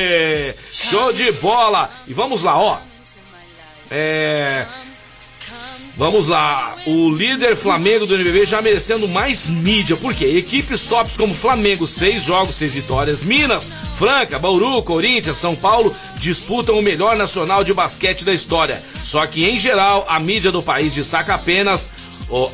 Show 0.72 1.12
de 1.14 1.32
bola. 1.34 1.90
E 2.08 2.14
vamos 2.14 2.44
lá, 2.44 2.58
ó. 2.60 2.78
É. 3.92 4.66
Vamos 5.98 6.30
lá, 6.30 6.78
o 6.88 7.12
líder 7.12 7.56
Flamengo 7.56 8.06
do 8.06 8.16
NBB 8.16 8.46
já 8.46 8.62
merecendo 8.62 9.08
mais 9.10 9.50
mídia, 9.50 9.98
por 9.98 10.16
quê? 10.16 10.26
Equipes 10.38 10.86
tops 10.86 11.18
como 11.18 11.34
Flamengo, 11.34 11.86
seis 11.86 12.24
jogos, 12.24 12.56
seis 12.56 12.74
vitórias, 12.74 13.22
Minas, 13.22 13.70
Franca, 13.96 14.40
Bauru, 14.40 14.82
Corinthians, 14.82 15.38
São 15.38 15.54
Paulo 15.54 15.94
disputam 16.16 16.80
o 16.80 16.82
melhor 16.82 17.18
nacional 17.18 17.64
de 17.64 17.74
basquete 17.74 18.24
da 18.24 18.34
história. 18.34 18.82
Só 19.04 19.28
que 19.28 19.44
em 19.44 19.60
geral 19.60 20.06
a 20.08 20.20
mídia 20.20 20.52
do 20.52 20.64
país 20.64 20.94
destaca 20.94 21.36
apenas 21.36 21.90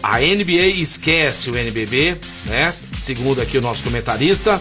a 0.01 0.17
NBA 0.17 0.67
esquece 0.81 1.51
o 1.51 1.57
NBB, 1.57 2.17
né? 2.45 2.73
Segundo 2.99 3.39
aqui 3.39 3.57
o 3.57 3.61
nosso 3.61 3.83
comentarista. 3.83 4.59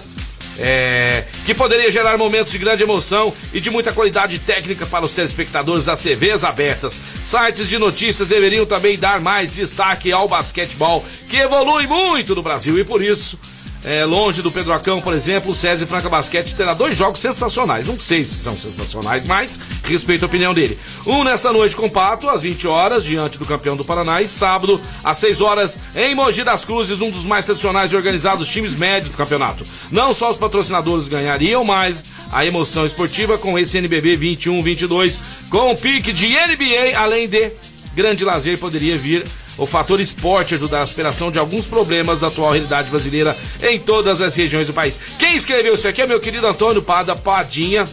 É, 0.59 1.25
que 1.45 1.55
poderia 1.55 1.91
gerar 1.91 2.17
momentos 2.17 2.53
de 2.53 2.59
grande 2.59 2.83
emoção 2.83 3.33
e 3.53 3.61
de 3.61 3.71
muita 3.71 3.93
qualidade 3.93 4.39
técnica 4.39 4.87
para 4.87 5.05
os 5.05 5.13
telespectadores 5.13 5.85
das 5.85 6.01
TVs 6.01 6.45
abertas. 6.45 7.01
Sites 7.23 7.69
de 7.69 7.79
notícias 7.79 8.29
deveriam 8.29 8.65
também 8.65 8.99
dar 8.99 9.21
mais 9.21 9.53
destaque 9.55 10.13
ao 10.13 10.29
basquetebol, 10.29 11.05
que 11.29 11.37
evolui 11.37 11.87
muito 11.87 12.35
no 12.35 12.43
Brasil 12.43 12.79
e 12.79 12.85
por 12.85 13.03
isso 13.03 13.39
é, 13.87 14.05
longe 14.05 14.43
do 14.43 14.51
Pedrocão, 14.51 15.01
por 15.01 15.15
exemplo, 15.15 15.53
o 15.53 15.55
César 15.55 15.87
Franca 15.87 16.09
Basquete 16.09 16.57
terá 16.57 16.75
dois 16.75 16.97
jogos 16.97 17.21
sensacionais. 17.21 17.87
Não 17.87 17.97
sei 18.01 18.25
se 18.25 18.35
são 18.35 18.57
sensacionais, 18.57 19.25
mas 19.25 19.61
respeito 19.85 20.25
a 20.25 20.27
opinião 20.27 20.53
dele. 20.53 20.77
Um 21.07 21.23
nesta 21.23 21.53
noite 21.53 21.77
com 21.77 21.89
Pato, 21.89 22.29
às 22.29 22.43
20 22.43 22.67
horas, 22.67 23.05
diante 23.05 23.39
do 23.39 23.47
campeão 23.47 23.77
do 23.77 23.85
Paraná, 23.85 24.21
e 24.21 24.27
sábado, 24.27 24.83
às 25.05 25.19
6 25.19 25.41
horas, 25.41 25.79
em 25.95 26.17
Mogi 26.17 26.43
das 26.43 26.65
Cruzes, 26.65 27.01
um 27.01 27.11
dos 27.11 27.25
mais 27.25 27.45
tradicionais 27.45 27.93
e 27.93 27.97
organizados 27.97 28.49
times 28.49 28.75
médios 28.75 29.13
do 29.13 29.17
campeonato. 29.17 29.65
Não 29.93 30.13
só 30.13 30.33
os 30.33 30.37
patrocinadores 30.37 31.07
ganhariam, 31.07 31.65
mas 31.65 32.05
a 32.33 32.45
emoção 32.45 32.85
esportiva 32.85 33.39
com 33.39 33.57
esse 33.57 33.79
NBB 33.79 34.19
21-22, 34.19 35.17
com 35.49 35.71
o 35.71 35.77
pique 35.77 36.13
de 36.13 36.27
NBA, 36.27 36.99
além 36.99 37.29
de 37.29 37.53
grande 37.95 38.25
lazer, 38.25 38.59
poderia 38.59 38.99
vir 38.99 39.25
o 39.59 39.67
fator 39.67 40.01
esporte 40.01 40.55
ajudar 40.55 40.83
a 40.83 40.87
superação 40.87 41.31
de 41.31 41.39
alguns 41.39 41.67
problemas 41.67 42.21
da 42.21 42.27
atual 42.27 42.53
realidade 42.53 42.91
brasileira 42.91 43.37
em 43.63 43.79
todas 43.79 44.21
as 44.21 44.35
regiões 44.35 44.67
do 44.67 44.73
país. 44.73 44.99
Quem 45.19 45.35
escreveu 45.35 45.75
isso 45.75 45.89
aqui 45.89 46.03
é 46.03 46.07
meu 46.07 46.21
querido 46.21 46.47
Antônio 46.47 46.83
Pada 46.83 47.17
Padinha. 47.17 47.85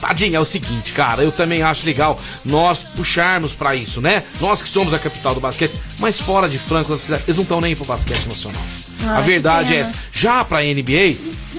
Padinha, 0.00 0.38
é 0.38 0.40
o 0.40 0.44
seguinte, 0.46 0.92
cara, 0.92 1.22
eu 1.22 1.30
também 1.30 1.62
acho 1.62 1.84
legal 1.84 2.18
nós 2.44 2.82
puxarmos 2.82 3.54
para 3.54 3.74
isso, 3.74 4.00
né? 4.00 4.22
Nós 4.40 4.62
que 4.62 4.68
somos 4.68 4.94
a 4.94 4.98
capital 4.98 5.34
do 5.34 5.40
basquete, 5.40 5.74
mas 5.98 6.20
fora 6.20 6.48
de 6.48 6.58
Franco, 6.58 6.92
eles 6.92 7.36
não 7.36 7.42
estão 7.42 7.60
nem 7.60 7.76
pro 7.76 7.84
basquete 7.84 8.26
nacional. 8.26 8.62
Ai, 9.02 9.18
a 9.18 9.20
verdade 9.20 9.74
é 9.74 9.78
essa. 9.78 9.94
Já 10.12 10.42
pra 10.42 10.62
NBA, 10.62 11.16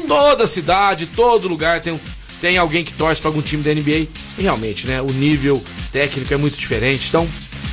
toda 0.08 0.47
cidade, 0.47 1.06
todo 1.06 1.47
lugar 1.47 1.82
tem, 1.82 2.00
tem 2.39 2.58
alguém 2.58 2.84
que 2.84 2.93
torce 2.93 3.21
para 3.21 3.30
algum 3.30 3.41
time 3.43 3.62
da 3.62 3.74
NBA. 3.74 4.08
E 4.38 4.41
realmente, 4.41 4.88
né? 4.88 5.02
O 5.02 5.12
nível 5.12 5.63
técnico 5.91 6.34
é 6.34 6.38
muito 6.38 6.58
diferente. 6.58 7.10
Então, 7.10 7.28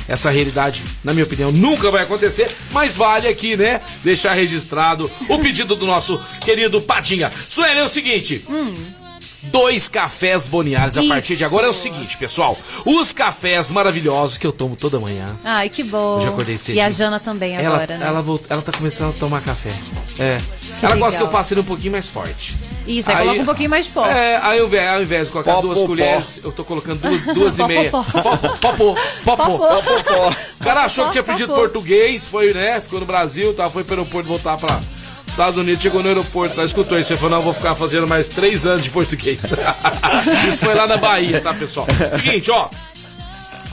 essa 0.09 0.29
realidade, 0.29 0.83
na 1.03 1.13
minha 1.13 1.23
opinião, 1.23 1.51
nunca 1.51 1.89
vai 1.91 2.03
acontecer, 2.03 2.49
mas 2.71 2.97
vale 2.97 3.27
aqui, 3.27 3.55
né? 3.55 3.79
Deixar 4.03 4.33
registrado 4.33 5.09
o 5.29 5.39
pedido 5.39 5.75
do 5.75 5.85
nosso 5.85 6.19
querido 6.41 6.81
Padinha. 6.81 7.31
Sueli, 7.47 7.79
é 7.79 7.83
o 7.83 7.87
seguinte. 7.87 8.43
Hum. 8.49 8.75
Dois 9.43 9.87
cafés 9.87 10.47
boniares 10.47 10.97
a 10.97 11.03
partir 11.03 11.37
de 11.37 11.45
agora 11.45 11.65
é 11.65 11.69
o 11.69 11.73
seguinte, 11.73 12.17
pessoal. 12.17 12.57
Os 12.85 13.13
cafés 13.13 13.71
maravilhosos 13.71 14.37
que 14.37 14.45
eu 14.45 14.51
tomo 14.51 14.75
toda 14.75 14.99
manhã. 14.99 15.33
Ai, 15.45 15.69
que 15.69 15.81
bom. 15.81 16.17
Eu 16.17 16.21
já 16.21 16.29
acordei 16.29 16.57
cedo. 16.57 16.75
E 16.75 16.81
a 16.81 16.89
Jana 16.89 17.21
também 17.21 17.55
Ela, 17.55 17.75
agora, 17.77 17.97
né? 17.97 18.05
ela, 18.05 18.25
ela 18.49 18.61
tá 18.61 18.71
começando 18.73 19.11
a 19.15 19.19
tomar 19.19 19.41
café. 19.41 19.69
É. 20.19 20.37
Que 20.79 20.85
ela 20.85 20.95
legal. 20.95 21.07
gosta 21.07 21.19
que 21.19 21.25
eu 21.25 21.31
faça 21.31 21.53
ele 21.53 21.61
um 21.61 21.65
pouquinho 21.65 21.93
mais 21.93 22.09
forte. 22.09 22.53
Isso, 22.87 23.11
aí, 23.11 23.17
coloca 23.17 23.41
um 23.41 23.45
pouquinho 23.45 23.69
mais 23.69 23.87
forte. 23.87 24.11
É, 24.11 24.39
aí 24.41 24.59
ao 24.59 24.65
invés, 24.65 24.89
ao 24.89 25.01
invés 25.01 25.27
de 25.27 25.33
colocar 25.33 25.53
Pó, 25.53 25.61
duas 25.61 25.79
pó, 25.79 25.85
colheres, 25.87 26.41
eu 26.43 26.51
tô 26.51 26.63
colocando 26.63 26.99
duas, 27.01 27.25
duas 27.27 27.55
e 27.59 27.61
Pó, 27.61 27.67
meia. 27.67 27.91
pó, 27.91 28.03
Pó, 28.03 28.21
pó, 28.31 28.95
pó, 29.25 29.35
pó, 29.35 29.57
pó, 29.57 30.03
pó. 30.03 30.35
O 30.59 30.63
cara 30.63 30.81
achou 30.85 31.05
que 31.05 31.11
tinha 31.11 31.23
Pó, 31.23 31.27
pó, 31.27 31.31
aprendido 31.33 31.53
pó. 31.53 31.59
português, 31.59 32.27
foi, 32.27 32.53
né? 32.53 32.81
Ficou 32.81 32.99
no 32.99 33.05
Brasil, 33.05 33.53
tá, 33.53 33.69
foi 33.69 33.83
pro 33.83 33.95
aeroporto 33.95 34.27
voltar 34.27 34.57
pra 34.57 34.79
Estados 35.27 35.57
Unidos, 35.57 35.81
chegou 35.81 36.01
no 36.01 36.07
aeroporto, 36.09 36.55
tá, 36.55 36.63
escutou 36.65 36.99
isso. 36.99 37.13
Ele 37.13 37.19
falou, 37.19 37.37
não, 37.37 37.43
vou 37.43 37.53
ficar 37.53 37.75
fazendo 37.75 38.07
mais 38.07 38.27
três 38.27 38.65
anos 38.65 38.83
de 38.83 38.89
português. 38.89 39.53
isso 40.49 40.65
foi 40.65 40.73
lá 40.73 40.87
na 40.87 40.97
Bahia, 40.97 41.39
tá, 41.41 41.53
pessoal? 41.53 41.87
Seguinte, 42.11 42.49
ó. 42.51 42.69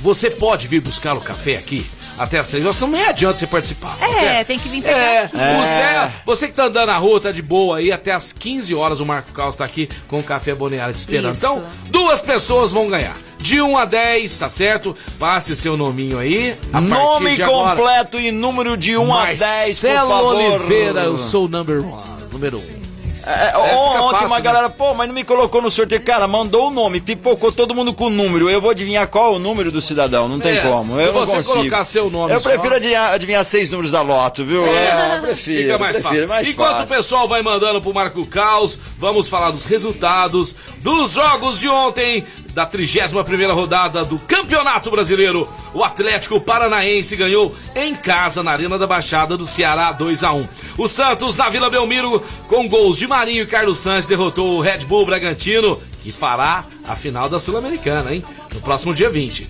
Você 0.03 0.31
pode 0.31 0.69
vir 0.69 0.81
buscar 0.81 1.15
o 1.15 1.21
café 1.21 1.57
aqui 1.57 1.85
até 2.19 2.39
as 2.39 2.49
três 2.49 2.65
horas, 2.65 2.81
não 2.81 2.97
é 2.97 3.09
adianta 3.09 3.39
você 3.39 3.47
participar. 3.47 3.97
tá 3.99 4.09
É, 4.09 4.15
certo? 4.15 4.47
tem 4.49 4.59
que 4.59 4.69
vir 4.69 4.83
pegar. 4.83 4.97
É, 4.97 5.19
aqui. 5.25 5.37
os 5.37 5.41
né, 5.69 6.13
você 6.25 6.49
que 6.49 6.55
tá 6.55 6.65
andando 6.65 6.87
na 6.89 6.97
rua, 6.99 7.21
tá 7.21 7.31
de 7.33 7.43
boa 7.43 7.79
aí, 7.79 7.93
até 7.93 8.13
as 8.13 8.33
15 8.33 8.75
horas 8.75 9.01
o 9.01 9.07
Marco 9.07 9.33
Caos 9.33 9.57
tá 9.57 9.65
aqui 9.65 9.89
com 10.09 10.19
o 10.21 10.23
Café 10.23 10.55
Boneário 10.55 10.95
te 10.95 10.99
esperando. 10.99 11.33
Isso. 11.33 11.47
Então, 11.47 11.65
duas 11.91 12.21
pessoas 12.23 12.71
vão 12.73 12.89
ganhar. 12.89 13.17
De 13.39 13.61
1 13.61 13.77
a 13.77 13.85
10, 13.85 14.37
tá 14.39 14.49
certo? 14.49 14.97
Passe 15.19 15.55
seu 15.55 15.77
nominho 15.77 16.19
aí. 16.19 16.57
Nome 16.73 17.35
de 17.35 17.43
agora, 17.43 17.77
completo 17.77 18.19
e 18.19 18.33
número 18.33 18.77
de 18.77 18.97
1 18.97 19.15
a 19.15 19.27
10, 19.27 19.39
por 19.39 19.47
Marcelo 19.47 20.09
favor. 20.09 20.35
Oliveira, 20.35 21.01
eu 21.03 21.19
sou 21.19 21.45
o 21.45 21.49
number 21.49 21.85
one, 21.85 22.03
número 22.33 22.59
1. 22.59 22.86
É, 23.31 23.47
fica 23.49 23.59
ontem 23.59 24.13
fácil, 24.13 24.27
uma 24.29 24.37
né? 24.37 24.43
galera, 24.43 24.71
pô, 24.71 24.95
mas 24.95 25.09
não 25.09 25.15
me 25.15 25.25
colocou 25.25 25.61
no 25.63 25.71
sorteio. 25.71 26.01
Cara, 26.03 26.27
mandou 26.29 26.69
o 26.69 26.71
nome, 26.71 27.01
pipocou 27.01 27.51
todo 27.53 27.75
mundo 27.75 27.93
com 27.93 28.07
o 28.07 28.11
número. 28.11 28.49
Eu 28.49 28.61
vou 28.61 28.71
adivinhar 28.71 29.07
qual 29.09 29.33
é 29.33 29.37
o 29.37 29.39
número 29.39 29.71
do 29.73 29.81
cidadão, 29.81 30.29
não 30.29 30.39
tem 30.41 30.59
É, 30.59 30.61
como. 30.63 30.97
se 30.97 31.03
Eu 31.07 31.13
não 31.13 31.21
você 31.27 31.37
consigo. 31.37 31.55
colocar 31.55 31.85
seu 31.85 32.11
nome 32.11 32.33
Eu 32.33 32.41
só- 32.41 32.51
prefiro 32.51 32.75
adivinhar, 32.77 33.13
adivinhar 33.13 33.45
seis 33.45 33.71
números 33.71 33.91
da 33.91 34.03
loto, 34.03 34.45
viu? 34.45 34.67
É, 34.67 35.17
eu 35.19 35.23
prefiro. 35.23 35.63
Fica 35.63 35.79
mais 35.79 35.93
prefiro, 35.99 36.15
fácil. 36.15 36.29
mais 36.29 36.49
Enquanto 36.49 36.71
fácil. 36.79 36.85
o 36.85 36.97
pessoal 36.97 37.29
vai 37.29 37.43
mandando 37.43 37.81
pro 37.81 37.93
Marco 37.95 38.25
Caos, 38.27 38.79
vamos 38.99 39.29
falar 39.29 39.51
dos 39.51 39.65
resultados 39.65 40.55
dos 40.79 41.13
jogos 41.13 41.59
de 41.59 41.69
ontem 41.69 42.25
da 42.57 42.67
31ª 42.67 43.53
rodada 43.53 44.03
do 44.03 44.19
Campeonato 44.19 44.91
Brasileiro. 44.91 45.47
O 45.75 45.85
Atlético 45.85 46.41
Paranaense 46.41 47.15
ganhou 47.15 47.55
em 47.75 47.95
casa 47.95 48.43
na 48.43 48.51
Arena 48.51 48.79
da 48.79 48.87
Baixada 48.87 49.37
do 49.37 49.45
Ceará 49.45 49.93
2 49.93 50.25
a 50.25 50.33
1. 50.33 50.49
O 50.79 50.89
Santos 50.89 51.37
na 51.37 51.51
Vila 51.51 51.69
Belmiro 51.69 52.19
com 52.49 52.67
gols 52.67 52.97
de 52.97 53.07
Marinho 53.07 53.43
e 53.43 53.47
Carlos 53.47 53.79
Santos 53.79 54.07
derrotou 54.07 54.57
o 54.57 54.63
Red 54.63 54.87
Bull 54.87 55.05
Bragantino 55.05 55.79
que 56.03 56.11
fará 56.11 56.65
a 56.89 56.97
final 56.97 57.29
da 57.29 57.39
Sul-Americana, 57.39 58.15
hein? 58.15 58.25
No 58.55 58.63
próximo 58.63 58.95
dia 58.95 59.11
20. 59.11 59.49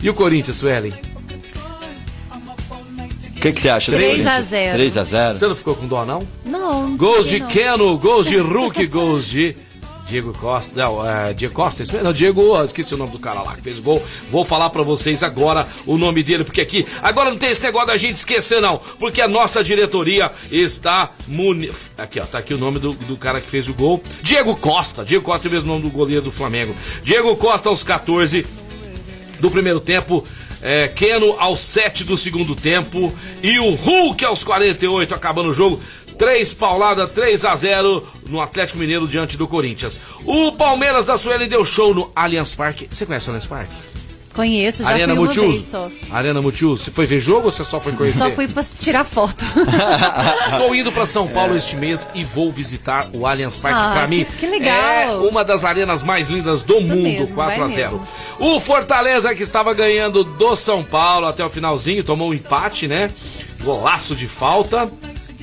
E 0.00 0.10
o 0.10 0.14
Corinthians, 0.14 0.56
Suelen? 0.56 0.92
O 3.28 3.40
que, 3.40 3.52
que 3.52 3.60
você 3.60 3.68
acha? 3.68 3.92
3 3.92 4.26
a 4.26 4.42
0. 4.42 4.74
3 4.74 4.96
a 4.96 5.04
0 5.04 5.38
Você 5.38 5.46
não 5.46 5.54
ficou 5.54 5.76
com 5.76 5.86
dó, 5.86 6.04
não? 6.04 6.26
Não. 6.44 6.96
Gols 6.96 7.28
de 7.28 7.38
não. 7.38 7.46
Keno, 7.46 7.96
gols 7.96 8.26
de 8.26 8.38
Hulk, 8.38 8.86
gols 8.88 9.28
de 9.28 9.56
Diego 10.10 10.34
Costa. 10.34 10.72
Não, 10.74 11.08
é, 11.08 11.32
Diego 11.32 11.54
Costa? 11.54 11.84
Não, 12.02 12.12
Diego, 12.12 12.62
esqueci 12.64 12.92
o 12.94 12.98
nome 12.98 13.12
do 13.12 13.18
cara 13.20 13.42
lá 13.42 13.54
que 13.54 13.62
fez 13.62 13.78
o 13.78 13.82
gol. 13.82 14.02
Vou 14.28 14.44
falar 14.44 14.68
pra 14.70 14.82
vocês 14.82 15.22
agora 15.22 15.66
o 15.86 15.96
nome 15.96 16.24
dele, 16.24 16.42
porque 16.42 16.60
aqui, 16.60 16.84
agora 17.00 17.30
não 17.30 17.38
tem 17.38 17.50
esse 17.50 17.62
negócio 17.62 17.86
da 17.86 17.96
gente 17.96 18.16
esquecer, 18.16 18.60
não. 18.60 18.78
Porque 18.98 19.20
a 19.20 19.28
nossa 19.28 19.62
diretoria 19.62 20.32
está 20.50 21.12
muni... 21.28 21.70
Aqui, 21.96 22.18
ó, 22.18 22.26
tá 22.26 22.38
aqui 22.38 22.52
o 22.52 22.58
nome 22.58 22.80
do, 22.80 22.92
do 22.92 23.16
cara 23.16 23.40
que 23.40 23.48
fez 23.48 23.68
o 23.68 23.74
gol. 23.74 24.02
Diego 24.20 24.56
Costa, 24.56 25.04
Diego 25.04 25.24
Costa 25.24 25.46
é 25.46 25.48
o 25.48 25.52
mesmo 25.52 25.68
nome 25.68 25.82
do 25.82 25.90
goleiro 25.90 26.22
do 26.22 26.32
Flamengo. 26.32 26.74
Diego 27.04 27.36
Costa 27.36 27.68
aos 27.68 27.84
14 27.84 28.44
do 29.38 29.50
primeiro 29.50 29.78
tempo. 29.78 30.26
É, 30.62 30.88
Keno 30.88 31.36
aos 31.38 31.58
7 31.60 32.04
do 32.04 32.16
segundo 32.16 32.54
tempo. 32.54 33.12
E 33.42 33.58
o 33.58 33.74
Hulk 33.74 34.24
aos 34.24 34.44
48, 34.44 35.14
acabando 35.14 35.50
o 35.50 35.54
jogo. 35.54 35.80
3 36.20 36.52
paulada, 36.52 37.06
3 37.08 37.46
a 37.46 37.56
0 37.56 38.06
no 38.28 38.42
Atlético 38.42 38.78
Mineiro 38.78 39.08
diante 39.08 39.38
do 39.38 39.48
Corinthians. 39.48 39.98
O 40.26 40.52
Palmeiras 40.52 41.06
da 41.06 41.16
Sueli 41.16 41.46
deu 41.48 41.64
show 41.64 41.94
no 41.94 42.12
Allianz 42.14 42.54
Parque. 42.54 42.86
Você 42.92 43.06
conhece 43.06 43.28
o 43.28 43.30
Allianz 43.30 43.46
Parque? 43.46 43.72
Conheço, 44.34 44.82
já 44.84 44.90
Arena 44.90 45.06
fui 45.06 45.12
uma 45.14 45.24
Multiuso? 45.24 45.50
vez 45.50 45.64
só. 45.64 45.90
Arena 46.12 46.42
Multiuso. 46.42 46.84
Você 46.84 46.90
foi 46.90 47.06
ver 47.06 47.20
jogo 47.20 47.46
ou 47.46 47.50
você 47.50 47.64
só 47.64 47.80
foi 47.80 47.92
conhecer? 47.92 48.18
Só 48.18 48.30
fui 48.32 48.46
pra 48.46 48.62
tirar 48.62 49.02
foto. 49.04 49.42
Estou 50.46 50.74
indo 50.74 50.92
para 50.92 51.06
São 51.06 51.26
Paulo 51.26 51.56
este 51.56 51.74
mês 51.74 52.06
e 52.14 52.22
vou 52.22 52.52
visitar 52.52 53.08
o 53.14 53.26
Allianz 53.26 53.56
Parque. 53.56 53.78
Ah, 53.80 53.90
para 53.94 54.06
mim, 54.06 54.26
que- 54.38 54.46
legal. 54.46 54.74
é 54.76 55.14
uma 55.26 55.42
das 55.42 55.64
arenas 55.64 56.02
mais 56.02 56.28
lindas 56.28 56.62
do 56.62 56.74
Isso 56.76 56.88
mundo, 56.90 57.02
mesmo, 57.02 57.34
4 57.34 57.54
a 57.54 57.66
vai 57.66 57.74
0. 57.74 57.92
mesmo. 57.92 58.06
O 58.38 58.60
Fortaleza 58.60 59.34
que 59.34 59.42
estava 59.42 59.72
ganhando 59.72 60.22
do 60.22 60.54
São 60.54 60.84
Paulo 60.84 61.26
até 61.26 61.42
o 61.42 61.48
finalzinho, 61.48 62.04
tomou 62.04 62.28
um 62.28 62.34
empate, 62.34 62.86
né? 62.86 63.10
Golaço 63.62 64.14
de 64.14 64.28
falta. 64.28 64.88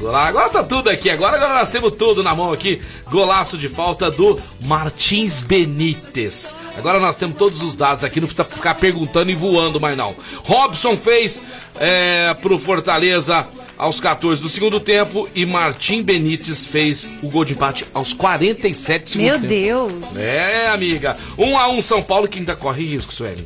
Agora 0.06 0.50
tá 0.50 0.64
tudo 0.64 0.90
aqui, 0.90 1.10
agora, 1.10 1.38
agora 1.38 1.56
nós 1.56 1.72
temos 1.72 1.92
tudo 1.94 2.22
na 2.22 2.36
mão 2.36 2.54
aqui. 2.54 2.80
Golaço 3.10 3.58
de 3.58 3.68
falta 3.68 4.12
do 4.12 4.40
Martins 4.66 5.42
Benítez. 5.42 6.54
Agora 6.78 7.00
nós 7.00 7.16
temos 7.16 7.38
todos 7.38 7.62
os 7.64 7.76
dados 7.76 8.04
aqui, 8.04 8.20
não 8.20 8.28
precisa 8.28 8.48
ficar 8.48 8.76
perguntando 8.76 9.32
e 9.32 9.36
voando 9.36 9.80
mais 9.80 9.98
não. 9.98 10.16
Robson 10.44 10.96
fez 10.96 11.42
é, 11.80 12.36
pro 12.36 12.60
Fortaleza 12.60 13.48
aos 13.78 14.00
14 14.00 14.42
do 14.42 14.50
segundo 14.50 14.80
tempo 14.80 15.30
e 15.36 15.46
Martim 15.46 16.02
Benítez 16.02 16.66
fez 16.66 17.08
o 17.22 17.30
gol 17.30 17.46
de 17.46 17.54
empate 17.54 17.86
aos 17.94 18.14
47 18.14 19.04
do 19.04 19.10
segundo 19.12 19.26
Meu 19.28 19.36
tempo. 19.40 19.48
Deus. 19.48 20.18
É, 20.18 20.68
amiga. 20.70 21.16
Um 21.38 21.58
a 21.58 21.68
um 21.70 21.82
São 21.82 22.02
Paulo 22.02 22.28
que 22.28 22.40
ainda 22.40 22.56
corre 22.56 22.84
risco, 22.86 23.14
Sueli. 23.14 23.46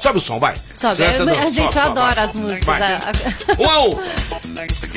Sobe 0.00 0.18
o 0.18 0.20
som, 0.20 0.38
vai. 0.38 0.56
Sobe. 0.74 1.02
Não? 1.24 1.32
a 1.32 1.44
gente 1.50 1.54
Sobe, 1.54 1.72
sobe, 1.72 1.78
adora 1.86 2.14
vai. 2.14 2.24
as 2.24 2.34
músicas. 2.34 2.64
Vai. 2.64 2.82
a- 2.82 2.98
a- 2.98 3.62
Um 3.62 3.70
a 3.70 3.84
um. 3.84 3.98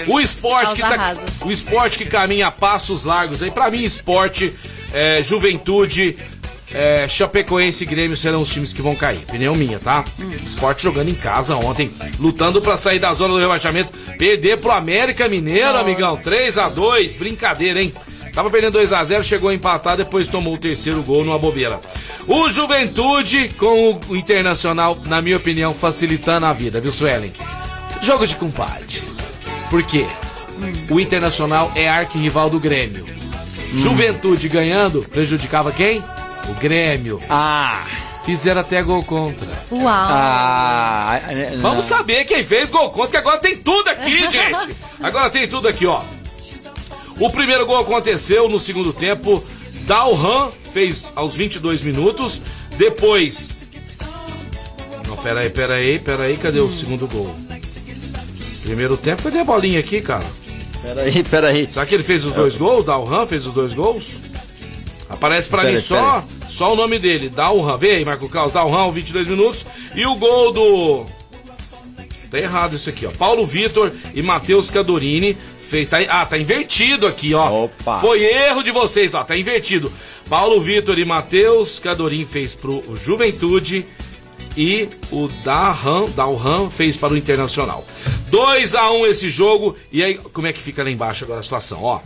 O 0.07 0.19
esporte 0.19 0.73
que 0.75 0.81
tá, 0.81 1.13
o 1.45 1.51
esporte 1.51 1.97
que 1.97 2.05
caminha 2.05 2.47
a 2.47 2.51
passos 2.51 3.05
largos 3.05 3.43
aí, 3.43 3.51
pra 3.51 3.69
mim 3.69 3.83
esporte, 3.83 4.51
é, 4.91 5.21
juventude 5.21 6.17
é, 6.73 7.07
Chapecoense 7.07 7.83
e 7.83 7.87
Grêmio 7.87 8.15
serão 8.15 8.41
os 8.41 8.51
times 8.51 8.73
que 8.73 8.81
vão 8.81 8.95
cair. 8.95 9.19
Opinião 9.19 9.55
minha, 9.55 9.79
tá? 9.79 10.03
Hum. 10.19 10.29
Esporte 10.43 10.83
jogando 10.83 11.09
em 11.09 11.15
casa 11.15 11.55
ontem, 11.55 11.91
lutando 12.19 12.61
pra 12.61 12.77
sair 12.77 12.99
da 12.99 13.13
zona 13.13 13.33
do 13.33 13.39
rebaixamento. 13.39 13.97
Perder 14.17 14.57
pro 14.59 14.71
América 14.71 15.27
Mineiro, 15.27 15.67
Nossa. 15.67 15.79
amigão. 15.79 16.17
3 16.17 16.57
a 16.57 16.69
2 16.69 17.15
brincadeira, 17.15 17.81
hein? 17.81 17.93
Tava 18.33 18.49
perdendo 18.49 18.73
2 18.73 18.93
a 18.93 19.03
0 19.03 19.23
chegou 19.23 19.49
a 19.49 19.53
empatar, 19.53 19.97
depois 19.97 20.29
tomou 20.29 20.53
o 20.53 20.57
terceiro 20.57 21.01
gol 21.03 21.25
numa 21.25 21.37
bobeira. 21.37 21.79
O 22.27 22.49
Juventude 22.49 23.49
com 23.57 23.99
o 24.07 24.15
Internacional, 24.15 24.97
na 25.05 25.21
minha 25.21 25.37
opinião, 25.37 25.73
facilitando 25.73 26.45
a 26.45 26.53
vida, 26.53 26.79
viu, 26.79 26.91
Suelen? 26.91 27.33
Jogo 28.01 28.25
de 28.25 28.35
compadre. 28.35 29.01
Por 29.69 29.83
quê? 29.83 30.05
O 30.89 30.99
Internacional 30.99 31.71
é 31.75 31.89
arquirrival 31.89 32.49
do 32.49 32.59
Grêmio. 32.59 33.03
Juventude 33.75 34.47
ganhando 34.47 35.01
prejudicava 35.11 35.71
quem? 35.71 36.03
O 36.51 36.59
Grêmio. 36.59 37.19
Ah, 37.29 37.85
Fizeram 38.25 38.61
até 38.61 38.83
gol 38.83 39.03
contra. 39.03 39.47
Uau. 39.71 39.83
ah, 39.87 41.19
Vamos 41.59 41.85
saber 41.85 42.23
quem 42.25 42.43
fez 42.43 42.69
gol 42.69 42.89
contra, 42.91 43.09
que 43.11 43.17
agora 43.17 43.39
tem 43.39 43.57
tudo 43.57 43.89
aqui, 43.89 44.19
gente. 44.29 44.75
Agora 45.01 45.29
tem 45.29 45.47
tudo 45.47 45.67
aqui, 45.67 45.87
ó. 45.87 46.03
O 47.19 47.29
primeiro 47.31 47.65
gol 47.65 47.79
aconteceu 47.79 48.47
no 48.47 48.59
segundo 48.59 48.93
tempo. 48.93 49.43
Dalhan 49.87 50.51
fez 50.71 51.11
aos 51.15 51.35
22 51.35 51.81
minutos. 51.81 52.41
Depois. 52.77 53.53
Não, 55.07 55.17
peraí, 55.17 55.49
peraí, 55.49 55.97
peraí. 55.99 56.37
Cadê 56.37 56.59
o 56.59 56.71
segundo 56.71 57.07
gol? 57.07 57.33
Primeiro 58.63 58.95
tempo, 58.97 59.23
cadê 59.23 59.39
a 59.39 59.43
bolinha 59.43 59.79
aqui, 59.79 59.99
cara? 59.99 60.23
Peraí, 60.83 61.23
peraí. 61.23 61.67
Será 61.69 61.85
que 61.87 61.95
ele 61.95 62.03
fez 62.03 62.23
os 62.23 62.33
dois 62.33 62.55
gols? 62.55 62.85
Dalhan 62.85 63.25
fez 63.25 63.47
os 63.47 63.53
dois 63.53 63.73
gols? 63.73 64.21
Aparece 65.11 65.49
pra 65.49 65.59
Pera 65.59 65.71
mim 65.71 65.77
aí, 65.77 65.81
só, 65.81 66.23
só 66.47 66.73
o 66.73 66.75
nome 66.75 66.97
dele, 66.99 67.29
Dalhan. 67.29 67.77
Vê 67.77 67.91
aí, 67.91 68.05
Marco 68.05 68.29
Carlos, 68.29 68.53
Dalhan, 68.53 68.91
22 68.91 69.27
minutos. 69.27 69.65
E 69.95 70.05
o 70.05 70.15
gol 70.15 70.51
do. 70.51 71.05
Tá 72.29 72.39
errado 72.39 72.77
isso 72.77 72.89
aqui, 72.89 73.05
ó. 73.05 73.11
Paulo 73.11 73.45
Vitor 73.45 73.91
e 74.15 74.21
Matheus 74.21 74.71
Cadorini 74.71 75.37
fez. 75.59 75.89
Tá, 75.89 75.97
ah, 76.07 76.25
tá 76.25 76.37
invertido 76.37 77.05
aqui, 77.05 77.33
ó. 77.33 77.65
Opa. 77.65 77.99
Foi 77.99 78.23
erro 78.23 78.63
de 78.63 78.71
vocês, 78.71 79.13
ó. 79.13 79.21
Tá 79.21 79.35
invertido. 79.35 79.91
Paulo 80.29 80.61
Vitor 80.61 80.97
e 80.97 81.03
Matheus 81.03 81.77
Cadorini 81.77 82.25
fez 82.25 82.55
pro 82.55 82.81
Juventude 82.95 83.85
e 84.55 84.87
o 85.11 85.27
Dalhan, 85.43 86.05
Dalhan 86.15 86.69
fez 86.69 86.95
para 86.95 87.13
o 87.13 87.17
Internacional. 87.17 87.85
2 88.27 88.75
a 88.75 88.91
1 88.91 89.05
esse 89.07 89.29
jogo. 89.29 89.75
E 89.91 90.01
aí, 90.01 90.15
como 90.15 90.47
é 90.47 90.53
que 90.53 90.61
fica 90.61 90.83
lá 90.83 90.89
embaixo 90.89 91.25
agora 91.25 91.41
a 91.41 91.43
situação, 91.43 91.83
ó? 91.83 91.99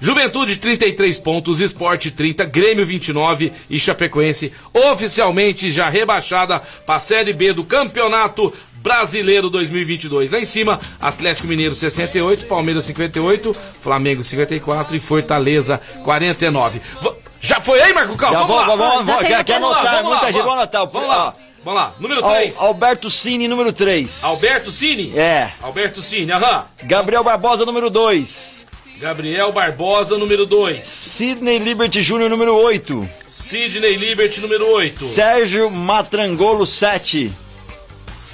Juventude 0.00 0.56
33 0.58 1.18
pontos, 1.18 1.60
Esporte 1.60 2.10
30, 2.10 2.44
Grêmio 2.44 2.84
29 2.86 3.52
e 3.70 3.78
Chapecoense 3.80 4.52
oficialmente 4.72 5.70
já 5.70 5.88
rebaixada 5.88 6.60
para 6.84 6.96
a 6.96 7.00
Série 7.00 7.32
B 7.32 7.52
do 7.52 7.64
Campeonato 7.64 8.52
Brasileiro 8.76 9.50
2022. 9.50 10.30
Lá 10.30 10.38
em 10.38 10.44
cima, 10.44 10.78
Atlético 11.00 11.48
Mineiro 11.48 11.74
68, 11.74 12.46
Palmeiras 12.46 12.84
58, 12.84 13.54
Flamengo 13.80 14.22
54 14.22 14.96
e 14.96 15.00
Fortaleza 15.00 15.80
49. 16.04 16.80
V- 17.02 17.12
já 17.40 17.60
foi 17.60 17.80
aí, 17.80 17.92
Marco 17.92 18.16
Cal? 18.16 18.32
Já 18.32 18.40
Vamos 18.40 18.56
lá. 18.56 18.66
vamos, 18.66 18.78
vamos, 18.86 19.06
Já 19.06 19.12
vamos, 19.14 19.26
tem 19.28 19.36
quer, 19.36 19.44
quer 19.44 19.56
anotar, 19.56 19.82
Vamos 19.82 19.92
lá, 19.96 20.02
muita 20.02 20.26
gente, 20.26 20.34
vamos 20.34 20.44
vamos 20.46 20.58
anotar. 20.62 20.86
Vamos 20.86 21.08
lá. 21.08 21.34
Vamos 21.64 21.80
lá. 21.80 21.94
Número 21.98 22.24
Al- 22.24 22.32
3. 22.36 22.58
Alberto 22.60 23.10
Cine, 23.10 23.48
número 23.48 23.72
3. 23.72 24.22
Alberto 24.24 24.70
Cine? 24.70 25.12
É. 25.18 25.50
Alberto 25.62 26.00
Cine, 26.00 26.30
aham. 26.32 26.64
Gabriel 26.84 27.24
Barbosa, 27.24 27.66
número 27.66 27.90
2. 27.90 28.65
Gabriel 28.98 29.52
Barbosa, 29.52 30.16
número 30.16 30.46
2. 30.46 30.84
Sidney 30.84 31.58
Liberty 31.58 32.00
Júnior, 32.00 32.30
número 32.30 32.56
8. 32.56 33.06
Sidney 33.28 33.94
Liberty, 33.96 34.40
número 34.40 34.70
8. 34.72 35.04
Sérgio 35.04 35.70
Matrangolo, 35.70 36.64
7. 36.64 37.30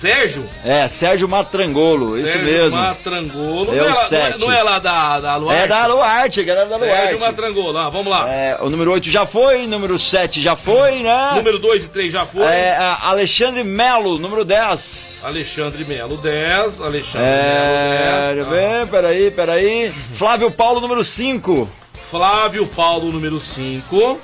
Sérgio? 0.03 0.45
É, 0.65 0.89
Sérgio 0.89 1.29
Matrangolo, 1.29 2.19
isso 2.19 2.33
Sérgio 2.33 2.43
mesmo. 2.53 2.77
Matrangolo. 2.77 3.73
É 3.73 3.77
não, 3.77 3.85
o 3.85 3.87
é 3.87 3.91
não, 3.93 4.01
é, 4.01 4.05
sete. 4.05 4.41
não 4.41 4.53
é 4.53 4.63
lá 4.65 4.79
da, 4.81 5.21
da 5.21 5.37
Luarte? 5.37 5.63
É 5.63 5.67
da 5.69 5.87
Luarte, 5.87 6.43
galera 6.43 6.69
da 6.69 6.77
Sérgio 6.77 6.97
Luarte. 6.97 7.21
Matrangolo. 7.21 7.79
Ah, 7.79 7.89
vamos 7.89 8.09
lá. 8.11 8.29
É, 8.29 8.59
o 8.61 8.69
número 8.69 8.91
8 8.91 9.09
já 9.09 9.25
foi, 9.27 9.65
número 9.69 9.97
7 10.01 10.43
já 10.43 10.57
foi, 10.57 11.05
né? 11.05 11.35
Número 11.37 11.61
2 11.61 11.85
e 11.85 11.89
3 11.89 12.13
já 12.13 12.27
foi. 12.27 12.43
É, 12.43 12.77
Alexandre 13.01 13.63
Melo, 13.63 14.19
número 14.19 14.45
10. 14.45 15.21
Alexandre 15.25 15.85
Melo, 15.85 16.17
10. 16.17 16.81
Alexandre 16.81 17.29
É, 17.29 18.01
Melo, 18.05 18.23
deixa 18.23 18.35
10. 18.35 18.39
eu 18.39 18.45
ver, 18.47 18.87
peraí, 18.89 19.31
peraí. 19.31 19.93
Flávio 20.15 20.51
Paulo, 20.51 20.81
número 20.81 21.05
5. 21.05 21.69
Flávio 22.11 22.67
Paulo, 22.67 23.13
número 23.13 23.39
5. 23.39 24.21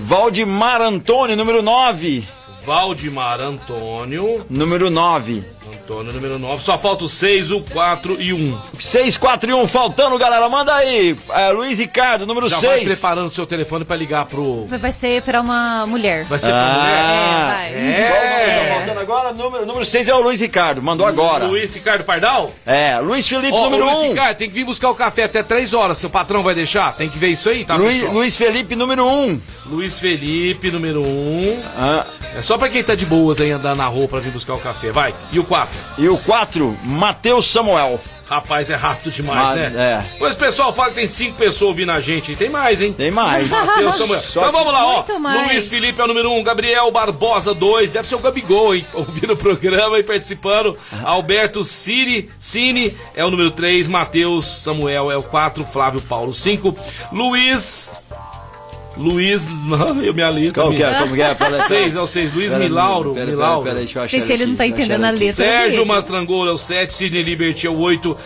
Valdemar 0.00 0.80
Antônio, 0.82 1.36
número 1.36 1.62
9. 1.62 2.26
Valdemar 2.64 3.40
Antônio. 3.40 4.44
Número 4.48 4.88
9. 4.90 5.42
Antônio, 5.74 6.12
número 6.12 6.38
9. 6.38 6.62
Só 6.62 6.78
falta 6.78 7.04
o 7.04 7.08
6, 7.08 7.50
o 7.50 7.60
4 7.60 8.20
e 8.20 8.32
1. 8.32 8.58
6, 8.78 9.16
4 9.18 9.50
e 9.50 9.54
1, 9.54 9.66
faltando, 9.68 10.16
galera. 10.18 10.48
Manda 10.48 10.74
aí. 10.74 11.16
É, 11.30 11.50
Luiz 11.50 11.78
Ricardo, 11.78 12.26
número 12.26 12.48
Já 12.48 12.58
vai 12.60 12.78
6. 12.78 12.84
preparando 12.84 13.30
seu 13.30 13.46
telefone 13.46 13.84
pra 13.84 13.96
ligar 13.96 14.26
pro. 14.26 14.66
Vai- 14.66 14.78
Vai 14.78 14.92
ser 14.92 15.22
pra 15.22 15.40
uma 15.40 15.86
mulher. 15.86 16.24
Vai 16.24 16.38
ser 16.38 16.48
pra 16.48 16.56
Ah, 16.56 17.62
É, 17.64 17.70
vai. 17.70 17.74
É. 17.74 18.68
Tá 18.68 18.74
faltando 18.76 19.00
agora, 19.00 19.32
número, 19.32 19.66
número 19.66 19.84
6 19.84 20.08
é 20.08 20.14
o 20.14 20.20
Luiz 20.20 20.40
Ricardo, 20.40 20.82
mandou 20.82 21.06
agora. 21.06 21.46
Luiz 21.46 21.72
Ricardo 21.74 22.04
Pardal? 22.04 22.50
É, 22.66 22.98
Luiz 22.98 23.26
Felipe, 23.28 23.52
Ó, 23.52 23.64
número 23.64 23.84
ô, 23.84 23.86
Luiz 23.90 23.98
1. 24.00 24.08
Ricardo, 24.10 24.36
tem 24.36 24.48
que 24.48 24.54
vir 24.54 24.64
buscar 24.64 24.90
o 24.90 24.94
café 24.94 25.24
até 25.24 25.42
3 25.42 25.72
horas. 25.74 25.98
Seu 25.98 26.10
patrão 26.10 26.42
vai 26.42 26.54
deixar? 26.54 26.92
Tem 26.94 27.08
que 27.08 27.18
ver 27.18 27.28
isso 27.28 27.48
aí, 27.48 27.64
tá, 27.64 27.76
Luiz, 27.76 27.94
pessoal? 27.94 28.12
Luiz 28.12 28.36
Felipe, 28.36 28.74
número 28.76 29.06
1. 29.06 29.40
Luiz 29.66 29.98
Felipe, 29.98 30.70
número 30.70 31.02
1. 31.02 31.60
Ah, 31.76 32.06
É 32.36 32.40
só 32.42 32.51
pra 32.58 32.68
quem 32.68 32.82
tá 32.82 32.94
de 32.94 33.06
boas 33.06 33.40
aí 33.40 33.50
andar 33.50 33.74
na 33.74 33.86
rua 33.86 34.08
pra 34.08 34.20
vir 34.20 34.30
buscar 34.30 34.54
o 34.54 34.58
café. 34.58 34.90
Vai. 34.90 35.14
E 35.32 35.38
o 35.38 35.44
4? 35.44 35.74
e 35.98 36.08
o 36.08 36.16
4, 36.18 36.76
Matheus 36.84 37.46
Samuel. 37.46 38.00
Rapaz, 38.32 38.70
é 38.70 38.74
rápido 38.74 39.10
demais, 39.10 39.50
Mas, 39.50 39.72
né? 39.72 39.72
é. 39.76 40.16
Pois 40.18 40.32
o 40.34 40.38
pessoal 40.38 40.72
fala 40.72 40.88
que 40.88 40.94
tem 40.94 41.06
5 41.06 41.36
pessoas 41.36 41.68
ouvindo 41.68 41.92
a 41.92 42.00
gente. 42.00 42.34
Tem 42.34 42.48
mais, 42.48 42.80
hein? 42.80 42.94
Tem 42.96 43.10
mais. 43.10 43.46
Matheus 43.46 43.94
Samuel. 43.96 44.22
Só 44.22 44.40
Então 44.40 44.52
vamos 44.52 44.72
lá, 44.72 44.86
ó. 44.86 45.18
Mais. 45.18 45.50
Luiz 45.50 45.68
Felipe 45.68 46.00
é 46.00 46.04
o 46.04 46.06
número 46.06 46.30
1, 46.30 46.38
um, 46.38 46.42
Gabriel 46.42 46.90
Barbosa 46.90 47.52
2, 47.52 47.92
deve 47.92 48.08
ser 48.08 48.14
o 48.14 48.20
Gabigol, 48.20 48.74
hein? 48.74 48.86
Ouvindo 48.94 49.34
o 49.34 49.36
programa 49.36 49.98
e 49.98 50.02
participando. 50.02 50.78
Alberto 51.04 51.62
Cine, 51.62 52.30
Cine 52.38 52.96
é 53.14 53.22
o 53.22 53.30
número 53.30 53.50
3, 53.50 53.86
Matheus 53.88 54.46
Samuel 54.46 55.10
é 55.10 55.16
o 55.16 55.22
4, 55.22 55.62
Flávio 55.66 56.00
Paulo 56.00 56.32
5, 56.32 56.74
Luiz. 57.12 58.01
Luiz. 58.96 59.48
Eu 60.02 60.14
me 60.14 60.22
alito. 60.22 60.54
Qual 60.54 60.72
que 60.72 60.82
é? 60.82 60.94
Como 60.98 61.14
que 61.14 61.22
é? 61.22 61.34
Pera 61.34 61.56
aí. 61.56 61.62
6 61.62 61.96
é 61.96 62.00
o 62.00 62.06
6, 62.06 62.32
Luiz 62.34 62.52
Pera 62.52 62.64
Milauro. 62.64 63.14
pera 63.14 63.26
Milauro. 63.26 63.62
pera 63.62 63.78
aí, 63.78 63.84
deixa 63.84 63.98
eu 63.98 64.02
achar 64.02 64.18
Gente, 64.18 64.32
ele 64.32 64.46
não 64.46 64.54
tá 64.56 64.64
aqui, 64.64 64.72
deixa 64.72 64.82
eu 64.82 64.96
entendendo 64.96 65.04
a 65.06 65.10
letra. 65.10 65.32
Sérgio 65.32 65.78
dele. 65.78 65.88
Mastrangolo 65.88 66.50
é 66.50 66.52
o 66.52 66.58
7, 66.58 66.92
Sidney 66.92 67.22
Liberty 67.22 67.66
é 67.66 67.70
o 67.70 67.78
8, 67.78 68.16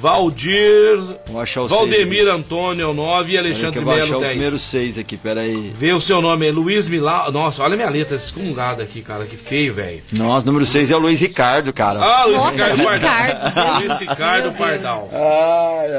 Valdir. 0.00 0.98
Vou 1.26 1.40
achar 1.40 1.62
o 1.62 1.68
Valdemir 1.68 2.28
Antônio 2.28 2.84
é 2.84 2.86
o 2.86 2.94
9 2.94 3.32
e 3.32 3.36
aí 3.36 3.44
Alexandre 3.44 3.80
eu 3.80 3.84
vou 3.84 3.92
achar 3.92 4.06
Melo 4.06 4.18
o 4.18 4.20
10. 4.20 4.38
número 4.38 4.58
6 4.58 4.98
aqui, 4.98 5.16
peraí. 5.16 5.72
Vê 5.74 5.92
o 5.92 6.00
seu 6.00 6.22
nome, 6.22 6.46
é 6.46 6.52
Luiz 6.52 6.88
Milau. 6.88 7.32
Nossa, 7.32 7.62
olha 7.64 7.74
a 7.74 7.76
minha 7.76 7.90
letra 7.90 8.16
excomungada 8.16 8.82
aqui, 8.82 9.02
cara. 9.02 9.24
Que 9.24 9.36
feio, 9.36 9.74
velho. 9.74 10.02
Nossa, 10.12 10.46
número 10.46 10.64
6 10.64 10.90
é 10.90 10.96
o 10.96 11.00
Luiz 11.00 11.20
Ricardo, 11.20 11.72
cara. 11.72 12.00
Ah, 12.00 12.24
Luiz 12.24 12.42
Nossa, 12.44 12.50
Ricardo 12.50 12.84
Pardal. 12.84 13.80
Luiz 13.80 14.00
Ricardo. 14.00 14.52
Pardal. 14.52 15.10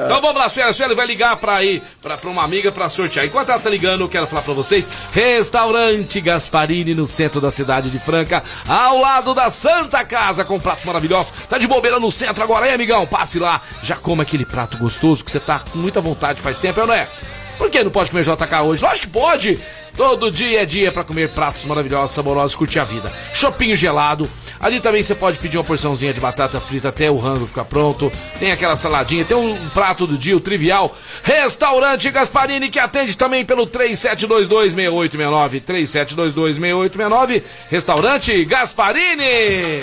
Então 0.06 0.22
vamos 0.22 0.42
lá, 0.42 0.50
Sueli. 0.50 0.74
Sueli 0.74 0.96
vai 0.96 1.06
ligar 1.06 1.36
pra 1.38 1.64
ir 1.64 1.82
pra, 2.02 2.18
pra 2.18 2.30
uma 2.30 2.44
amiga 2.44 2.72
pra 2.72 2.90
sortear. 2.90 3.26
Enquanto 3.26 3.50
ela 3.50 3.60
tá 3.60 3.70
ligando, 3.70 4.02
eu 4.02 4.10
quero 4.10 4.28
falar 4.28 4.42
pra 4.44 4.54
vocês: 4.54 4.90
Restaurante 5.12 6.22
Gasparini 6.22 6.96
no 6.96 7.06
centro 7.06 7.42
da 7.42 7.52
cidade 7.52 7.90
de 7.90 8.00
Franca, 8.00 8.44
ao 8.68 8.98
lado 8.98 9.34
da 9.34 9.50
Santa 9.50 10.04
Casa, 10.06 10.46
com 10.46 10.60
pratos 10.60 10.86
maravilhosos. 10.86 11.34
Tá 11.50 11.58
de 11.58 11.68
bobeira 11.68 12.00
no 12.00 12.12
centro 12.12 12.44
agora, 12.44 12.68
hein, 12.68 12.74
amigão? 12.74 13.06
Passe 13.06 13.40
lá, 13.40 13.62
já 13.90 13.96
coma 13.96 14.24
aquele 14.24 14.46
prato 14.46 14.78
gostoso 14.78 15.26
que 15.26 15.32
você 15.32 15.40
tá 15.40 15.60
com 15.60 15.80
muita 15.80 16.00
vontade 16.00 16.40
faz 16.40 16.60
tempo, 16.60 16.86
não 16.86 16.94
é? 16.94 17.08
Por 17.58 17.70
que 17.70 17.84
não 17.84 17.92
pode 17.92 18.12
comer 18.12 18.24
JK 18.24 18.62
hoje? 18.64 18.84
Lógico 18.84 19.08
que 19.08 19.14
pode! 19.14 19.60
Todo 19.98 20.32
dia 20.32 20.62
é 20.62 20.66
dia 20.66 20.92
pra 20.92 21.04
comer 21.04 21.30
pratos 21.30 21.66
maravilhosos, 21.66 22.12
saborosos, 22.12 22.56
curtir 22.56 22.80
a 22.80 22.86
vida. 22.86 23.12
Chopinho 23.34 23.76
gelado. 23.76 24.30
Ali 24.60 24.80
também 24.80 25.02
você 25.02 25.16
pode 25.16 25.40
pedir 25.40 25.58
uma 25.58 25.64
porçãozinha 25.64 26.14
de 26.14 26.22
batata 26.22 26.60
frita 26.60 26.90
até 26.90 27.10
o 27.10 27.18
rango 27.18 27.48
ficar 27.48 27.66
pronto. 27.66 28.12
Tem 28.40 28.52
aquela 28.52 28.76
saladinha, 28.76 29.26
tem 29.26 29.36
um 29.36 29.58
prato 29.70 30.06
do 30.08 30.18
dia, 30.18 30.38
o 30.38 30.40
trivial. 30.40 30.96
Restaurante 31.24 32.10
Gasparini 32.12 32.70
que 32.70 32.80
atende 32.80 33.18
também 33.18 33.44
pelo 33.44 33.68
37226869. 33.68 35.62
37226869. 35.62 37.44
Restaurante 37.70 38.46
Gasparini. 38.46 39.82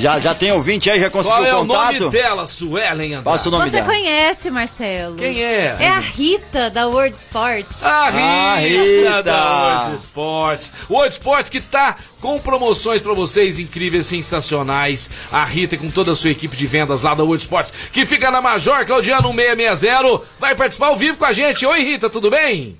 Já, 0.00 0.18
já 0.18 0.34
tem 0.34 0.50
ouvinte 0.50 0.88
aí, 0.90 0.98
já 0.98 1.10
conseguiu 1.10 1.38
Qual 1.40 1.46
é 1.46 1.54
o 1.54 1.58
o 1.62 1.66
contato? 1.66 1.92
nome 2.00 2.10
dela, 2.10 2.46
Suelen 2.46 3.12
Andrade? 3.14 3.24
Passa 3.24 3.48
o 3.48 3.52
nome 3.52 3.64
Você 3.66 3.70
dela. 3.72 3.86
conhece, 3.86 4.50
Marcelo? 4.50 5.16
Quem 5.16 5.42
é? 5.44 5.76
É 5.78 5.88
a 5.88 5.98
Rita, 5.98 6.70
da 6.70 6.86
World 6.86 7.16
Sports. 7.18 7.84
A 7.84 8.06
Rita, 8.08 8.22
Ah, 8.24 8.56
Rita. 8.56 9.22
da 9.22 9.82
World 9.84 9.96
Sports. 10.00 10.72
World 10.88 11.12
Sports 11.12 11.50
que 11.50 11.60
tá 11.60 11.96
com 12.20 12.38
promoções 12.38 13.02
pra 13.02 13.12
vocês 13.12 13.58
incríveis, 13.58 14.06
sensacionais. 14.06 15.10
A 15.30 15.44
Rita 15.44 15.76
com 15.76 15.90
toda 15.90 16.12
a 16.12 16.16
sua 16.16 16.30
equipe 16.30 16.56
de 16.56 16.66
vendas 16.66 17.02
lá 17.02 17.14
da 17.14 17.22
World 17.22 17.42
Sports, 17.44 17.72
que 17.92 18.06
fica 18.06 18.30
na 18.30 18.40
Major 18.40 18.86
Claudiano 18.86 19.32
1660, 19.34 20.22
vai 20.38 20.54
participar 20.54 20.86
ao 20.88 20.96
vivo 20.96 21.18
com 21.18 21.26
a 21.26 21.32
gente. 21.32 21.66
Oi, 21.66 21.82
Rita, 21.82 22.08
tudo 22.08 22.30
bem? 22.30 22.78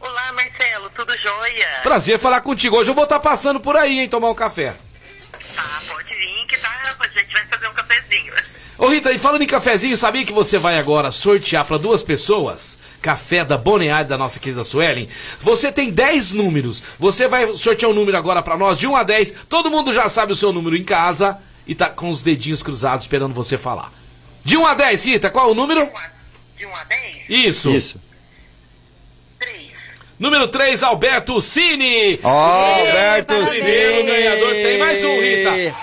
Olá, 0.00 0.32
Marcelo, 0.32 0.90
tudo 0.96 1.12
joia. 1.18 1.66
Prazer 1.84 2.18
falar 2.18 2.40
contigo. 2.40 2.76
Hoje 2.76 2.90
eu 2.90 2.94
vou 2.94 3.04
estar 3.04 3.20
passando 3.20 3.60
por 3.60 3.76
aí, 3.76 4.00
hein, 4.00 4.08
tomar 4.08 4.30
um 4.30 4.34
café. 4.34 4.74
Ô 8.88 8.90
Rita, 8.90 9.12
e 9.12 9.18
falando 9.18 9.42
em 9.42 9.46
cafezinho, 9.46 9.94
sabia 9.98 10.24
que 10.24 10.32
você 10.32 10.56
vai 10.56 10.78
agora 10.78 11.10
sortear 11.10 11.62
para 11.62 11.76
duas 11.76 12.02
pessoas? 12.02 12.78
Café 13.02 13.44
da 13.44 13.58
Boneade 13.58 14.08
da 14.08 14.16
nossa 14.16 14.40
querida 14.40 14.64
Suelen. 14.64 15.06
Você 15.40 15.70
tem 15.70 15.90
10 15.90 16.32
números. 16.32 16.82
Você 16.98 17.28
vai 17.28 17.54
sortear 17.54 17.90
um 17.90 17.94
número 17.94 18.16
agora 18.16 18.40
para 18.40 18.56
nós 18.56 18.78
de 18.78 18.86
1 18.86 18.96
a 18.96 19.02
10. 19.02 19.34
Todo 19.46 19.70
mundo 19.70 19.92
já 19.92 20.08
sabe 20.08 20.32
o 20.32 20.34
seu 20.34 20.54
número 20.54 20.74
em 20.74 20.82
casa 20.82 21.36
e 21.66 21.74
tá 21.74 21.90
com 21.90 22.08
os 22.08 22.22
dedinhos 22.22 22.62
cruzados 22.62 23.04
esperando 23.04 23.34
você 23.34 23.58
falar. 23.58 23.92
De 24.42 24.56
1 24.56 24.66
a 24.66 24.72
10, 24.72 25.04
Rita, 25.04 25.28
qual 25.28 25.50
o 25.50 25.54
número? 25.54 25.86
De 26.56 26.64
1 26.64 26.74
a 26.74 26.84
10? 26.84 27.14
Isso. 27.28 27.70
Isso. 27.70 28.00
Número 30.18 30.48
3, 30.48 30.82
Alberto 30.82 31.38
Cine. 31.42 32.18
Alberto 32.22 33.34
Primeiro 33.34 33.96
Cine. 33.96 34.10
ganhador. 34.10 34.50
Tem 34.50 34.78
mais 34.78 35.04
um, 35.04 35.20
Rita. 35.20 35.76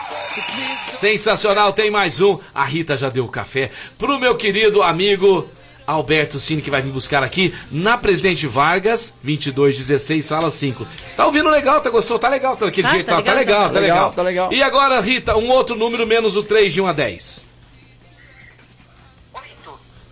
Sensacional, 1.06 1.72
tem 1.72 1.92
mais 1.92 2.20
um. 2.20 2.40
A 2.52 2.64
Rita 2.66 2.98
já 2.98 3.10
deu 3.12 3.26
o 3.26 3.30
café 3.30 3.70
pro 3.96 4.18
meu 4.20 4.34
querido 4.36 4.82
amigo 4.82 5.48
Alberto 5.86 6.40
Cine, 6.40 6.64
que 6.64 6.72
vai 6.72 6.82
me 6.82 6.92
buscar 6.92 7.22
aqui 7.24 7.54
na 7.72 7.96
Presidente 7.96 8.48
Vargas, 8.48 9.14
2216, 9.22 10.26
sala 10.26 10.50
5. 10.50 10.84
Tá 11.16 11.28
ouvindo 11.28 11.48
legal? 11.48 11.80
Tá 11.80 11.92
gostou? 11.92 12.18
Tá 12.18 12.28
legal, 12.28 12.58
tá 12.58 12.66
daquele 12.66 12.88
Tá, 12.88 12.94
jeito, 12.96 13.06
tá 13.06 13.18
tá, 13.18 13.22
tá 13.22 13.34
legal, 13.36 13.68
legal, 13.68 13.68
tá 13.70 13.74
tá 13.76 13.80
legal. 13.82 13.96
legal. 13.98 14.14
Tá 14.14 14.22
legal. 14.24 14.52
E 14.54 14.64
agora, 14.64 15.00
Rita, 15.00 15.38
um 15.38 15.48
outro 15.50 15.76
número 15.76 16.08
menos 16.08 16.36
o 16.36 16.42
3 16.42 16.74
de 16.74 16.82
1 16.82 16.88
a 16.88 16.92
10. 16.94 17.46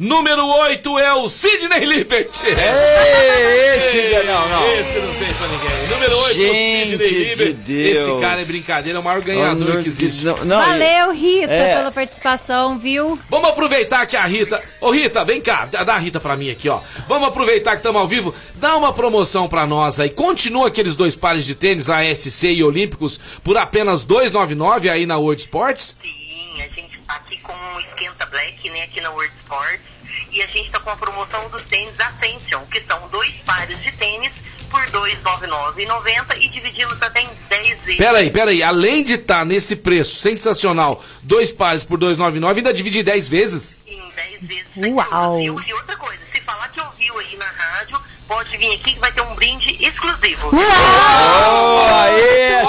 Número 0.04 0.46
8 0.46 1.00
é 1.00 1.14
o 1.14 1.30
Sidney 1.30 1.86
Liberty. 1.86 2.46
esse, 2.48 4.24
não, 4.26 4.50
não. 4.50 4.72
Esse 4.74 5.00
não 5.00 5.14
tem 5.16 5.34
pra 5.34 5.48
ninguém. 5.48 5.88
Número 5.90 6.18
8, 6.18 6.34
Gente 6.36 6.50
o 6.50 6.54
Sidney 6.54 6.98
de 6.98 7.24
Liberty. 7.24 7.54
Deus. 7.54 7.98
Esse 8.00 8.20
cara 8.22 8.42
é 8.42 8.46
brincadeira, 8.46 8.98
é 8.98 9.02
o 9.02 9.04
maior 9.04 9.22
ganhador 9.22 9.82
que 9.82 9.88
existe. 9.88 10.26
Não, 10.26 10.36
não, 10.44 10.58
Valeu, 10.60 11.12
Rita, 11.14 11.54
É. 11.54 11.76
pela 11.78 11.92
participação, 11.92 12.78
viu? 12.78 13.18
Vamos 13.30 13.50
aproveitar 13.50 14.06
que 14.06 14.18
a 14.18 14.26
Rita. 14.26 14.62
Ô 14.82 14.92
Rita, 14.92 15.24
vem 15.24 15.40
cá, 15.40 15.66
dá 15.72 15.84
dá 15.84 15.96
a 15.96 16.00
Rita 16.00 16.20
pra 16.20 16.36
mim 16.36 16.50
aqui, 16.52 16.68
ó. 16.68 16.82
Vamos 17.08 17.28
aproveitar 17.30 17.72
que 17.72 17.78
estamos 17.78 18.02
ao 18.02 18.08
vivo, 18.08 18.36
dá 18.56 18.76
uma 18.76 18.92
promoção 18.92 19.48
pra 19.48 19.66
nós 19.66 20.00
aí. 20.02 20.10
Continua 20.10 20.68
aqueles 20.68 20.96
dois 20.98 21.16
pares 21.16 21.46
de 21.46 21.56
tênis 21.56 21.90
ASC 21.90 22.44
e 22.52 22.62
Olímpicos 22.64 23.18
por 23.44 23.56
apenas 23.58 24.04
299 24.04 24.90
aí 24.90 25.06
na 25.06 25.18
World 25.18 25.42
Sports. 25.42 25.96
Sim, 26.02 26.62
a 26.62 26.64
gente 26.64 26.98
tá 27.08 27.16
aqui 27.16 27.38
com 27.42 27.54
o 27.54 27.80
Esquenta 27.80 28.26
Black, 28.26 28.70
né, 28.70 28.84
aqui 28.84 29.00
na 29.00 29.10
World 29.12 29.32
Sports. 29.44 29.93
E 30.34 30.42
a 30.42 30.48
gente 30.48 30.70
tá 30.72 30.80
com 30.80 30.90
a 30.90 30.96
promoção 30.96 31.48
dos 31.50 31.62
tênis 31.64 31.94
Ascension, 32.00 32.62
que 32.72 32.82
são 32.82 33.08
dois 33.10 33.32
pares 33.46 33.80
de 33.84 33.92
tênis 33.92 34.32
por 34.74 34.82
R$ 34.82 34.90
299,90 34.92 36.38
e 36.42 36.48
dividimos 36.48 37.00
até 37.00 37.22
em 37.22 37.30
10 37.48 37.80
vezes. 37.82 37.98
Pera 37.98 38.18
aí, 38.18 38.32
pera 38.32 38.50
aí, 38.50 38.64
além 38.64 39.04
de 39.04 39.14
estar 39.14 39.46
nesse 39.46 39.76
preço 39.76 40.16
sensacional, 40.16 41.04
dois 41.22 41.52
pares 41.52 41.84
por 41.84 42.00
299, 42.00 42.60
ainda 42.60 42.74
divide 42.74 43.04
10 43.04 43.28
vezes. 43.28 43.80
Em 43.86 44.02
10 44.16 44.42
vezes. 44.42 44.66
Uau! 44.88 45.40
Viu? 45.40 45.62
E 45.68 45.74
outra 45.76 45.93
pode 48.34 48.58
vir 48.58 48.74
aqui 48.74 48.94
que 48.94 49.00
vai 49.00 49.12
ter 49.12 49.22
um 49.22 49.36
brinde 49.36 49.78
exclusivo. 49.86 50.50
Oh, 50.52 51.94
aê, 51.94 52.60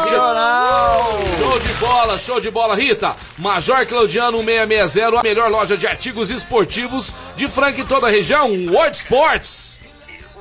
sensacional! 0.00 1.20
Show 1.38 1.60
de 1.60 1.72
bola, 1.74 2.18
show 2.18 2.40
de 2.40 2.50
bola, 2.50 2.74
Rita. 2.74 3.14
Major 3.38 3.86
Claudiano 3.86 4.42
1660, 4.42 5.20
a 5.20 5.22
melhor 5.22 5.48
loja 5.50 5.76
de 5.76 5.86
artigos 5.86 6.30
esportivos 6.30 7.14
de 7.36 7.48
Franca 7.48 7.80
em 7.80 7.86
toda 7.86 8.08
a 8.08 8.10
região, 8.10 8.48
World 8.48 8.96
Sports. 8.96 9.84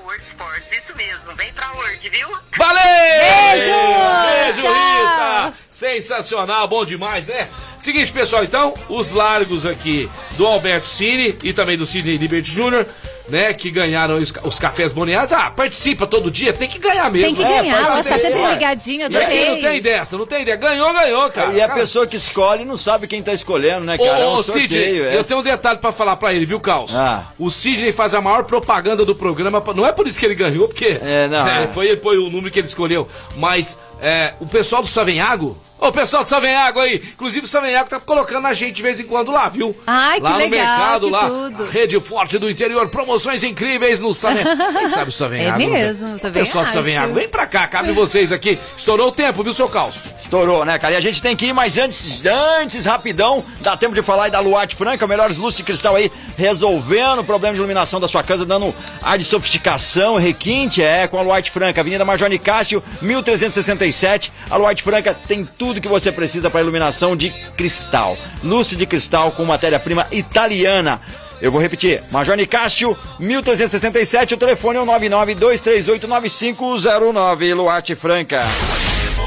World 0.04 0.24
Sports, 0.32 0.66
isso 0.72 0.96
mesmo. 0.98 1.36
Vem 1.36 1.54
pra 1.54 1.61
Word, 1.92 2.10
viu? 2.10 2.28
Valeu! 2.58 2.82
Beijo! 2.84 4.54
Beijo, 4.54 4.62
Tchau! 4.62 4.74
Rita! 4.74 5.54
Sensacional, 5.70 6.68
bom 6.68 6.86
demais, 6.86 7.28
né? 7.28 7.48
Seguinte, 7.80 8.12
pessoal, 8.12 8.44
então, 8.44 8.74
os 8.90 9.12
largos 9.14 9.66
aqui 9.66 10.10
do 10.38 10.46
Alberto 10.46 10.88
Cine 10.88 11.36
e 11.44 11.52
também 11.54 11.78
do 11.78 11.86
Sidney 11.86 12.18
Liberty 12.18 12.52
Jr., 12.52 12.86
né, 13.30 13.54
que 13.54 13.72
ganharam 13.72 14.18
os, 14.18 14.34
os 14.44 14.60
cafés 14.60 14.92
boneados. 14.92 15.32
Ah, 15.32 15.50
participa 15.50 16.06
todo 16.06 16.30
dia, 16.30 16.52
tem 16.52 16.68
que 16.68 16.78
ganhar 16.78 17.10
mesmo. 17.10 17.28
Tem 17.28 17.36
que 17.36 17.44
É, 17.44 17.62
ganhar, 17.62 17.78
ela 17.78 18.04
tá 18.04 18.04
sempre 18.04 18.46
ligadinho, 18.46 19.02
E 19.04 19.06
aqui 19.06 19.16
não 19.16 19.26
tem 19.56 19.58
adorei. 19.60 19.82
dessa, 19.82 20.18
não 20.18 20.26
tem 20.28 20.42
ideia. 20.42 20.58
Ganhou, 20.58 20.92
ganhou, 20.94 21.30
cara. 21.32 21.54
E 21.54 21.62
a 21.62 21.68
Cara, 21.68 21.80
pessoa 21.80 22.06
que 22.06 22.18
escolhe 22.18 22.66
não 22.66 22.76
sabe 22.78 23.08
quem 23.08 23.24
tá 23.24 23.32
escolhendo, 23.34 23.86
né, 23.86 23.96
Ô, 23.98 24.04
cara? 24.06 24.20
é 24.20 24.28
um 24.28 24.34
ô, 24.34 24.44
Sidney, 24.44 24.68
sorteio. 24.70 25.06
é. 25.06 25.16
eu 25.18 25.24
tenho 25.24 25.40
um 25.40 25.44
detalhe 25.44 25.80
pra 25.80 25.92
falar 25.94 26.18
pra 26.18 26.34
ele, 26.34 26.46
viu, 26.46 26.60
Caos? 26.60 26.94
Ah. 27.00 27.28
O 27.40 27.50
Sidney 27.50 27.94
faz 27.94 28.14
a 28.14 28.20
maior 28.20 28.44
propaganda 28.44 29.06
do 29.06 29.16
programa. 29.16 29.64
Não 29.74 29.88
é 29.88 29.94
por 29.94 30.06
isso 30.08 30.20
que 30.20 30.26
ele 30.26 30.36
ganhou, 30.36 30.68
porque 30.68 31.00
É, 31.02 31.28
não, 31.30 31.48
é. 31.48 31.68
foi, 31.68 31.81
foi 32.02 32.18
o 32.18 32.30
número 32.30 32.52
que 32.52 32.60
ele 32.60 32.68
escolheu. 32.68 33.08
Mas 33.36 33.78
é, 34.02 34.34
o 34.40 34.48
pessoal 34.48 34.82
do 34.82 34.88
Savenhago. 34.88 35.58
Ô, 35.82 35.92
pessoal 35.92 36.24
do 36.24 36.30
Savenhago 36.30 36.80
aí, 36.80 37.02
inclusive 37.14 37.44
o 37.44 37.50
Savenhago 37.50 37.90
tá 37.90 38.00
colocando 38.00 38.46
a 38.46 38.54
gente 38.54 38.76
de 38.76 38.84
vez 38.84 39.00
em 39.00 39.04
quando 39.04 39.32
lá, 39.32 39.50
viu? 39.50 39.76
Ai, 39.88 40.20
que 40.20 40.24
lá 40.24 40.34
no 40.34 40.38
legal, 40.38 40.50
mercado, 40.50 41.10
lá. 41.10 41.50
Rede 41.72 42.00
Forte 42.00 42.38
do 42.38 42.48
Interior, 42.48 42.88
promoções 42.88 43.44
incríveis 43.44 44.00
no 44.00 44.14
Savenhago. 44.14 44.74
Quem 44.78 44.88
sabe 44.88 45.10
o 45.10 45.12
Savenhago? 45.12 45.60
É 45.60 45.66
mesmo, 45.66 46.20
também 46.20 46.44
Pessoal 46.44 46.66
do 46.66 46.68
acho. 46.68 46.74
Savenhago, 46.76 47.14
vem 47.16 47.28
pra 47.28 47.48
cá, 47.48 47.66
cabe 47.66 47.92
vocês 47.94 48.32
aqui. 48.32 48.60
Estourou 48.78 49.08
o 49.08 49.12
tempo, 49.12 49.44
viu, 49.44 49.56
seu 49.56 49.68
Caos? 49.68 49.96
Estourou, 50.22 50.64
né, 50.64 50.78
cara? 50.78 50.94
E 50.94 50.98
a 50.98 51.02
gente 51.02 51.20
tem 51.20 51.36
que 51.36 51.48
ir, 51.48 51.54
mas 51.54 51.80
antes, 51.80 52.24
antes, 52.62 52.86
rapidão, 52.86 53.44
dá 53.62 53.76
tempo 53.76 53.96
de 53.96 54.04
falar 54.04 54.26
aí 54.26 54.32
da 54.32 54.40
Luarte 54.40 54.76
Franca, 54.76 55.08
melhores 55.08 55.40
luzes 55.40 55.58
de 55.58 55.64
cristal 55.64 55.96
aí, 55.96 56.12
resolvendo 56.38 57.22
o 57.22 57.24
problema 57.24 57.54
de 57.56 57.60
iluminação 57.60 58.00
da 58.00 58.08
sua 58.08 58.24
casa, 58.24 58.46
dando 58.46 58.72
ar 59.02 59.18
de 59.18 59.24
sofisticação, 59.24 60.18
requinte, 60.18 60.84
é, 60.84 61.08
com 61.08 61.18
a 61.18 61.24
Luarte 61.24 61.50
Franca, 61.50 61.82
Avenida 61.82 62.06
Major 62.06 62.30
Nicásio, 62.30 62.84
1367. 63.02 64.32
A 64.48 64.58
Luarte 64.58 64.84
Franca 64.84 65.18
tem 65.28 65.44
tudo 65.44 65.71
que 65.80 65.88
você 65.88 66.12
precisa 66.12 66.50
para 66.50 66.62
iluminação 66.62 67.16
de 67.16 67.30
cristal. 67.56 68.18
Luz 68.44 68.70
de 68.70 68.86
cristal 68.86 69.32
com 69.32 69.46
matéria-prima 69.46 70.06
italiana. 70.12 71.00
Eu 71.42 71.50
vou 71.52 71.62
repetir, 71.62 72.04
Major 72.12 72.36
Nicásio, 72.36 72.98
1367, 73.18 74.34
o 74.34 74.38
telefone 74.38 74.78
é 74.78 74.82
o 74.82 74.86
992389509, 74.86 77.56
Luarte 77.56 77.96
Franca. 77.96 78.42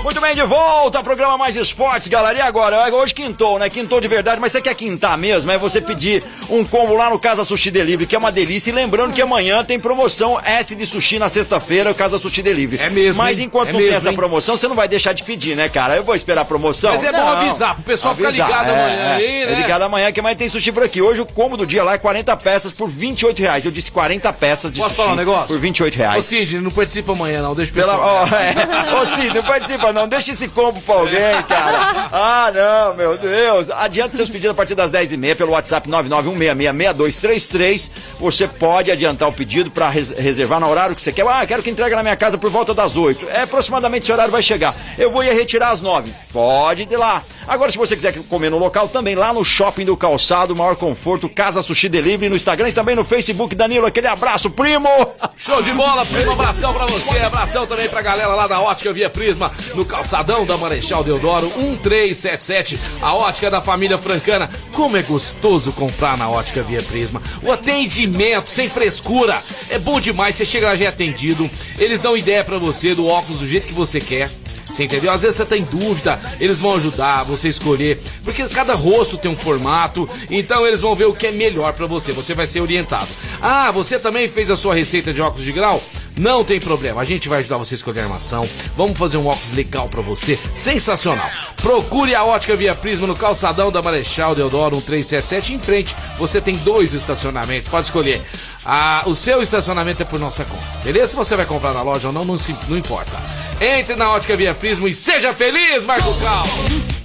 Muito 0.05 0.21
bem, 0.21 0.35
de 0.35 0.43
volta 0.43 0.99
ao 0.99 1.03
programa 1.05 1.39
Mais 1.39 1.57
Esportes, 1.57 2.09
galera. 2.09 2.37
E 2.37 2.41
agora? 2.43 2.95
Hoje 2.95 3.15
quintou, 3.15 3.59
né? 3.59 3.71
Quintou 3.71 4.03
de 4.03 4.07
verdade, 4.07 4.39
mas 4.39 4.53
você 4.53 4.61
quer 4.61 4.75
quintar 4.75 5.17
mesmo? 5.17 5.51
É 5.51 5.57
você 5.57 5.81
pedir 5.81 6.23
um 6.51 6.63
combo 6.63 6.95
lá 6.95 7.09
no 7.09 7.19
Casa 7.19 7.43
Sushi 7.43 7.71
Delivery, 7.71 8.05
que 8.07 8.15
é 8.15 8.19
uma 8.19 8.31
delícia. 8.31 8.69
E 8.69 8.73
lembrando 8.75 9.15
que 9.15 9.23
amanhã 9.23 9.65
tem 9.65 9.81
promoção 9.81 10.39
S 10.45 10.75
de 10.75 10.85
sushi 10.85 11.19
na 11.19 11.31
sexta-feira, 11.31 11.91
o 11.91 11.95
Casa 11.95 12.19
Sushi 12.19 12.43
Delivery. 12.43 12.83
É 12.83 12.91
mesmo, 12.91 13.23
Mas 13.23 13.39
enquanto 13.41 13.71
É 13.71 13.73
não 13.73 13.79
tem 13.79 13.87
mesmo, 13.87 13.99
essa 13.99 14.11
hein? 14.11 14.15
promoção, 14.15 14.59
você 14.59 14.69
não 14.69 14.77
vai 14.77 14.87
deixar 14.87 15.15
de 15.15 15.23
pedir, 15.23 15.57
né, 15.57 15.71
cara? 15.71 15.97
Eu 15.97 16.05
vou 16.05 16.15
esperar 16.15 16.43
a 16.43 16.45
promoção. 16.45 16.91
Mas 16.93 17.03
é 17.03 17.11
bom 17.11 17.19
Não. 17.19 17.29
avisar, 17.39 17.75
pro 17.75 17.85
pessoal 17.85 18.15
ficar 18.15 18.29
Avisar, 18.29 18.47
ligado 18.49 18.69
é, 18.69 18.71
amanhã 18.73 19.15
aí, 19.15 19.25
é, 19.43 19.47
né? 19.47 19.53
É 19.55 19.57
ligado 19.57 19.83
amanhã, 19.85 20.13
que 20.13 20.21
amanhã 20.21 20.37
tem 20.37 20.51
sushi 20.51 20.71
por 20.71 20.83
aqui. 20.83 21.01
Hoje 21.01 21.23
o 21.23 21.27
combo 21.27 21.57
do 21.57 21.67
dia 21.67 21.83
lá 21.83 21.95
é 21.95 21.99
40 21.99 22.37
peças 22.37 22.73
por 22.73 22.91
28 22.91 23.39
reais. 23.41 23.65
Eu 23.65 23.71
disse 23.71 23.91
40 23.91 24.31
peças 24.35 24.71
de 24.71 24.81
Posso 24.81 24.91
sushi 24.91 25.03
falar 25.03 25.15
um 25.15 25.17
negócio? 25.17 25.47
por 25.47 25.59
28 25.59 25.95
Ô, 25.95 25.99
reais. 25.99 26.25
Sidney, 26.27 26.61
não 26.61 26.71
participa 26.71 27.13
amanhã, 27.13 27.41
não. 27.41 27.55
Deixa 27.55 27.73
o 27.73 27.75
Pela, 27.75 27.95
pessoal. 27.95 28.29
ó, 28.31 28.37
é. 28.37 29.01
Ô, 29.03 29.07
Cid, 29.17 29.35
não 29.35 29.43
participa 29.43 29.94
não, 29.95 30.07
deixa 30.09 30.33
esse 30.33 30.49
combo 30.49 30.81
pra 30.83 30.95
alguém, 30.97 31.43
cara. 31.49 32.09
Ah, 32.13 32.53
não, 32.55 32.95
meu 32.95 33.17
Deus. 33.17 33.71
Adianta 33.71 34.17
seus 34.17 34.29
pedidos 34.29 34.51
a 34.51 34.55
partir 34.55 34.75
das 34.75 34.91
10h30 34.91 35.37
pelo 35.37 35.53
WhatsApp 35.53 35.89
991666233. 35.89 37.91
Você 38.21 38.47
pode 38.49 38.91
adiantar 38.91 39.29
o 39.29 39.33
pedido 39.33 39.71
pra 39.71 39.89
res- 39.89 40.11
reservar 40.11 40.61
no 40.61 40.69
horário 40.69 40.95
que 40.95 41.03
você 41.03 41.13
quer. 41.13 41.27
Ah, 41.27 41.45
quero 41.47 41.63
que 41.63 41.71
entregue 41.71 41.95
na 41.95 42.03
minha 42.03 42.17
casa 42.17 42.37
por 42.39 42.51
volta 42.51 42.75
das 42.75 42.97
8. 42.97 43.29
É, 43.31 43.43
aproximadamente 43.43 44.03
esse 44.05 44.13
horário 44.13 44.33
vai 44.33 44.43
chegar. 44.43 44.75
Eu 44.99 45.11
vou 45.11 45.23
ir 45.25 45.33
retirar 45.33 45.71
às 45.71 45.81
9. 45.81 46.13
Pode 46.33 46.83
ir 46.83 46.97
lá. 46.97 47.23
Agora, 47.47 47.71
se 47.71 47.77
você 47.77 47.95
quiser 47.95 48.15
comer 48.29 48.51
no 48.51 48.59
local, 48.59 48.89
também 48.89 49.15
lá 49.15 49.31
no 49.33 49.45
Shopping 49.45 49.85
do 49.85 49.97
Calçado, 49.97 50.57
maior 50.57 50.77
conforto, 50.77 51.29
Casa 51.29 51.63
Sushi 51.63 51.89
Delivery 51.91 52.31
no 52.31 52.37
Instagram 52.37 52.71
e 52.71 52.73
também 52.73 52.97
no 52.97 53.05
Facebook. 53.05 53.55
Danilo, 53.55 53.87
aquele 53.87 54.07
abraço, 54.07 54.49
primo! 54.51 54.89
Show 55.37 55.61
de 55.63 55.73
bola, 55.73 56.05
primo. 56.07 56.33
Abração 56.33 56.73
pra 56.73 56.87
você. 56.87 57.19
Abração 57.19 57.67
também 57.67 57.89
pra 57.89 58.01
galera 58.01 58.29
lá 58.29 58.47
da 58.47 58.61
Ótica 58.61 58.93
Via 58.93 59.11
Prisma, 59.11 59.53
no 59.75 59.84
calçadão 59.85 60.45
da 60.45 60.57
Marechal 60.57 61.03
Deodoro 61.03 61.47
1377. 61.47 62.79
A 63.03 63.15
ótica 63.15 63.51
da 63.51 63.61
família 63.61 63.99
francana. 63.99 64.51
Como 64.73 64.97
é 64.97 65.03
gostoso 65.03 65.73
comprar 65.73 66.17
na 66.17 66.29
Ótica 66.29 66.63
Via 66.63 66.83
Prisma. 66.83 67.23
O 67.43 67.53
atendimento 67.53 68.51
sem 68.51 68.69
frescura. 68.69 69.41
É 69.71 69.79
bom 69.79 70.01
demais. 70.01 70.37
Você 70.37 70.45
chega 70.45 70.67
lá 70.67 70.77
já 70.77 70.87
é 70.87 70.89
atendido. 70.89 71.51
Eles 71.79 72.01
dão 72.01 72.17
ideia 72.17 72.45
pra 72.45 72.59
você 72.59 72.95
do 72.95 73.07
óculos 73.07 73.41
do 73.41 73.47
jeito 73.47 73.67
que 73.67 73.73
você 73.73 74.01
quer. 74.01 74.31
Você 74.67 74.85
entendeu? 74.85 75.13
Às 75.13 75.23
vezes 75.23 75.37
você 75.37 75.45
tem 75.45 75.63
dúvida, 75.63 76.19
eles 76.41 76.61
vão 76.61 76.75
ajudar 76.77 77.23
você 77.25 77.47
a 77.47 77.51
escolher, 77.51 78.03
porque 78.25 78.43
cada 78.49 78.75
rosto 78.75 79.17
tem 79.17 79.31
um 79.31 79.37
formato, 79.37 80.09
então 80.31 80.67
eles 80.67 80.81
vão 80.81 80.95
ver 80.97 81.05
o 81.05 81.13
que 81.15 81.29
é 81.29 81.33
melhor 81.33 81.73
pra 81.75 81.87
você, 81.87 82.11
você 82.13 82.35
vai 82.35 82.47
ser 82.47 82.61
orientado. 82.61 83.07
Ah, 83.41 83.71
você 83.71 83.99
também 83.99 84.29
fez 84.29 84.51
a 84.51 84.57
sua 84.57 84.75
receita 84.75 85.13
de 85.13 85.21
óculos 85.23 85.45
de 85.45 85.53
grau? 85.53 85.81
Não 86.17 86.45
tem 86.45 86.61
problema, 86.61 87.01
a 87.01 87.05
gente 87.05 87.29
vai 87.29 87.41
ajudar 87.41 87.57
você 87.57 87.75
a 87.75 87.77
escolher 87.77 88.01
a 88.01 88.05
armação. 88.05 88.49
Vamos 88.77 88.97
fazer 88.97 89.17
um 89.17 89.27
óculos 89.27 89.53
legal 89.53 89.89
pra 89.89 90.01
você, 90.01 90.39
sensacional. 90.55 91.29
Procure 91.57 92.15
a 92.15 92.25
Ótica 92.25 92.57
Via 92.57 92.75
Prisma 92.75 93.07
no 93.07 93.17
calçadão 93.17 93.71
da 93.73 93.83
Marechal 93.83 94.35
Deodoro 94.35 94.77
1377 94.77 95.55
em 95.55 95.59
frente. 95.59 95.95
Você 96.19 96.41
tem 96.41 96.55
dois 96.59 96.93
estacionamentos, 96.95 97.69
pode 97.69 97.87
escolher 97.87 98.23
a- 98.65 99.03
o 99.07 99.15
seu 99.17 99.43
estacionamento 99.43 100.03
é 100.03 100.05
por 100.05 100.19
nossa 100.21 100.45
conta, 100.45 100.63
beleza? 100.85 101.09
Se 101.09 101.17
você 101.17 101.37
vai 101.37 101.47
comprar 101.47 101.73
na 101.75 101.83
loja 101.83 102.09
ou 102.09 102.13
não, 102.13 102.25
não, 102.25 102.37
não 102.69 102.79
importa. 102.79 103.19
Entre 103.61 103.95
na 103.97 104.13
ótica 104.13 104.37
Via 104.37 104.55
Prismo 104.55 104.89
e 104.89 104.95
seja 104.95 105.33
feliz, 105.33 105.87
Marco 105.87 106.13
Cal! 106.21 106.45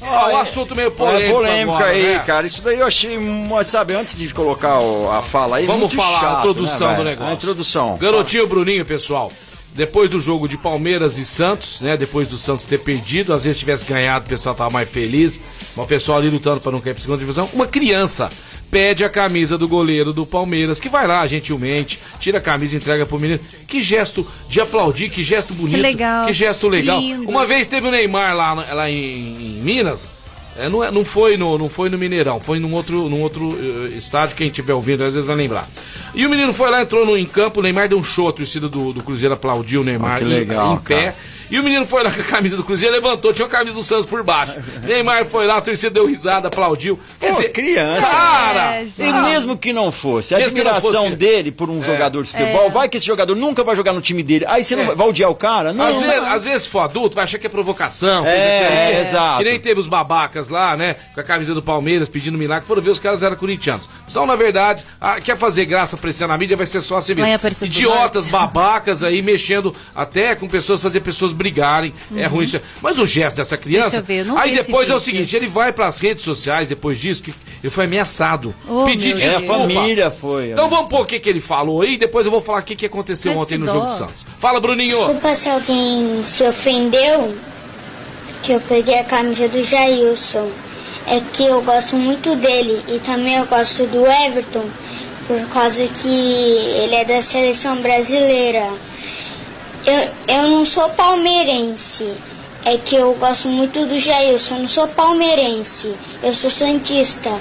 Ó, 0.02 0.32
o 0.32 0.38
assunto 0.38 0.76
meio 0.76 0.92
polêmico. 0.92 1.28
é 1.28 1.34
polêmico 1.34 1.72
agora, 1.74 1.92
aí, 1.92 2.04
né? 2.04 2.24
cara. 2.26 2.48
Isso 2.48 2.62
daí 2.62 2.80
eu 2.80 2.88
achei, 2.88 3.18
uma- 3.18 3.64
sabe, 3.64 3.94
antes 3.94 4.18
de 4.18 4.34
colocar 4.34 4.80
a 5.12 5.22
fala 5.22 5.58
aí. 5.58 5.66
Vamos 5.66 5.94
falar 5.94 6.20
chato, 6.20 6.36
a 6.36 6.40
introdução 6.40 6.90
né, 6.92 6.96
do 6.96 7.04
negócio. 7.04 7.32
A 7.32 7.36
introdução. 7.36 7.98
Garotinho 7.98 8.48
Bruninho, 8.48 8.86
pessoal. 8.86 9.32
Depois 9.76 10.10
do 10.10 10.20
jogo 10.20 10.48
de 10.48 10.58
Palmeiras 10.58 11.18
e 11.18 11.26
Santos, 11.26 11.80
né? 11.82 11.96
Depois 11.96 12.28
do 12.28 12.38
Santos 12.38 12.66
ter 12.66 12.80
perdido, 12.80 13.34
às 13.34 13.44
vezes 13.44 13.60
tivesse 13.60 13.86
ganhado, 13.86 14.26
o 14.26 14.30
pessoal 14.30 14.56
tava 14.56 14.72
mais 14.72 14.90
feliz. 14.90 15.40
Mas 15.76 15.86
o 15.86 15.88
pessoal 15.88 16.18
ali 16.18 16.30
lutando 16.30 16.60
para 16.60 16.72
não 16.72 16.82
cair 16.82 16.94
pra 16.94 17.02
segunda 17.02 17.20
divisão. 17.20 17.48
Uma 17.54 17.68
criança 17.68 18.30
pede 18.72 19.04
a 19.04 19.10
camisa 19.10 19.58
do 19.58 19.68
goleiro 19.68 20.14
do 20.14 20.26
Palmeiras, 20.26 20.80
que 20.80 20.90
vai 20.90 21.08
lá 21.08 21.26
gentilmente, 21.26 22.00
tira 22.20 22.38
a 22.38 22.42
camisa 22.42 22.76
e 22.76 22.78
entrega 22.78 23.06
pro 23.06 23.20
menino. 23.20 23.40
Que 23.68 23.82
gesto 23.82 24.26
de 24.48 24.62
aplaudir, 24.62 25.10
que 25.10 25.24
gesto 25.24 25.54
bonito. 25.54 25.80
legal. 25.82 26.26
Que 26.28 26.34
gesto 26.34 26.68
legal. 26.68 27.00
Lindo. 27.00 27.30
Uma 27.30 27.46
vez 27.46 27.68
teve 27.68 27.88
o 27.88 27.92
Neymar 27.92 28.36
lá, 28.36 28.54
lá 28.54 28.90
em, 28.90 28.96
em 29.58 29.62
Minas. 29.62 30.18
É, 30.58 30.68
não, 30.68 30.84
é- 30.84 30.92
não 30.92 31.06
foi 31.06 31.38
no, 31.38 31.58
não 31.58 31.70
foi 31.70 31.90
no 31.90 31.98
Mineirão, 31.98 32.40
foi 32.42 32.60
num 32.60 32.74
outro, 32.74 33.08
num 33.08 33.22
outro 33.22 33.58
eh, 33.94 33.98
estádio, 33.98 34.36
quem 34.36 34.48
estiver 34.48 34.74
ouvindo 34.74 35.04
às 35.06 35.14
vezes 35.14 35.26
vai 35.26 35.36
lembrar. 35.36 35.66
E 36.14 36.26
o 36.26 36.30
menino 36.30 36.54
foi 36.54 36.70
lá, 36.70 36.82
entrou 36.82 37.06
no, 37.06 37.18
em 37.18 37.26
campo, 37.26 37.62
o 37.62 37.64
Neymar 37.64 37.88
deu 37.88 37.98
um 37.98 38.04
show, 38.04 38.28
a 38.28 38.34
torcida 38.34 38.68
do, 38.68 38.92
do 38.92 39.02
Cruzeiro 39.02 39.34
aplaudiu 39.36 39.82
o 39.82 39.84
Neymar 39.86 40.16
Ah, 40.16 40.18
que 40.20 40.26
em- 40.26 40.28
legal, 40.28 40.74
em, 40.76 40.78
pé. 40.80 40.96
cara. 41.02 41.16
E 41.50 41.60
o 41.60 41.64
menino 41.64 41.86
foi 41.86 42.04
lá 42.04 42.12
com 42.12 42.22
a 42.22 42.24
camisa 42.24 42.56
do 42.58 42.64
Cruzeiro, 42.64 42.94
levantou, 42.94 43.34
tinha 43.34 43.46
a 43.46 43.50
camisa 43.50 43.76
do 43.76 43.84
Santos 43.84 44.06
por 44.06 44.24
baixo. 44.24 44.54
Neymar 44.84 45.26
foi 45.26 45.48
lá, 45.48 45.58
a 45.58 45.62
torcida 45.62 45.90
deu 45.90 46.06
risada, 46.06 46.48
aplaudiu. 46.48 47.00
Quer 47.20 47.28
Pô, 47.28 47.34
dizer, 47.34 47.50
criança. 47.50 48.02
Cara! 48.02 48.76
É, 48.76 48.86
E 49.00 49.14
mesmo 49.32 49.58
que 49.58 49.74
não 49.74 49.92
fosse, 49.92 50.36
a 50.36 50.38
admiração 50.38 51.06
fosse, 51.06 51.16
dele 51.16 51.52
por 51.52 51.70
um 51.70 51.84
jogador 51.84 52.24
de 52.24 52.32
futebol, 52.32 52.68
É. 52.68 52.70
vai 52.70 52.90
que 52.90 52.98
esse 52.98 53.06
jogador 53.06 53.36
nunca 53.36 53.64
vai 53.64 53.76
jogar 53.76 53.94
no 53.94 54.02
time 54.02 54.22
dele. 54.22 54.46
Aí 54.48 54.64
você 54.64 54.76
não 54.76 54.84
É. 54.84 54.88
vai, 54.88 54.96
vai 54.96 55.08
odiar 55.08 55.30
o 55.32 55.36
cara? 55.36 55.74
Não. 55.74 55.86
às, 55.86 56.00
vezes, 56.00 56.16
não. 56.22 56.32
às 56.32 56.44
vezes, 56.44 56.62
se 56.64 56.70
for 56.70 56.80
adulto, 56.82 57.16
vai 57.16 57.24
achar 57.24 57.40
que 57.40 57.48
é 57.48 57.50
provocação. 57.50 58.26
É, 58.26 58.30
é, 58.94 59.02
exato. 59.08 59.40
Que 59.40 59.50
nem 59.50 59.60
teve 59.60 59.80
os 59.80 59.88
babacas 59.88 60.50
lá, 60.50 60.78
né? 60.78 60.96
Com 61.14 61.20
a 61.22 61.24
camisa 61.24 61.54
do 61.54 61.62
Palmeiras, 61.62 62.08
pedindo 62.08 62.38
milagre. 62.38 62.68
Foram 62.68 62.82
ver, 62.82 62.92
os 62.92 63.00
caras 63.00 63.24
eram 63.24 63.36
corintianos. 63.36 63.90
São, 64.08 64.26
na 64.26 64.36
verdade, 64.36 64.86
ah, 65.02 65.20
quer 65.20 65.38
fazer 65.38 65.66
graça 65.66 65.98
pra 65.98 66.10
esse 66.10 66.26
na 66.26 66.38
mídia, 66.38 66.56
vai 66.58 66.66
ser 66.66 66.82
só 66.82 66.98
assim 66.98 67.16
mesmo. 67.16 67.30
Idiotas, 67.66 68.28
babacas 68.28 69.04
aí, 69.04 69.22
mexendo 69.22 69.76
até 69.96 70.36
com 70.36 70.48
pessoas, 70.48 70.82
fazer 70.82 71.00
pessoas 71.00 71.34
brigarem. 71.40 71.92
É 72.16 72.28
ruim 72.28 72.44
isso. 72.44 72.62
Mas 72.82 73.00
o 73.00 73.08
gesto 73.08 73.38
dessa 73.38 73.58
criança. 73.58 73.98
Uhum. 73.98 74.04
Deixa 74.04 74.22
eu 74.22 74.26
ver, 74.26 74.30
eu 74.30 74.36
não 74.36 74.38
aí 74.38 74.56
depois 74.56 74.90
é 74.90 74.94
o 74.94 75.00
seguinte: 75.00 75.36
ele 75.36 75.48
vai 75.48 75.74
pras 75.74 75.98
redes 76.00 76.24
sociais 76.24 76.70
depois 76.70 77.00
disso, 77.00 77.24
que 77.24 77.34
ele 77.64 77.72
foi 77.72 77.86
ameaçado. 77.86 78.54
Oh, 78.68 78.84
pedir 78.86 79.16
meu 79.16 79.24
É, 79.26 79.28
a 79.30 79.38
desculpa. 79.40 79.74
família 79.74 80.12
foi. 80.12 80.52
Então 80.52 80.70
vamos 80.70 80.90
pôr 80.90 81.02
o 81.02 81.06
que, 81.06 81.20
que 81.20 81.30
ele 81.30 81.42
falou 81.42 81.82
aí, 81.82 81.98
depois 81.98 82.26
eu 82.26 82.32
vou 82.32 82.42
falar 82.42 82.60
o 82.60 82.64
que, 82.64 82.76
que 82.76 82.86
aconteceu 82.86 83.32
Mas 83.32 83.42
ontem 83.42 83.56
que 83.56 83.60
no 83.62 83.66
dó. 83.66 83.74
jogo 83.74 83.86
do 83.88 83.94
Santos. 83.94 84.26
Fala, 84.38 84.60
Bruninho. 84.60 84.98
Desculpa 84.98 85.36
se 85.36 85.50
alguém 85.50 86.22
se 86.24 86.44
ofendeu, 86.44 87.34
que 88.44 88.52
eu 88.52 88.62
peguei 88.62 89.00
a 89.00 89.04
camisa 89.04 89.48
do 89.48 89.64
Jailson. 89.64 90.48
É 91.08 91.20
que 91.34 91.44
eu 91.46 91.62
gosto 91.64 91.96
muito 91.96 92.36
dele 92.36 92.84
e 92.88 93.00
também 93.00 93.36
eu 93.36 93.46
gosto 93.48 93.84
do 93.88 94.06
Everton, 94.06 94.64
por 95.26 95.40
causa 95.50 95.88
que 95.88 96.08
ele 96.08 96.94
é 96.96 97.04
da 97.06 97.22
seleção 97.22 97.78
brasileira. 97.78 98.68
Eu, 99.86 100.36
eu 100.36 100.48
não 100.50 100.66
sou 100.66 100.90
palmeirense, 100.90 102.14
é 102.66 102.78
que 102.78 102.96
eu 102.96 103.14
gosto 103.14 103.48
muito 103.48 103.86
do 103.86 103.98
Jailson, 103.98 104.56
eu 104.56 104.60
não 104.62 104.68
sou 104.68 104.88
palmeirense, 104.90 105.94
eu 106.22 106.32
sou 106.32 106.50
santista. 106.50 107.32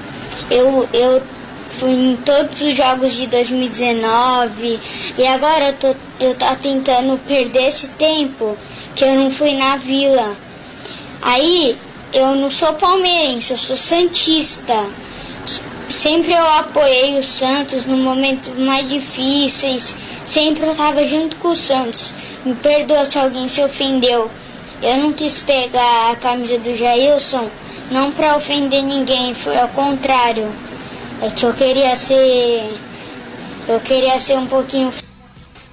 Eu, 0.51 0.89
eu 0.93 1.22
fui 1.68 1.91
em 1.91 2.16
todos 2.16 2.61
os 2.61 2.74
jogos 2.74 3.12
de 3.14 3.26
2019 3.26 4.80
e 5.18 5.26
agora 5.26 5.68
eu 5.68 5.72
tô, 5.74 5.97
eu 6.20 6.34
tô 6.34 6.57
tentando 6.62 7.18
perder 7.26 7.66
esse 7.66 7.89
tempo 7.89 8.57
que 8.95 9.05
eu 9.05 9.14
não 9.14 9.30
fui 9.30 9.55
na 9.55 9.76
vila. 9.76 10.34
Aí 11.20 11.76
eu 12.12 12.34
não 12.36 12.51
sou 12.51 12.72
palmeirense, 12.74 13.53
eu 13.53 13.59
sou 13.59 13.76
santista. 13.76 14.86
Sempre 15.89 16.32
eu 16.32 16.47
apoiei 16.51 17.18
o 17.18 17.22
Santos 17.22 17.86
no 17.86 17.97
momentos 17.97 18.57
mais 18.59 18.89
difíceis. 18.89 19.95
Sempre 20.24 20.66
eu 20.66 20.74
tava 20.74 21.07
junto 21.07 21.36
com 21.36 21.49
o 21.49 21.57
Santos. 21.57 22.12
Me 22.49 22.55
perdoa 22.55 23.05
se 23.05 23.18
alguém 23.18 23.46
se 23.46 23.62
ofendeu. 23.62 24.30
Eu 24.82 24.96
não 24.96 25.12
quis 25.12 25.40
pegar 25.40 26.12
a 26.12 26.16
camisa 26.16 26.59
do 26.59 26.74
Jailson, 26.74 27.46
não 27.90 28.11
pra 28.11 28.36
ofender 28.36 28.82
ninguém, 28.82 29.34
foi 29.34 29.59
ao 29.59 29.68
contrário. 29.68 30.51
É 31.20 31.28
que 31.28 31.44
eu 31.44 31.53
queria 31.53 31.94
ser. 31.94 32.72
Eu 33.68 33.78
queria 33.80 34.18
ser 34.18 34.38
um 34.38 34.46
pouquinho 34.46 34.90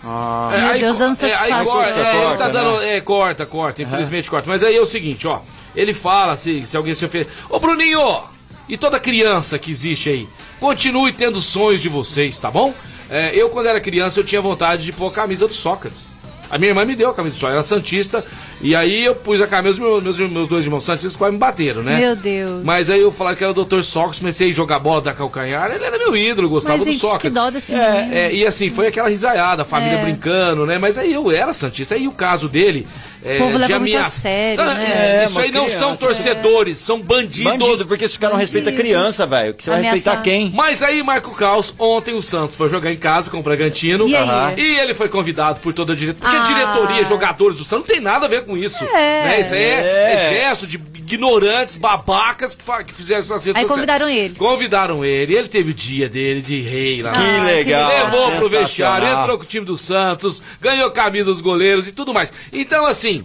Ah, 0.04 0.52
É, 0.54 0.58
Meu 0.60 0.70
aí 0.72 0.80
Deus, 0.82 0.98
dando 0.98 1.12
é, 1.14 1.26
aí 1.26 1.30
satisfação. 1.38 1.66
corta, 1.66 1.90
é, 2.00 2.16
ele 2.16 2.24
Corta, 2.26 2.38
tá 2.38 2.46
né? 2.48 2.52
dando, 2.54 2.82
é, 2.82 3.02
corta, 3.02 3.46
corta, 3.46 3.82
infelizmente 3.82 4.30
corta. 4.30 4.50
Mas 4.50 4.62
aí 4.62 4.76
é 4.76 4.82
o 4.82 4.86
seguinte, 4.86 5.26
ó. 5.28 5.40
Ele 5.74 5.94
fala, 5.94 6.36
se, 6.36 6.68
se 6.68 6.76
alguém 6.76 6.94
se 6.94 7.06
ofender. 7.06 7.30
Ô 7.50 7.58
Bruninho! 7.58 8.22
E 8.68 8.76
toda 8.76 9.00
criança 9.00 9.58
que 9.58 9.72
existe 9.72 10.10
aí, 10.10 10.28
continue 10.60 11.14
tendo 11.14 11.40
sonhos 11.40 11.82
de 11.82 11.88
vocês, 11.88 12.38
tá 12.38 12.52
bom? 12.52 12.74
É, 13.10 13.32
eu, 13.34 13.50
quando 13.50 13.68
era 13.68 13.80
criança, 13.80 14.20
eu 14.20 14.24
tinha 14.26 14.42
vontade 14.42 14.84
de 14.84 14.92
pôr 14.92 15.08
a 15.08 15.12
camisa 15.12 15.48
do 15.48 15.54
Sócrates. 15.54 16.08
A 16.50 16.58
minha 16.58 16.72
irmã 16.72 16.86
me 16.86 16.96
deu 16.96 17.10
a 17.10 17.14
camisa 17.14 17.36
do 17.36 17.40
Sócrates, 17.40 17.72
era 17.72 17.80
Santista. 17.82 18.26
E 18.66 18.76
aí 18.76 19.06
eu 19.06 19.14
pus 19.16 19.40
a 19.42 19.48
camisa, 19.48 19.80
meus, 19.80 20.02
meus, 20.04 20.18
meus 20.32 20.48
dois 20.48 20.66
irmãos 20.66 20.84
Santistas 20.84 21.16
quase 21.16 21.34
me 21.34 21.38
bateram, 21.40 21.84
né? 21.84 21.98
Meu 22.00 22.16
Deus. 22.16 22.64
Mas 22.64 22.90
aí 22.90 23.00
eu 23.02 23.12
falava 23.12 23.36
que 23.36 23.44
era 23.44 23.52
o 23.52 23.64
Dr. 23.66 23.82
Sócrates, 23.82 24.20
comecei 24.20 24.50
a 24.50 24.54
jogar 24.54 24.80
bola 24.80 25.02
da 25.02 25.14
calcanhar, 25.14 25.72
ele 25.72 25.84
era 25.84 25.98
meu 26.00 26.16
ídolo, 26.18 26.50
gostava 26.50 26.76
Mas, 26.78 26.86
do 26.86 26.92
gente, 26.92 27.02
que 27.02 27.08
Sócrates. 27.08 27.40
dó 27.40 27.50
desse 27.52 27.74
menino. 27.76 28.14
É, 28.14 28.34
e 28.34 28.46
assim, 28.46 28.70
foi 28.72 28.88
aquela 28.88 29.08
risaiada, 29.10 29.62
a 29.62 29.66
família 29.66 30.00
É. 30.00 30.02
brincando, 30.04 30.66
né? 30.66 30.78
Mas 30.80 30.98
aí 30.98 31.14
eu 31.14 31.32
era 31.32 31.54
Santista. 31.54 31.94
Aí 31.96 32.08
o 32.08 32.12
caso 32.12 32.50
dele. 32.50 32.88
É, 33.28 33.38
O 33.38 33.40
povo 33.40 33.52
de 33.54 33.58
leva 33.58 33.80
muito 33.80 33.98
a 33.98 34.04
sério, 34.04 34.62
Ah, 34.62 34.74
né? 34.76 34.86
é, 34.86 35.22
É, 35.22 35.26
isso 35.26 35.40
aí 35.40 35.52
não 35.52 35.68
são 35.68 35.96
criança, 35.96 36.06
torcedores, 36.06 36.78
são 36.78 37.02
bandidos. 37.02 37.52
bandido, 37.58 37.88
porque 37.88 38.08
se 38.08 38.18
o 38.18 38.20
cara 38.20 38.34
não 38.34 38.40
respeita 38.40 38.70
a 38.70 38.74
criança, 38.74 39.26
velho, 39.26 39.54
que 39.56 39.64
você 39.64 39.70
vai 39.72 39.80
Ameaçar. 39.80 39.96
respeitar 39.96 40.22
quem? 40.22 40.52
Mas 40.54 40.84
aí, 40.84 41.02
Marco 41.02 41.32
Caos, 41.32 41.74
ontem 41.80 42.14
o 42.14 42.22
Santos 42.22 42.56
foi 42.56 42.70
jogar 42.70 42.92
em 42.92 42.98
casa 42.98 43.32
com 43.32 43.40
o 43.40 43.42
Bragantino. 43.42 44.08
E. 44.08 44.14
E 44.62 44.80
ele 44.80 44.94
foi 44.94 45.10
convidado 45.10 45.60
por 45.60 45.74
toda 45.74 45.94
a 45.94 45.96
diretoria. 45.96 46.22
Porque 46.22 46.36
a 46.36 46.42
Ah. 46.42 46.44
diretoria, 46.76 47.04
jogadores 47.04 47.58
do 47.58 47.64
Santos, 47.64 47.88
não 47.88 47.96
tem 47.96 48.00
nada 48.00 48.28
a 48.28 48.30
ver 48.30 48.44
com 48.56 48.64
isso. 48.64 48.84
É. 48.86 49.24
Né? 49.26 49.42
Isso 49.42 49.54
aí 49.54 49.62
é, 49.64 49.66
É. 49.66 50.14
é 50.14 50.30
gesto 50.30 50.66
de 50.66 50.80
ignorantes, 50.96 51.78
babacas 51.78 52.56
que, 52.56 52.64
que 52.86 52.94
fizeram 52.94 53.20
essas 53.20 53.46
redes 53.46 53.62
Aí 53.62 53.68
convidaram 53.68 54.10
ele. 54.10 54.36
Convidaram 54.36 55.06
ele. 55.06 55.36
Ele 55.36 55.48
teve 55.48 55.72
o 55.72 55.74
dia 55.74 56.10
dele 56.10 56.42
de 56.42 56.62
rei 56.62 57.02
lá. 57.04 57.12
Que 57.12 57.20
Ah, 57.20 57.44
legal. 57.44 57.88
Levou 58.06 58.32
pro 58.32 58.50
vestiário, 58.50 59.08
entrou 59.08 59.38
com 59.38 59.44
o 59.44 59.48
time 59.48 59.66
do 59.66 59.78
Santos, 59.78 60.42
ganhou 60.60 60.90
camisa 60.90 61.26
dos 61.26 61.42
goleiros 61.42 61.88
e 61.88 61.92
tudo 61.92 62.12
mais. 62.14 62.34
Então, 62.52 62.86
assim, 62.88 63.24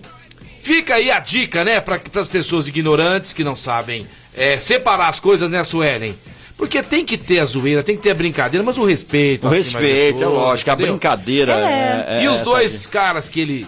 fica 0.60 0.96
aí 0.96 1.10
a 1.10 1.18
dica, 1.18 1.64
né, 1.64 1.80
para 1.80 1.98
as 2.16 2.28
pessoas 2.28 2.68
ignorantes 2.68 3.32
que 3.32 3.42
não 3.42 3.56
sabem 3.56 4.06
é, 4.36 4.58
separar 4.58 5.08
as 5.08 5.18
coisas, 5.18 5.50
né, 5.50 5.64
Suelen? 5.64 6.14
Porque 6.58 6.82
tem 6.82 7.06
que 7.06 7.16
ter 7.16 7.38
a 7.38 7.44
zoeira, 7.46 7.82
tem 7.82 7.96
que 7.96 8.02
ter 8.02 8.10
a 8.10 8.14
brincadeira, 8.14 8.62
mas 8.62 8.76
o 8.76 8.84
respeito. 8.84 9.46
O 9.46 9.50
de 9.50 9.56
respeito, 9.56 10.22
é 10.22 10.26
lógico. 10.26 10.70
A 10.70 10.76
brincadeira. 10.76 11.52
É. 11.54 12.18
é- 12.18 12.22
E 12.22 12.26
é- 12.26 12.30
os 12.30 12.42
dois 12.42 12.86
caras 12.86 13.30
que 13.30 13.40
ele 13.40 13.66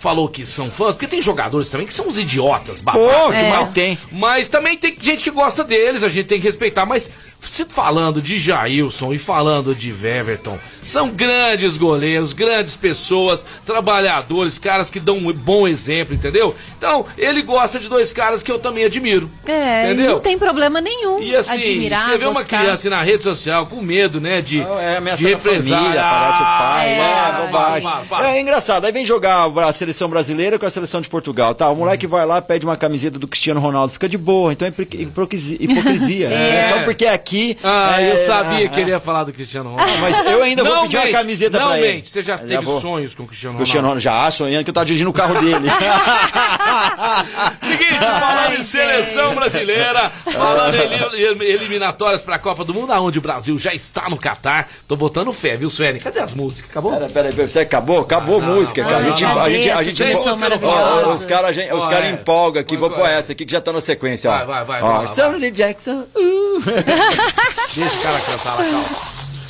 falou 0.00 0.28
que 0.28 0.44
são 0.46 0.70
fãs, 0.70 0.94
porque 0.94 1.06
tem 1.06 1.20
jogadores 1.22 1.68
também 1.68 1.86
que 1.86 1.92
são 1.94 2.08
uns 2.08 2.18
idiotas, 2.18 2.80
Pô, 2.80 2.90
babacas. 2.92 3.38
que 3.38 3.44
É. 3.44 3.50
mal 3.50 3.66
tem. 3.68 3.98
Mas 4.10 4.48
também 4.48 4.76
tem 4.76 4.96
gente 5.00 5.22
que 5.22 5.30
gosta 5.30 5.62
deles, 5.62 6.02
a 6.02 6.08
gente 6.08 6.26
tem 6.26 6.40
que 6.40 6.46
respeitar. 6.46 6.84
Mas 6.86 7.10
se 7.40 7.64
falando 7.66 8.20
de 8.20 8.38
Jailson 8.38 9.12
e 9.12 9.18
falando 9.18 9.74
de 9.74 9.92
Weverton, 9.92 10.58
são 10.82 11.10
grandes 11.10 11.76
goleiros, 11.76 12.32
grandes 12.32 12.76
pessoas, 12.76 13.44
trabalhadores, 13.66 14.58
caras 14.58 14.90
que 14.90 14.98
dão 15.00 15.16
um 15.18 15.32
bom 15.32 15.66
exemplo, 15.68 16.14
entendeu? 16.14 16.54
Então, 16.76 17.04
ele 17.18 17.42
gosta 17.42 17.78
de 17.78 17.88
dois 17.88 18.12
caras 18.12 18.42
que 18.42 18.50
eu 18.50 18.58
também 18.58 18.84
admiro. 18.84 19.30
É, 19.46 19.88
e 19.90 19.92
entendeu? 19.92 20.12
não 20.14 20.20
tem 20.20 20.38
problema 20.38 20.80
nenhum. 20.80 21.20
E 21.22 21.34
assim, 21.36 21.58
admirar, 21.58 22.00
você 22.04 22.18
vê 22.18 22.24
uma 22.24 22.34
gostar. 22.34 22.58
criança 22.58 22.88
na 22.90 23.02
rede 23.02 23.22
social 23.22 23.66
com 23.66 23.80
medo, 23.82 24.20
né, 24.20 24.40
de, 24.40 24.60
É 24.60 24.96
ameaça 24.96 25.22
de 25.22 25.30
da 25.32 25.38
família, 25.38 25.60
represália. 25.60 26.02
parece 26.02 26.38
o 26.42 26.62
pai, 26.70 26.88
É, 26.88 26.96
né? 26.98 27.46
Bobagem. 27.46 27.82
para, 27.90 28.00
para. 28.04 28.30
É 28.30 28.40
engraçado, 28.40 28.84
aí 28.84 28.92
vem 28.92 29.04
jogar 29.04 29.48
a 29.50 29.72
seleção 29.90 30.08
brasileira 30.08 30.56
com 30.58 30.64
a 30.66 30.70
seleção 30.70 31.00
de 31.00 31.08
Portugal, 31.08 31.52
tá? 31.54 31.68
O 31.68 31.74
moleque 31.74 32.06
vai 32.06 32.24
lá, 32.24 32.40
pede 32.40 32.64
uma 32.64 32.76
camiseta 32.76 33.18
do 33.18 33.26
Cristiano 33.26 33.58
Ronaldo, 33.60 33.92
fica 33.92 34.08
de 34.08 34.16
boa, 34.16 34.52
então 34.52 34.66
é 34.66 34.70
hipocrisia. 34.70 35.56
hipocrisia, 35.60 36.28
né? 36.28 36.58
É. 36.60 36.68
Só 36.68 36.80
porque 36.84 37.06
aqui... 37.06 37.58
Ah, 37.62 38.00
é, 38.00 38.12
eu 38.12 38.26
sabia 38.26 38.66
é, 38.66 38.68
que 38.68 38.78
ele 38.80 38.90
ia 38.90 39.00
falar 39.00 39.24
do 39.24 39.32
Cristiano 39.32 39.70
Ronaldo. 39.70 39.92
Mas 40.00 40.26
eu 40.26 40.42
ainda 40.42 40.62
vou 40.62 40.72
Não 40.74 40.82
pedir 40.82 40.96
uma 40.96 41.04
mente, 41.06 41.12
camiseta 41.14 41.58
não 41.58 41.68
pra 41.68 41.78
ele. 41.80 41.92
mente, 41.94 42.10
você 42.10 42.22
já 42.22 42.36
Já 42.36 42.44
teve 42.44 42.64
vou. 42.64 42.80
sonhos 42.80 43.14
com 43.16 43.24
o 43.24 43.26
Cristiano 43.26 43.54
Ronaldo? 43.54 43.64
Cristiano 43.64 43.86
Ronaldo 43.88 44.00
já 44.00 44.30
sonhando 44.30 44.64
que 44.64 44.70
eu 44.70 44.74
tava 44.74 44.86
dirigindo 44.86 45.10
o 45.10 45.12
carro 45.12 45.34
dele. 45.40 45.66
Seguinte, 47.60 48.04
falando 48.04 48.54
em 48.54 48.62
seleção 48.62 49.34
brasileira, 49.40 50.12
falando 50.32 50.74
em 50.76 50.80
eli- 51.22 51.44
eliminatórias 51.52 52.22
pra 52.22 52.38
Copa 52.38 52.64
do 52.64 52.72
Mundo, 52.72 52.92
aonde 52.92 53.18
o 53.18 53.22
Brasil 53.22 53.58
já 53.58 53.74
está 53.74 54.08
no 54.08 54.16
Catar. 54.16 54.68
Tô 54.86 54.96
botando 54.96 55.32
fé, 55.32 55.56
viu, 55.56 55.68
Suene? 55.68 55.98
Cadê 56.00 56.20
as 56.20 56.34
músicas? 56.34 56.70
Acabou? 56.70 56.92
Pera, 56.92 57.08
pera, 57.08 57.32
pera, 57.32 57.48
você 57.48 57.60
acabou? 57.60 58.00
Acabou 58.00 58.38
a 58.38 58.46
não, 58.46 58.54
música, 58.54 58.82
cara. 58.84 59.00
não, 59.00 59.06
a 59.06 59.10
gente, 59.10 59.24
a 59.24 59.50
gente, 59.50 59.70
a 59.70 59.79
cadê 59.84 59.90
gente, 59.96 60.12
essa 60.12 60.34
seleção 60.34 60.68
ó, 60.68 60.72
maravilhosa? 60.74 61.08
os 61.14 61.24
caras 61.24 61.58
a 61.58 61.74
os 61.74 61.86
cara 61.88 62.06
é. 62.06 62.10
empolgam 62.10 62.60
aqui. 62.60 62.76
Vai, 62.76 62.80
Vou 62.88 62.90
pôr 62.90 63.02
vai. 63.04 63.14
essa 63.18 63.32
aqui 63.32 63.44
que 63.46 63.52
já 63.52 63.60
tá 63.60 63.72
na 63.72 63.80
sequência, 63.80 64.30
ó. 64.30 64.44
Vai, 64.44 64.64
vai, 64.64 64.64
vai, 64.64 64.82
Ó, 64.82 65.06
Samuel 65.06 65.50
Jackson. 65.50 66.04
uh. 66.14 66.62
Deixa 67.74 67.96
o 67.96 68.02
cara 68.02 68.20
cantar 68.20 68.54
lá, 68.56 68.64
calma. 68.64 68.84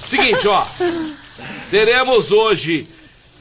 Seguinte, 0.06 0.48
ó. 0.48 0.64
Teremos 1.70 2.32
hoje 2.32 2.86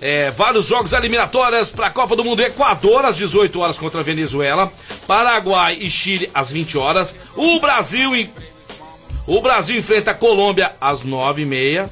é, 0.02 0.32
vários 0.32 0.68
jogos 0.68 0.94
eliminatórias 0.94 1.72
para 1.72 1.88
a 1.88 1.90
Copa 1.90 2.16
do 2.16 2.24
Mundo. 2.24 2.42
Equador 2.42 3.06
às 3.06 3.18
18 3.18 3.60
horas 3.60 3.78
contra 3.80 4.00
a 4.00 4.04
Venezuela. 4.04 4.72
Paraguai 5.08 5.78
e 5.80 5.90
Chile 5.90 6.30
às 6.34 6.52
20 6.52 6.78
horas. 6.78 7.18
O 7.36 7.60
Brasil, 7.60 8.16
em- 8.16 8.30
o 9.28 9.42
Brasil 9.42 9.78
enfrenta 9.78 10.12
a 10.12 10.14
Colômbia 10.14 10.74
às 10.80 11.04
9h30. 11.04 11.90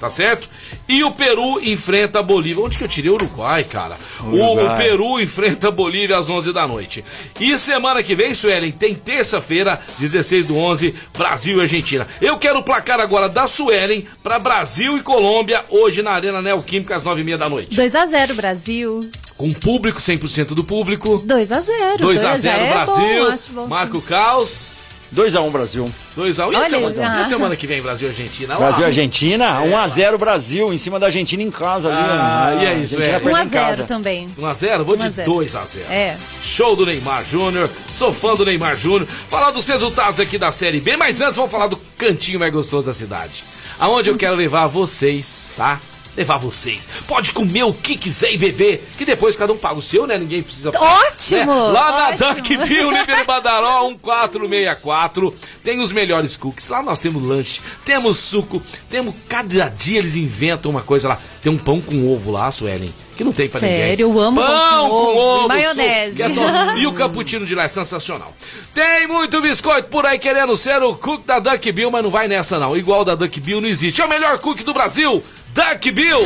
Tá 0.00 0.08
certo? 0.08 0.48
E 0.88 1.02
o 1.02 1.10
Peru 1.10 1.60
enfrenta 1.60 2.20
a 2.20 2.22
Bolívia. 2.22 2.62
Onde 2.62 2.78
que 2.78 2.84
eu 2.84 2.88
tirei 2.88 3.10
o 3.10 3.14
Uruguai, 3.14 3.64
cara? 3.64 3.96
O, 4.20 4.26
o 4.26 4.52
Uruguai. 4.52 4.76
Peru 4.76 5.20
enfrenta 5.20 5.68
a 5.68 5.70
Bolívia 5.72 6.16
às 6.16 6.30
11 6.30 6.52
da 6.52 6.68
noite. 6.68 7.04
E 7.40 7.58
semana 7.58 8.00
que 8.00 8.14
vem, 8.14 8.32
Suelen, 8.32 8.70
tem 8.70 8.94
terça-feira, 8.94 9.80
16 9.98 10.46
do 10.46 10.56
11, 10.56 10.94
Brasil 11.16 11.58
e 11.58 11.62
Argentina. 11.62 12.06
Eu 12.20 12.38
quero 12.38 12.60
o 12.60 12.62
placar 12.62 13.00
agora 13.00 13.28
da 13.28 13.48
Suelen 13.48 14.06
para 14.22 14.38
Brasil 14.38 14.96
e 14.96 15.02
Colômbia, 15.02 15.64
hoje 15.68 16.00
na 16.00 16.12
Arena 16.12 16.40
Neoquímica, 16.40 16.94
às 16.94 17.02
9h30 17.02 17.36
da 17.36 17.48
noite. 17.48 17.74
2x0 17.74 18.34
Brasil. 18.34 19.10
Com 19.36 19.52
público, 19.52 20.00
100% 20.00 20.48
do 20.54 20.62
público. 20.62 21.22
2x0. 21.26 21.98
2x0 21.98 22.40
já 22.40 22.52
é 22.52 22.72
Brasil. 22.72 23.24
bom, 23.24 23.30
acho 23.32 23.52
bom, 23.52 23.66
Marco 23.66 24.00
Caos. 24.02 24.77
2x1 25.14 25.50
Brasil. 25.50 25.90
2x1. 26.16 26.38
E, 26.38 26.40
a 26.40 26.46
Olha, 26.46 26.68
semana, 26.68 26.94
ah. 26.98 27.18
e 27.18 27.20
a 27.20 27.24
semana 27.24 27.56
que 27.56 27.66
vem, 27.66 27.80
Brasil 27.80 28.08
e 28.08 28.10
Argentina? 28.10 28.54
Lá. 28.54 28.66
Brasil 28.66 28.82
e 28.82 28.86
Argentina, 28.86 29.60
1x0 29.62 30.18
Brasil, 30.18 30.72
em 30.72 30.78
cima 30.78 31.00
da 31.00 31.06
Argentina 31.06 31.42
em 31.42 31.50
casa 31.50 31.88
ali. 31.88 31.96
Ah, 31.98 32.54
né? 32.56 32.62
e 32.62 32.66
é 32.66 32.78
isso, 32.78 32.96
é. 33.00 33.18
perdeu 33.18 33.30
em 33.30 33.34
1x0 33.34 33.50
casa. 33.50 33.84
também. 33.84 34.28
1x0? 34.38 34.82
Vou 34.82 34.96
de 34.96 35.04
1 35.04 35.06
a 35.06 35.10
0. 35.10 35.32
2x0. 35.32 35.80
É. 35.90 36.16
Show 36.42 36.76
do 36.76 36.84
Neymar 36.84 37.24
Júnior. 37.24 37.70
Sou 37.90 38.12
fã 38.12 38.34
do 38.34 38.44
Neymar 38.44 38.76
Júnior. 38.76 39.06
Falar 39.06 39.50
dos 39.50 39.66
resultados 39.66 40.20
aqui 40.20 40.36
da 40.36 40.52
Série 40.52 40.80
B, 40.80 40.96
mas 40.96 41.20
antes 41.20 41.36
vamos 41.36 41.50
falar 41.50 41.68
do 41.68 41.76
cantinho 41.96 42.38
mais 42.38 42.52
gostoso 42.52 42.86
da 42.86 42.92
cidade. 42.92 43.44
Aonde 43.78 44.10
eu 44.10 44.16
quero 44.16 44.34
levar 44.34 44.66
vocês, 44.66 45.52
tá? 45.56 45.80
Levar 46.18 46.36
vocês. 46.36 46.88
Pode 47.06 47.32
comer 47.32 47.62
o 47.62 47.72
que 47.72 47.96
quiser 47.96 48.32
e 48.32 48.36
beber, 48.36 48.84
que 48.98 49.04
depois 49.04 49.36
cada 49.36 49.52
um 49.52 49.56
paga 49.56 49.76
o 49.76 49.82
seu, 49.82 50.04
né? 50.04 50.18
Ninguém 50.18 50.42
precisa. 50.42 50.70
Ótimo, 50.76 51.46
Né? 51.46 51.72
Lá 51.72 51.90
na 51.92 52.08
ótimo. 52.08 52.34
Duck 52.34 52.56
Bill, 52.68 52.90
Líbero 52.98 53.24
Badaró 53.24 53.84
1464. 53.88 55.34
Tem 55.62 55.80
os 55.80 55.92
melhores 55.92 56.36
cookies. 56.36 56.68
Lá 56.68 56.82
nós 56.82 56.98
temos 56.98 57.22
lanche, 57.22 57.60
temos 57.84 58.18
suco, 58.18 58.60
temos. 58.90 59.14
Cada 59.28 59.68
dia 59.68 59.98
eles 59.98 60.16
inventam 60.16 60.70
uma 60.72 60.82
coisa 60.82 61.08
lá. 61.08 61.18
Tem 61.40 61.52
um 61.52 61.58
pão 61.58 61.80
com 61.80 62.12
ovo 62.12 62.32
lá, 62.32 62.50
Suelen. 62.50 62.92
Que 63.16 63.24
não 63.24 63.32
tem 63.32 63.48
pra 63.48 63.60
ninguém. 63.60 63.80
Sério, 63.80 64.04
eu 64.06 64.20
amo 64.20 64.40
pão 64.40 64.88
com 64.90 65.16
ovo, 65.16 65.44
e 65.46 65.48
maionese. 65.48 66.22
suco, 66.22 66.40
é. 66.40 66.78
E 66.78 66.86
o 66.86 66.92
cappuccino 66.92 67.44
de 67.44 67.54
lá 67.54 67.64
é 67.64 67.68
sensacional. 67.68 68.32
Tem 68.72 69.08
muito 69.08 69.40
biscoito 69.40 69.88
por 69.88 70.06
aí 70.06 70.18
querendo 70.20 70.56
ser 70.56 70.80
o 70.82 70.94
cookie 70.94 71.26
da 71.26 71.40
Duck 71.40 71.72
Bill, 71.72 71.90
mas 71.90 72.02
não 72.04 72.10
vai 72.10 72.28
nessa 72.28 72.58
não. 72.60 72.76
Igual 72.76 73.04
da 73.04 73.14
Duck 73.16 73.40
Bill 73.40 73.60
não 73.60 73.68
existe. 73.68 74.00
É 74.00 74.04
o 74.04 74.08
melhor 74.08 74.38
cookie 74.38 74.62
do 74.62 74.72
Brasil. 74.72 75.22
Duck 75.58 75.90
Bill. 75.90 76.20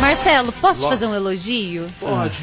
Marcelo, 0.00 0.50
posso 0.52 0.80
te 0.80 0.84
Lo- 0.84 0.90
fazer 0.90 1.06
um 1.06 1.14
elogio? 1.14 1.86
Pode. 2.00 2.40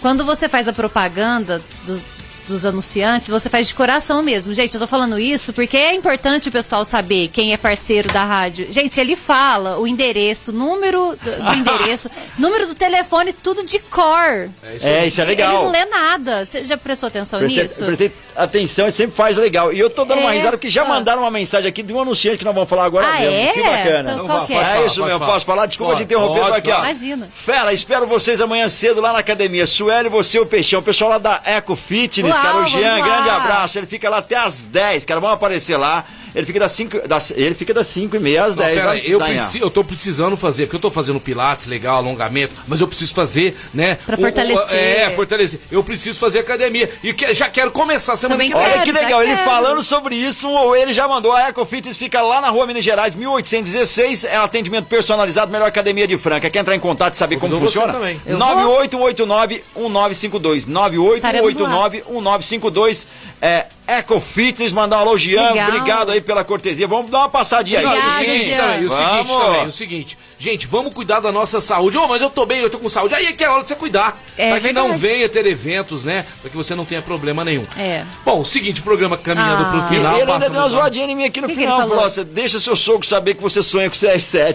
Quando 0.00 0.24
você 0.24 0.48
faz 0.48 0.66
a 0.68 0.72
propaganda 0.72 1.60
dos, 1.84 2.04
dos 2.46 2.64
anunciantes, 2.64 3.28
você 3.28 3.50
faz 3.50 3.68
de 3.68 3.74
coração 3.74 4.22
mesmo. 4.22 4.54
Gente, 4.54 4.72
eu 4.74 4.80
tô 4.80 4.86
falando 4.86 5.18
isso 5.18 5.52
porque 5.52 5.76
é 5.76 5.92
importante 5.94 6.48
o 6.48 6.52
pessoal 6.52 6.84
saber 6.84 7.28
quem 7.28 7.52
é 7.52 7.56
parceiro 7.56 8.10
da 8.12 8.24
rádio. 8.24 8.66
Gente, 8.72 8.98
ele 8.98 9.14
fala 9.16 9.78
o 9.78 9.86
endereço, 9.86 10.52
número 10.52 11.18
do, 11.22 11.44
do 11.44 11.52
endereço, 11.58 12.08
número 12.38 12.66
do 12.68 12.74
telefone, 12.74 13.32
tudo 13.34 13.62
de 13.64 13.78
cor. 13.80 14.48
É, 14.80 15.06
isso 15.06 15.20
é 15.20 15.24
legal. 15.24 15.52
Ele 15.54 15.64
não 15.64 15.70
lê 15.72 15.84
nada. 15.84 16.44
Você 16.46 16.64
já 16.64 16.78
prestou 16.78 17.08
atenção 17.08 17.40
Prestei, 17.40 17.62
nisso? 17.64 17.84
prestei 17.84 18.12
atenção, 18.38 18.84
ele 18.86 18.92
sempre 18.92 19.16
faz 19.16 19.36
legal. 19.36 19.72
E 19.72 19.78
eu 19.78 19.90
tô 19.90 20.04
dando 20.04 20.20
uma 20.20 20.30
É? 20.32 20.36
risada 20.36 20.56
porque 20.56 20.70
já 20.70 20.84
mandaram 20.84 21.22
uma 21.22 21.30
mensagem 21.30 21.68
aqui 21.68 21.82
de 21.82 21.92
um 21.92 22.00
anunciante 22.00 22.38
que 22.38 22.44
nós 22.44 22.54
vamos 22.54 22.68
falar 22.68 22.84
agora 22.84 23.06
Ah, 23.06 23.18
mesmo. 23.20 23.34
é? 23.36 23.52
Que 23.52 23.62
bacana. 23.62 23.98
Então, 24.12 24.16
Não, 24.18 24.26
qual 24.26 24.38
pode 24.40 24.52
é? 24.52 24.56
É 24.56 24.64
falar, 24.64 24.86
isso 24.86 25.04
mesmo, 25.04 25.26
posso 25.26 25.46
falar? 25.46 25.66
Desculpa 25.66 25.92
Pode, 25.92 26.04
te 26.04 26.04
interromper, 26.06 26.40
pode, 26.40 26.58
aqui, 26.58 26.70
ó. 26.70 26.78
Imagina. 26.78 27.28
Fera, 27.34 27.72
espero 27.72 28.06
vocês 28.06 28.40
amanhã 28.40 28.68
cedo 28.68 29.00
lá 29.00 29.12
na 29.12 29.18
academia. 29.18 29.66
Sueli, 29.66 30.08
você, 30.08 30.38
o 30.38 30.46
Peixão, 30.46 30.80
o 30.80 30.82
pessoal 30.82 31.10
lá 31.10 31.18
da 31.18 31.40
Eco 31.44 31.74
Fitness, 31.76 32.32
Uau, 32.34 32.42
cara, 32.42 32.58
o 32.58 32.66
Jean, 32.66 33.00
grande 33.00 33.28
abraço. 33.28 33.78
Ele 33.78 33.86
fica 33.86 34.08
lá 34.08 34.18
até 34.18 34.36
às 34.36 34.66
10, 34.66 35.04
cara, 35.04 35.20
vamos 35.20 35.34
aparecer 35.34 35.76
lá. 35.76 36.04
Ele 36.38 36.46
fica 36.46 36.60
das 36.60 36.70
5, 36.72 37.08
das, 37.08 37.32
ele 37.32 37.54
fica 37.54 37.74
das 37.74 37.88
5 37.88 38.14
e 38.14 38.18
meia 38.20 38.44
às 38.44 38.54
Não, 38.54 38.62
10 38.62 38.74
pera 38.74 38.86
da, 38.86 38.92
aí, 38.92 39.10
eu, 39.10 39.18
da 39.18 39.26
manhã. 39.26 39.40
preciso, 39.40 39.64
eu 39.64 39.70
tô 39.70 39.82
precisando 39.82 40.36
fazer, 40.36 40.66
porque 40.66 40.76
eu 40.76 40.80
tô 40.80 40.88
fazendo 40.90 41.18
pilates, 41.18 41.66
legal, 41.66 41.96
alongamento, 41.96 42.52
mas 42.68 42.80
eu 42.80 42.86
preciso 42.86 43.12
fazer, 43.12 43.56
né? 43.74 43.96
Pra 44.06 44.14
o- 44.16 44.20
o- 44.20 44.22
fortalecer. 44.22 44.78
é, 44.78 45.10
fortalecer. 45.10 45.58
Eu 45.68 45.82
preciso 45.82 46.16
fazer 46.18 46.38
academia. 46.38 46.88
E 47.02 47.12
que- 47.12 47.34
já 47.34 47.48
quero 47.50 47.72
começar 47.72 48.16
semana 48.16 48.36
Também 48.36 48.50
que 48.50 48.54
vem. 48.56 48.62
Olha 48.64 48.72
Quero, 48.74 48.84
que 48.84 48.92
legal, 48.92 49.20
ele 49.22 49.34
quero. 49.34 49.50
falando 49.50 49.82
sobre 49.82 50.14
isso, 50.14 50.48
ou 50.48 50.76
ele 50.76 50.94
já 50.94 51.08
mandou. 51.08 51.32
A 51.32 51.48
Eco 51.48 51.64
Fitness 51.64 51.96
fica 51.96 52.22
lá 52.22 52.40
na 52.40 52.50
rua 52.50 52.66
Minas 52.66 52.84
Gerais, 52.84 53.16
1816. 53.16 54.22
É 54.22 54.36
atendimento 54.36 54.86
personalizado, 54.86 55.50
melhor 55.50 55.66
academia 55.66 56.06
de 56.06 56.16
Franca. 56.16 56.48
Quer 56.48 56.60
entrar 56.60 56.76
em 56.76 56.80
contato 56.80 57.14
e 57.14 57.18
saber 57.18 57.38
como 57.38 57.58
funciona? 57.58 57.92
também. 57.92 58.20
Eu 58.24 58.38
9889-1952. 58.38 60.66
Estaremos 61.16 61.54
lá. 61.56 61.90
9889-1952. 61.90 63.06
É 63.42 63.66
Eco 63.88 64.20
Fitness, 64.20 64.72
mandar 64.72 64.98
um 64.98 65.00
alô, 65.00 65.16
Jean. 65.18 65.48
Legal. 65.50 65.68
Obrigado 65.68 66.10
aí 66.12 66.20
pela 66.20 66.44
cortesia. 66.44 66.86
Vamos 66.86 67.10
dar 67.10 67.20
uma 67.20 67.28
passadinha 67.30 67.80
Não, 67.80 67.90
aí. 67.90 67.96
e 67.96 68.00
o 68.00 68.02
Obrigada, 68.06 68.24
seguinte 68.28 68.56
também, 68.56 68.84
o 68.84 68.90
seguinte 68.90 69.08
Vamos. 69.28 69.32
também, 69.46 69.66
o 69.66 69.72
seguinte. 69.72 70.18
Gente, 70.38 70.66
vamos 70.66 70.92
cuidar 70.94 71.20
da 71.20 71.32
nossa 71.32 71.60
saúde. 71.60 71.96
Ô, 71.96 72.06
mas 72.06 72.20
eu 72.20 72.28
tô 72.30 72.44
bem, 72.46 72.60
eu 72.60 72.68
tô 72.70 72.78
com 72.78 72.88
saúde. 72.88 73.14
Aí 73.14 73.26
é 73.26 73.32
que 73.32 73.42
é 73.42 73.48
hora 73.48 73.62
de 73.62 73.68
você 73.68 73.74
cuidar. 73.74 74.16
É 74.36 74.50
pra 74.50 74.60
que 74.60 74.72
não 74.72 74.90
verdade. 74.90 75.00
venha 75.06 75.28
ter 75.28 75.46
eventos, 75.46 76.04
né? 76.04 76.24
Pra 76.42 76.50
que 76.50 76.56
você 76.56 76.74
não 76.74 76.84
tenha 76.84 77.00
problema 77.02 77.42
nenhum. 77.44 77.64
É. 77.78 78.04
Bom, 78.24 78.40
o 78.40 78.44
seguinte, 78.44 78.80
o 78.80 78.84
programa 78.84 79.16
caminhando 79.16 79.64
Ah. 79.64 79.70
pro 79.70 79.82
final. 79.84 80.18
ele 80.18 80.30
ainda 80.30 80.50
deu 80.50 80.60
uma 80.60 80.68
zoadinha 80.68 81.06
em 81.06 81.16
mim 81.16 81.24
aqui 81.24 81.40
no 81.40 81.48
Que 81.48 81.54
que 81.54 81.60
final. 81.60 81.78
falou? 81.80 81.96
Falou, 82.10 82.24
deixa 82.26 82.58
seu 82.60 82.76
sogro 82.76 83.06
saber 83.06 83.34
que 83.34 83.42
você 83.42 83.62
sonha 83.62 83.88
com 83.88 83.96
o 83.96 83.98
CS7. 83.98 84.54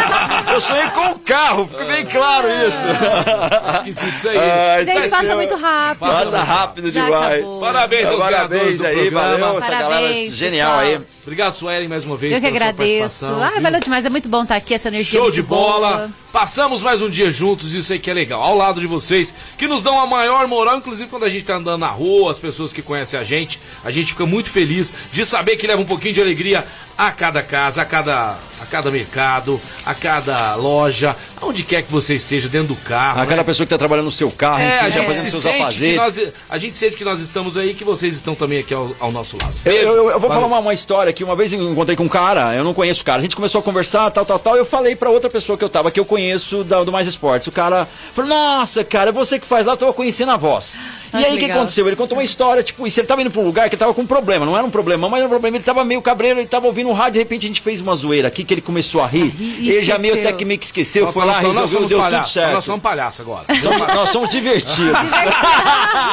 eu 0.52 0.60
sonhei 0.60 0.88
com 0.88 1.10
o 1.10 1.18
carro, 1.18 1.68
ficou 1.68 1.86
bem 1.86 2.04
claro 2.06 2.48
isso. 2.48 3.76
Esquisito 3.76 4.16
isso 4.16 4.28
aí. 4.28 4.38
Ah, 4.38 4.82
Gente, 4.82 5.08
passa 5.10 5.36
muito 5.36 5.54
rápido. 5.56 5.98
Passa 6.00 6.42
rápido 6.42 6.90
Já 6.90 7.04
demais. 7.04 7.34
acabou. 7.42 7.60
Parabéns 7.60 8.08
aos 8.08 8.24
ganhadores 8.24 8.61
Parabéns 8.62 8.78
do 8.78 8.86
aí, 8.86 9.10
programa. 9.10 9.38
valeu. 9.38 9.58
Essa 9.58 9.68
galera 9.70 9.88
Parabéns, 9.88 10.34
genial 10.36 10.78
pessoal. 10.78 10.96
aí. 11.00 11.06
Obrigado, 11.22 11.54
Suelen, 11.54 11.88
mais 11.88 12.04
uma 12.04 12.16
vez. 12.16 12.34
Eu 12.34 12.40
que 12.40 12.46
agradeço. 12.46 13.26
Ah, 13.26 13.60
valeu 13.60 13.80
demais. 13.80 14.04
É 14.04 14.10
muito 14.10 14.28
bom 14.28 14.42
estar 14.42 14.56
aqui, 14.56 14.74
essa 14.74 14.88
energia 14.88 15.18
Show 15.20 15.30
de 15.30 15.42
bola. 15.42 15.96
boa. 15.96 16.10
Passamos 16.32 16.82
mais 16.82 17.02
um 17.02 17.10
dia 17.10 17.30
juntos, 17.30 17.74
isso 17.74 17.92
aí 17.92 17.98
que 17.98 18.10
é 18.10 18.14
legal. 18.14 18.40
Ao 18.42 18.56
lado 18.56 18.80
de 18.80 18.86
vocês, 18.86 19.34
que 19.58 19.68
nos 19.68 19.82
dão 19.82 20.00
a 20.00 20.06
maior 20.06 20.48
moral, 20.48 20.78
inclusive 20.78 21.10
quando 21.10 21.24
a 21.24 21.28
gente 21.28 21.44
tá 21.44 21.56
andando 21.56 21.80
na 21.80 21.88
rua, 21.88 22.30
as 22.32 22.38
pessoas 22.38 22.72
que 22.72 22.80
conhecem 22.80 23.20
a 23.20 23.22
gente, 23.22 23.60
a 23.84 23.90
gente 23.90 24.12
fica 24.12 24.24
muito 24.24 24.48
feliz 24.48 24.94
de 25.12 25.26
saber 25.26 25.56
que 25.56 25.66
leva 25.66 25.82
um 25.82 25.84
pouquinho 25.84 26.14
de 26.14 26.22
alegria 26.22 26.64
a 26.96 27.10
cada 27.10 27.42
casa, 27.42 27.82
a 27.82 27.84
cada, 27.84 28.38
a 28.60 28.66
cada 28.70 28.90
mercado, 28.90 29.60
a 29.84 29.94
cada 29.94 30.54
loja, 30.56 31.14
aonde 31.40 31.64
quer 31.64 31.82
que 31.82 31.90
você 31.92 32.14
esteja, 32.14 32.48
dentro 32.48 32.68
do 32.68 32.76
carro. 32.76 33.20
Aquela 33.20 33.38
né? 33.38 33.44
pessoa 33.44 33.66
que 33.66 33.70
tá 33.70 33.78
trabalhando 33.78 34.06
no 34.06 34.12
seu 34.12 34.30
carro, 34.30 34.60
É, 34.60 34.78
a 34.80 34.88
enfim, 34.88 34.90
já 34.92 34.98
gente 35.00 35.06
fazendo 35.06 35.24
se 35.24 35.30
seus 35.32 35.42
sente 35.42 35.56
que 35.56 35.62
afazeres. 35.62 35.96
nós, 35.96 36.32
a 36.48 36.58
gente 36.58 36.76
sente 36.78 36.96
que 36.96 37.04
nós 37.04 37.20
estamos 37.20 37.56
aí, 37.58 37.74
que 37.74 37.84
vocês 37.84 38.14
estão 38.16 38.34
também 38.34 38.58
aqui 38.60 38.72
ao, 38.72 38.94
ao 39.00 39.10
nosso 39.12 39.36
lado. 39.42 39.54
Eu, 39.66 39.72
eu- 39.74 39.86
eu 40.10 40.20
vou 40.20 40.28
Valeu. 40.28 40.28
falar 40.34 40.46
uma, 40.46 40.58
uma 40.60 40.74
história 40.74 41.12
que 41.12 41.24
uma 41.24 41.34
vez 41.36 41.52
eu 41.52 41.60
encontrei 41.70 41.96
com 41.96 42.04
um 42.04 42.08
cara, 42.08 42.54
eu 42.54 42.64
não 42.64 42.72
conheço 42.74 43.02
o 43.02 43.04
cara, 43.04 43.18
a 43.18 43.22
gente 43.22 43.36
começou 43.36 43.58
a 43.60 43.62
conversar, 43.64 44.10
tal, 44.10 44.24
tal, 44.24 44.38
tal, 44.38 44.56
eu 44.56 44.64
falei 44.64 44.94
pra 44.96 45.10
outra 45.10 45.28
pessoa 45.28 45.58
que 45.58 45.64
eu 45.64 45.68
tava, 45.68 45.90
que 45.90 46.00
eu 46.00 46.04
conheço 46.04 46.21
da- 46.66 46.84
do 46.84 46.92
Mais 46.92 47.06
Esportes. 47.06 47.48
O 47.48 47.52
cara 47.52 47.86
falou, 48.14 48.28
nossa, 48.30 48.84
cara, 48.84 49.10
é 49.10 49.12
você 49.12 49.38
que 49.38 49.46
faz 49.46 49.64
lá, 49.66 49.72
eu 49.72 49.76
tava 49.76 49.92
conhecendo 49.92 50.32
a 50.32 50.36
voz. 50.36 50.76
Ah, 51.12 51.20
e 51.20 51.24
que 51.24 51.28
aí 51.28 51.32
o 51.32 51.34
que 51.36 51.42
legal. 51.42 51.58
aconteceu? 51.58 51.86
Ele 51.86 51.96
contou 51.96 52.16
uma 52.16 52.24
história, 52.24 52.62
tipo, 52.62 52.86
isso, 52.86 52.98
ele 52.98 53.06
tava 53.06 53.20
indo 53.20 53.30
pra 53.30 53.40
um 53.40 53.44
lugar 53.44 53.68
que 53.68 53.74
ele 53.74 53.80
tava 53.80 53.92
com 53.92 54.00
um 54.02 54.06
problema, 54.06 54.46
não 54.46 54.56
era 54.56 54.66
um 54.66 54.70
problema, 54.70 55.08
mas 55.08 55.18
era 55.20 55.26
um 55.26 55.30
problema, 55.30 55.56
ele 55.56 55.64
tava 55.64 55.84
meio 55.84 56.00
cabreiro, 56.00 56.40
ele 56.40 56.48
tava 56.48 56.66
ouvindo 56.66 56.88
um 56.88 56.92
rádio, 56.94 57.14
de 57.14 57.18
repente 57.18 57.44
a 57.44 57.48
gente 57.48 57.60
fez 57.60 57.80
uma 57.80 57.94
zoeira 57.94 58.28
aqui, 58.28 58.44
que 58.44 58.54
ele 58.54 58.62
começou 58.62 59.02
a 59.02 59.06
rir, 59.06 59.34
e 59.38 59.70
ele 59.70 59.84
já 59.84 59.98
meio 59.98 60.14
até 60.14 60.32
que 60.32 60.44
meio 60.44 60.58
que 60.58 60.66
esqueceu, 60.66 61.02
Então, 61.02 61.12
foi 61.12 61.24
lá, 61.26 61.40
então, 61.40 61.52
nós 61.52 61.70
resolveu, 61.70 61.78
somos 61.80 61.90
deu 61.90 61.98
tudo 61.98 62.10
palhaços. 62.10 62.32
certo. 62.32 62.52
Nós 62.54 62.64
somos 62.64 62.82
palhaços 62.82 63.20
agora. 63.20 63.44
Nós, 63.62 63.94
nós 63.94 64.08
somos 64.08 64.28
divertidos. 64.30 64.92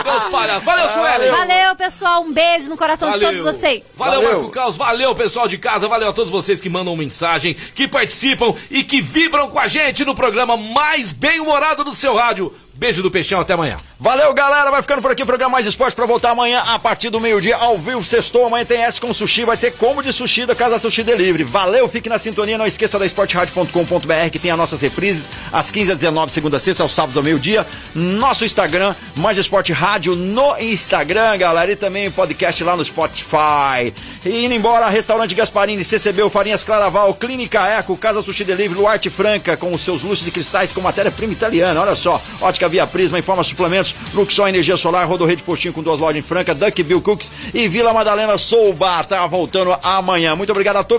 Meus 0.05 0.23
palhaços. 0.31 0.63
Valeu, 0.65 0.89
Sueli. 0.89 1.29
Valeu, 1.29 1.75
pessoal. 1.75 2.21
Um 2.23 2.33
beijo 2.33 2.69
no 2.69 2.77
coração 2.77 3.09
de 3.11 3.19
todos 3.19 3.41
vocês. 3.41 3.83
Valeu, 3.97 4.21
Valeu. 4.21 4.37
Marco 4.39 4.49
Caos. 4.51 4.75
Valeu, 4.75 5.15
pessoal 5.15 5.47
de 5.47 5.57
casa. 5.57 5.87
Valeu 5.87 6.09
a 6.09 6.13
todos 6.13 6.29
vocês 6.29 6.59
que 6.61 6.69
mandam 6.69 6.95
mensagem, 6.95 7.55
que 7.75 7.87
participam 7.87 8.53
e 8.69 8.83
que 8.83 9.01
vibram 9.01 9.49
com 9.49 9.59
a 9.59 9.67
gente 9.67 9.98
no 10.05 10.15
programa 10.15 10.57
mais 10.57 11.11
bem-humorado 11.11 11.83
do 11.83 11.93
seu 11.93 12.15
rádio. 12.15 12.53
Beijo 12.79 13.03
do 13.03 13.11
Peixão. 13.11 13.41
Até 13.41 13.53
amanhã. 13.53 13.75
Valeu, 13.99 14.33
galera. 14.33 14.71
Vai 14.71 14.81
ficando 14.81 15.01
por 15.01 15.11
aqui 15.11 15.21
o 15.21 15.25
programa 15.25 15.51
Mais 15.51 15.65
Esporte 15.65 15.93
pra 15.93 16.05
voltar 16.05 16.29
amanhã 16.29 16.63
a 16.67 16.79
partir 16.79 17.09
do 17.09 17.19
meio-dia 17.19 17.57
ao 17.57 17.77
vivo. 17.77 18.01
Sextou. 18.01 18.45
Amanhã 18.45 18.63
tem 18.63 18.81
S 18.81 19.01
com 19.01 19.13
sushi. 19.13 19.43
Vai 19.43 19.57
ter 19.57 19.71
combo 19.71 20.01
de 20.01 20.13
sushi 20.13 20.45
da 20.45 20.55
Casa 20.55 20.79
Sushi 20.79 21.03
Delivery. 21.03 21.43
Valeu, 21.43 21.89
fique 21.89 22.07
na 22.07 22.17
sintonia. 22.17 22.57
Não 22.57 22.65
esqueça 22.65 22.97
da 22.97 23.05
esporteradio.com.br 23.05 24.29
que 24.31 24.39
tem 24.39 24.49
as 24.49 24.57
nossas 24.57 24.79
reprises 24.79 25.27
às 25.51 25.69
15 25.69 25.91
às 25.91 25.97
19 25.97 26.31
segunda 26.31 26.55
a 26.55 26.59
sexta, 26.59 26.81
aos 26.81 26.93
sábados 26.93 27.17
ao 27.17 27.23
meio-dia. 27.23 27.67
Nosso 27.93 28.45
Instagram, 28.45 28.95
Mais 29.17 29.37
Esporte 29.37 29.73
Rádio 29.73 30.15
no 30.15 30.57
Instagram, 30.57 31.37
galera. 31.37 31.69
E 31.69 31.75
também 31.75 32.09
podcast 32.09 32.63
lá 32.63 32.77
no 32.77 32.85
Spotify. 32.85 33.93
E 34.25 34.45
indo 34.45 34.55
embora, 34.55 34.87
Restaurante 34.87 35.35
Gasparini, 35.35 35.83
CCB, 35.83 36.29
Farinhas 36.29 36.63
Claraval, 36.63 37.13
Clínica 37.13 37.67
Eco, 37.67 37.97
Casa 37.97 38.21
Sushi 38.21 38.45
Delivery, 38.45 38.79
Luarte 38.79 39.09
Franca, 39.09 39.57
com 39.57 39.73
os 39.73 39.81
seus 39.81 40.03
luxos 40.03 40.23
de 40.23 40.31
cristais 40.31 40.71
com 40.71 40.79
matéria-prima 40.79 41.33
italiana. 41.33 41.81
Olha 41.81 41.95
só, 41.95 42.21
ótica 42.39 42.68
Via 42.69 42.87
Prisma, 42.87 43.19
Informa 43.19 43.43
Suplementos, 43.43 43.95
Luxol 44.13 44.47
Energia 44.47 44.77
Solar, 44.77 45.07
Rodorrede 45.07 45.43
Postinho 45.43 45.73
com 45.73 45.83
duas 45.83 45.99
lojas 45.99 46.17
em 46.17 46.25
Franca, 46.25 46.55
Duck 46.55 46.81
Bill 46.83 47.01
Cooks 47.01 47.31
e 47.53 47.67
Vila 47.67 47.93
Madalena 47.93 48.37
Soul 48.37 48.73
Bar. 48.73 49.05
Tá 49.05 49.25
voltando 49.27 49.75
amanhã. 49.83 50.35
Muito 50.35 50.51
obrigado 50.51 50.77
a 50.77 50.83
todos. 50.83 50.97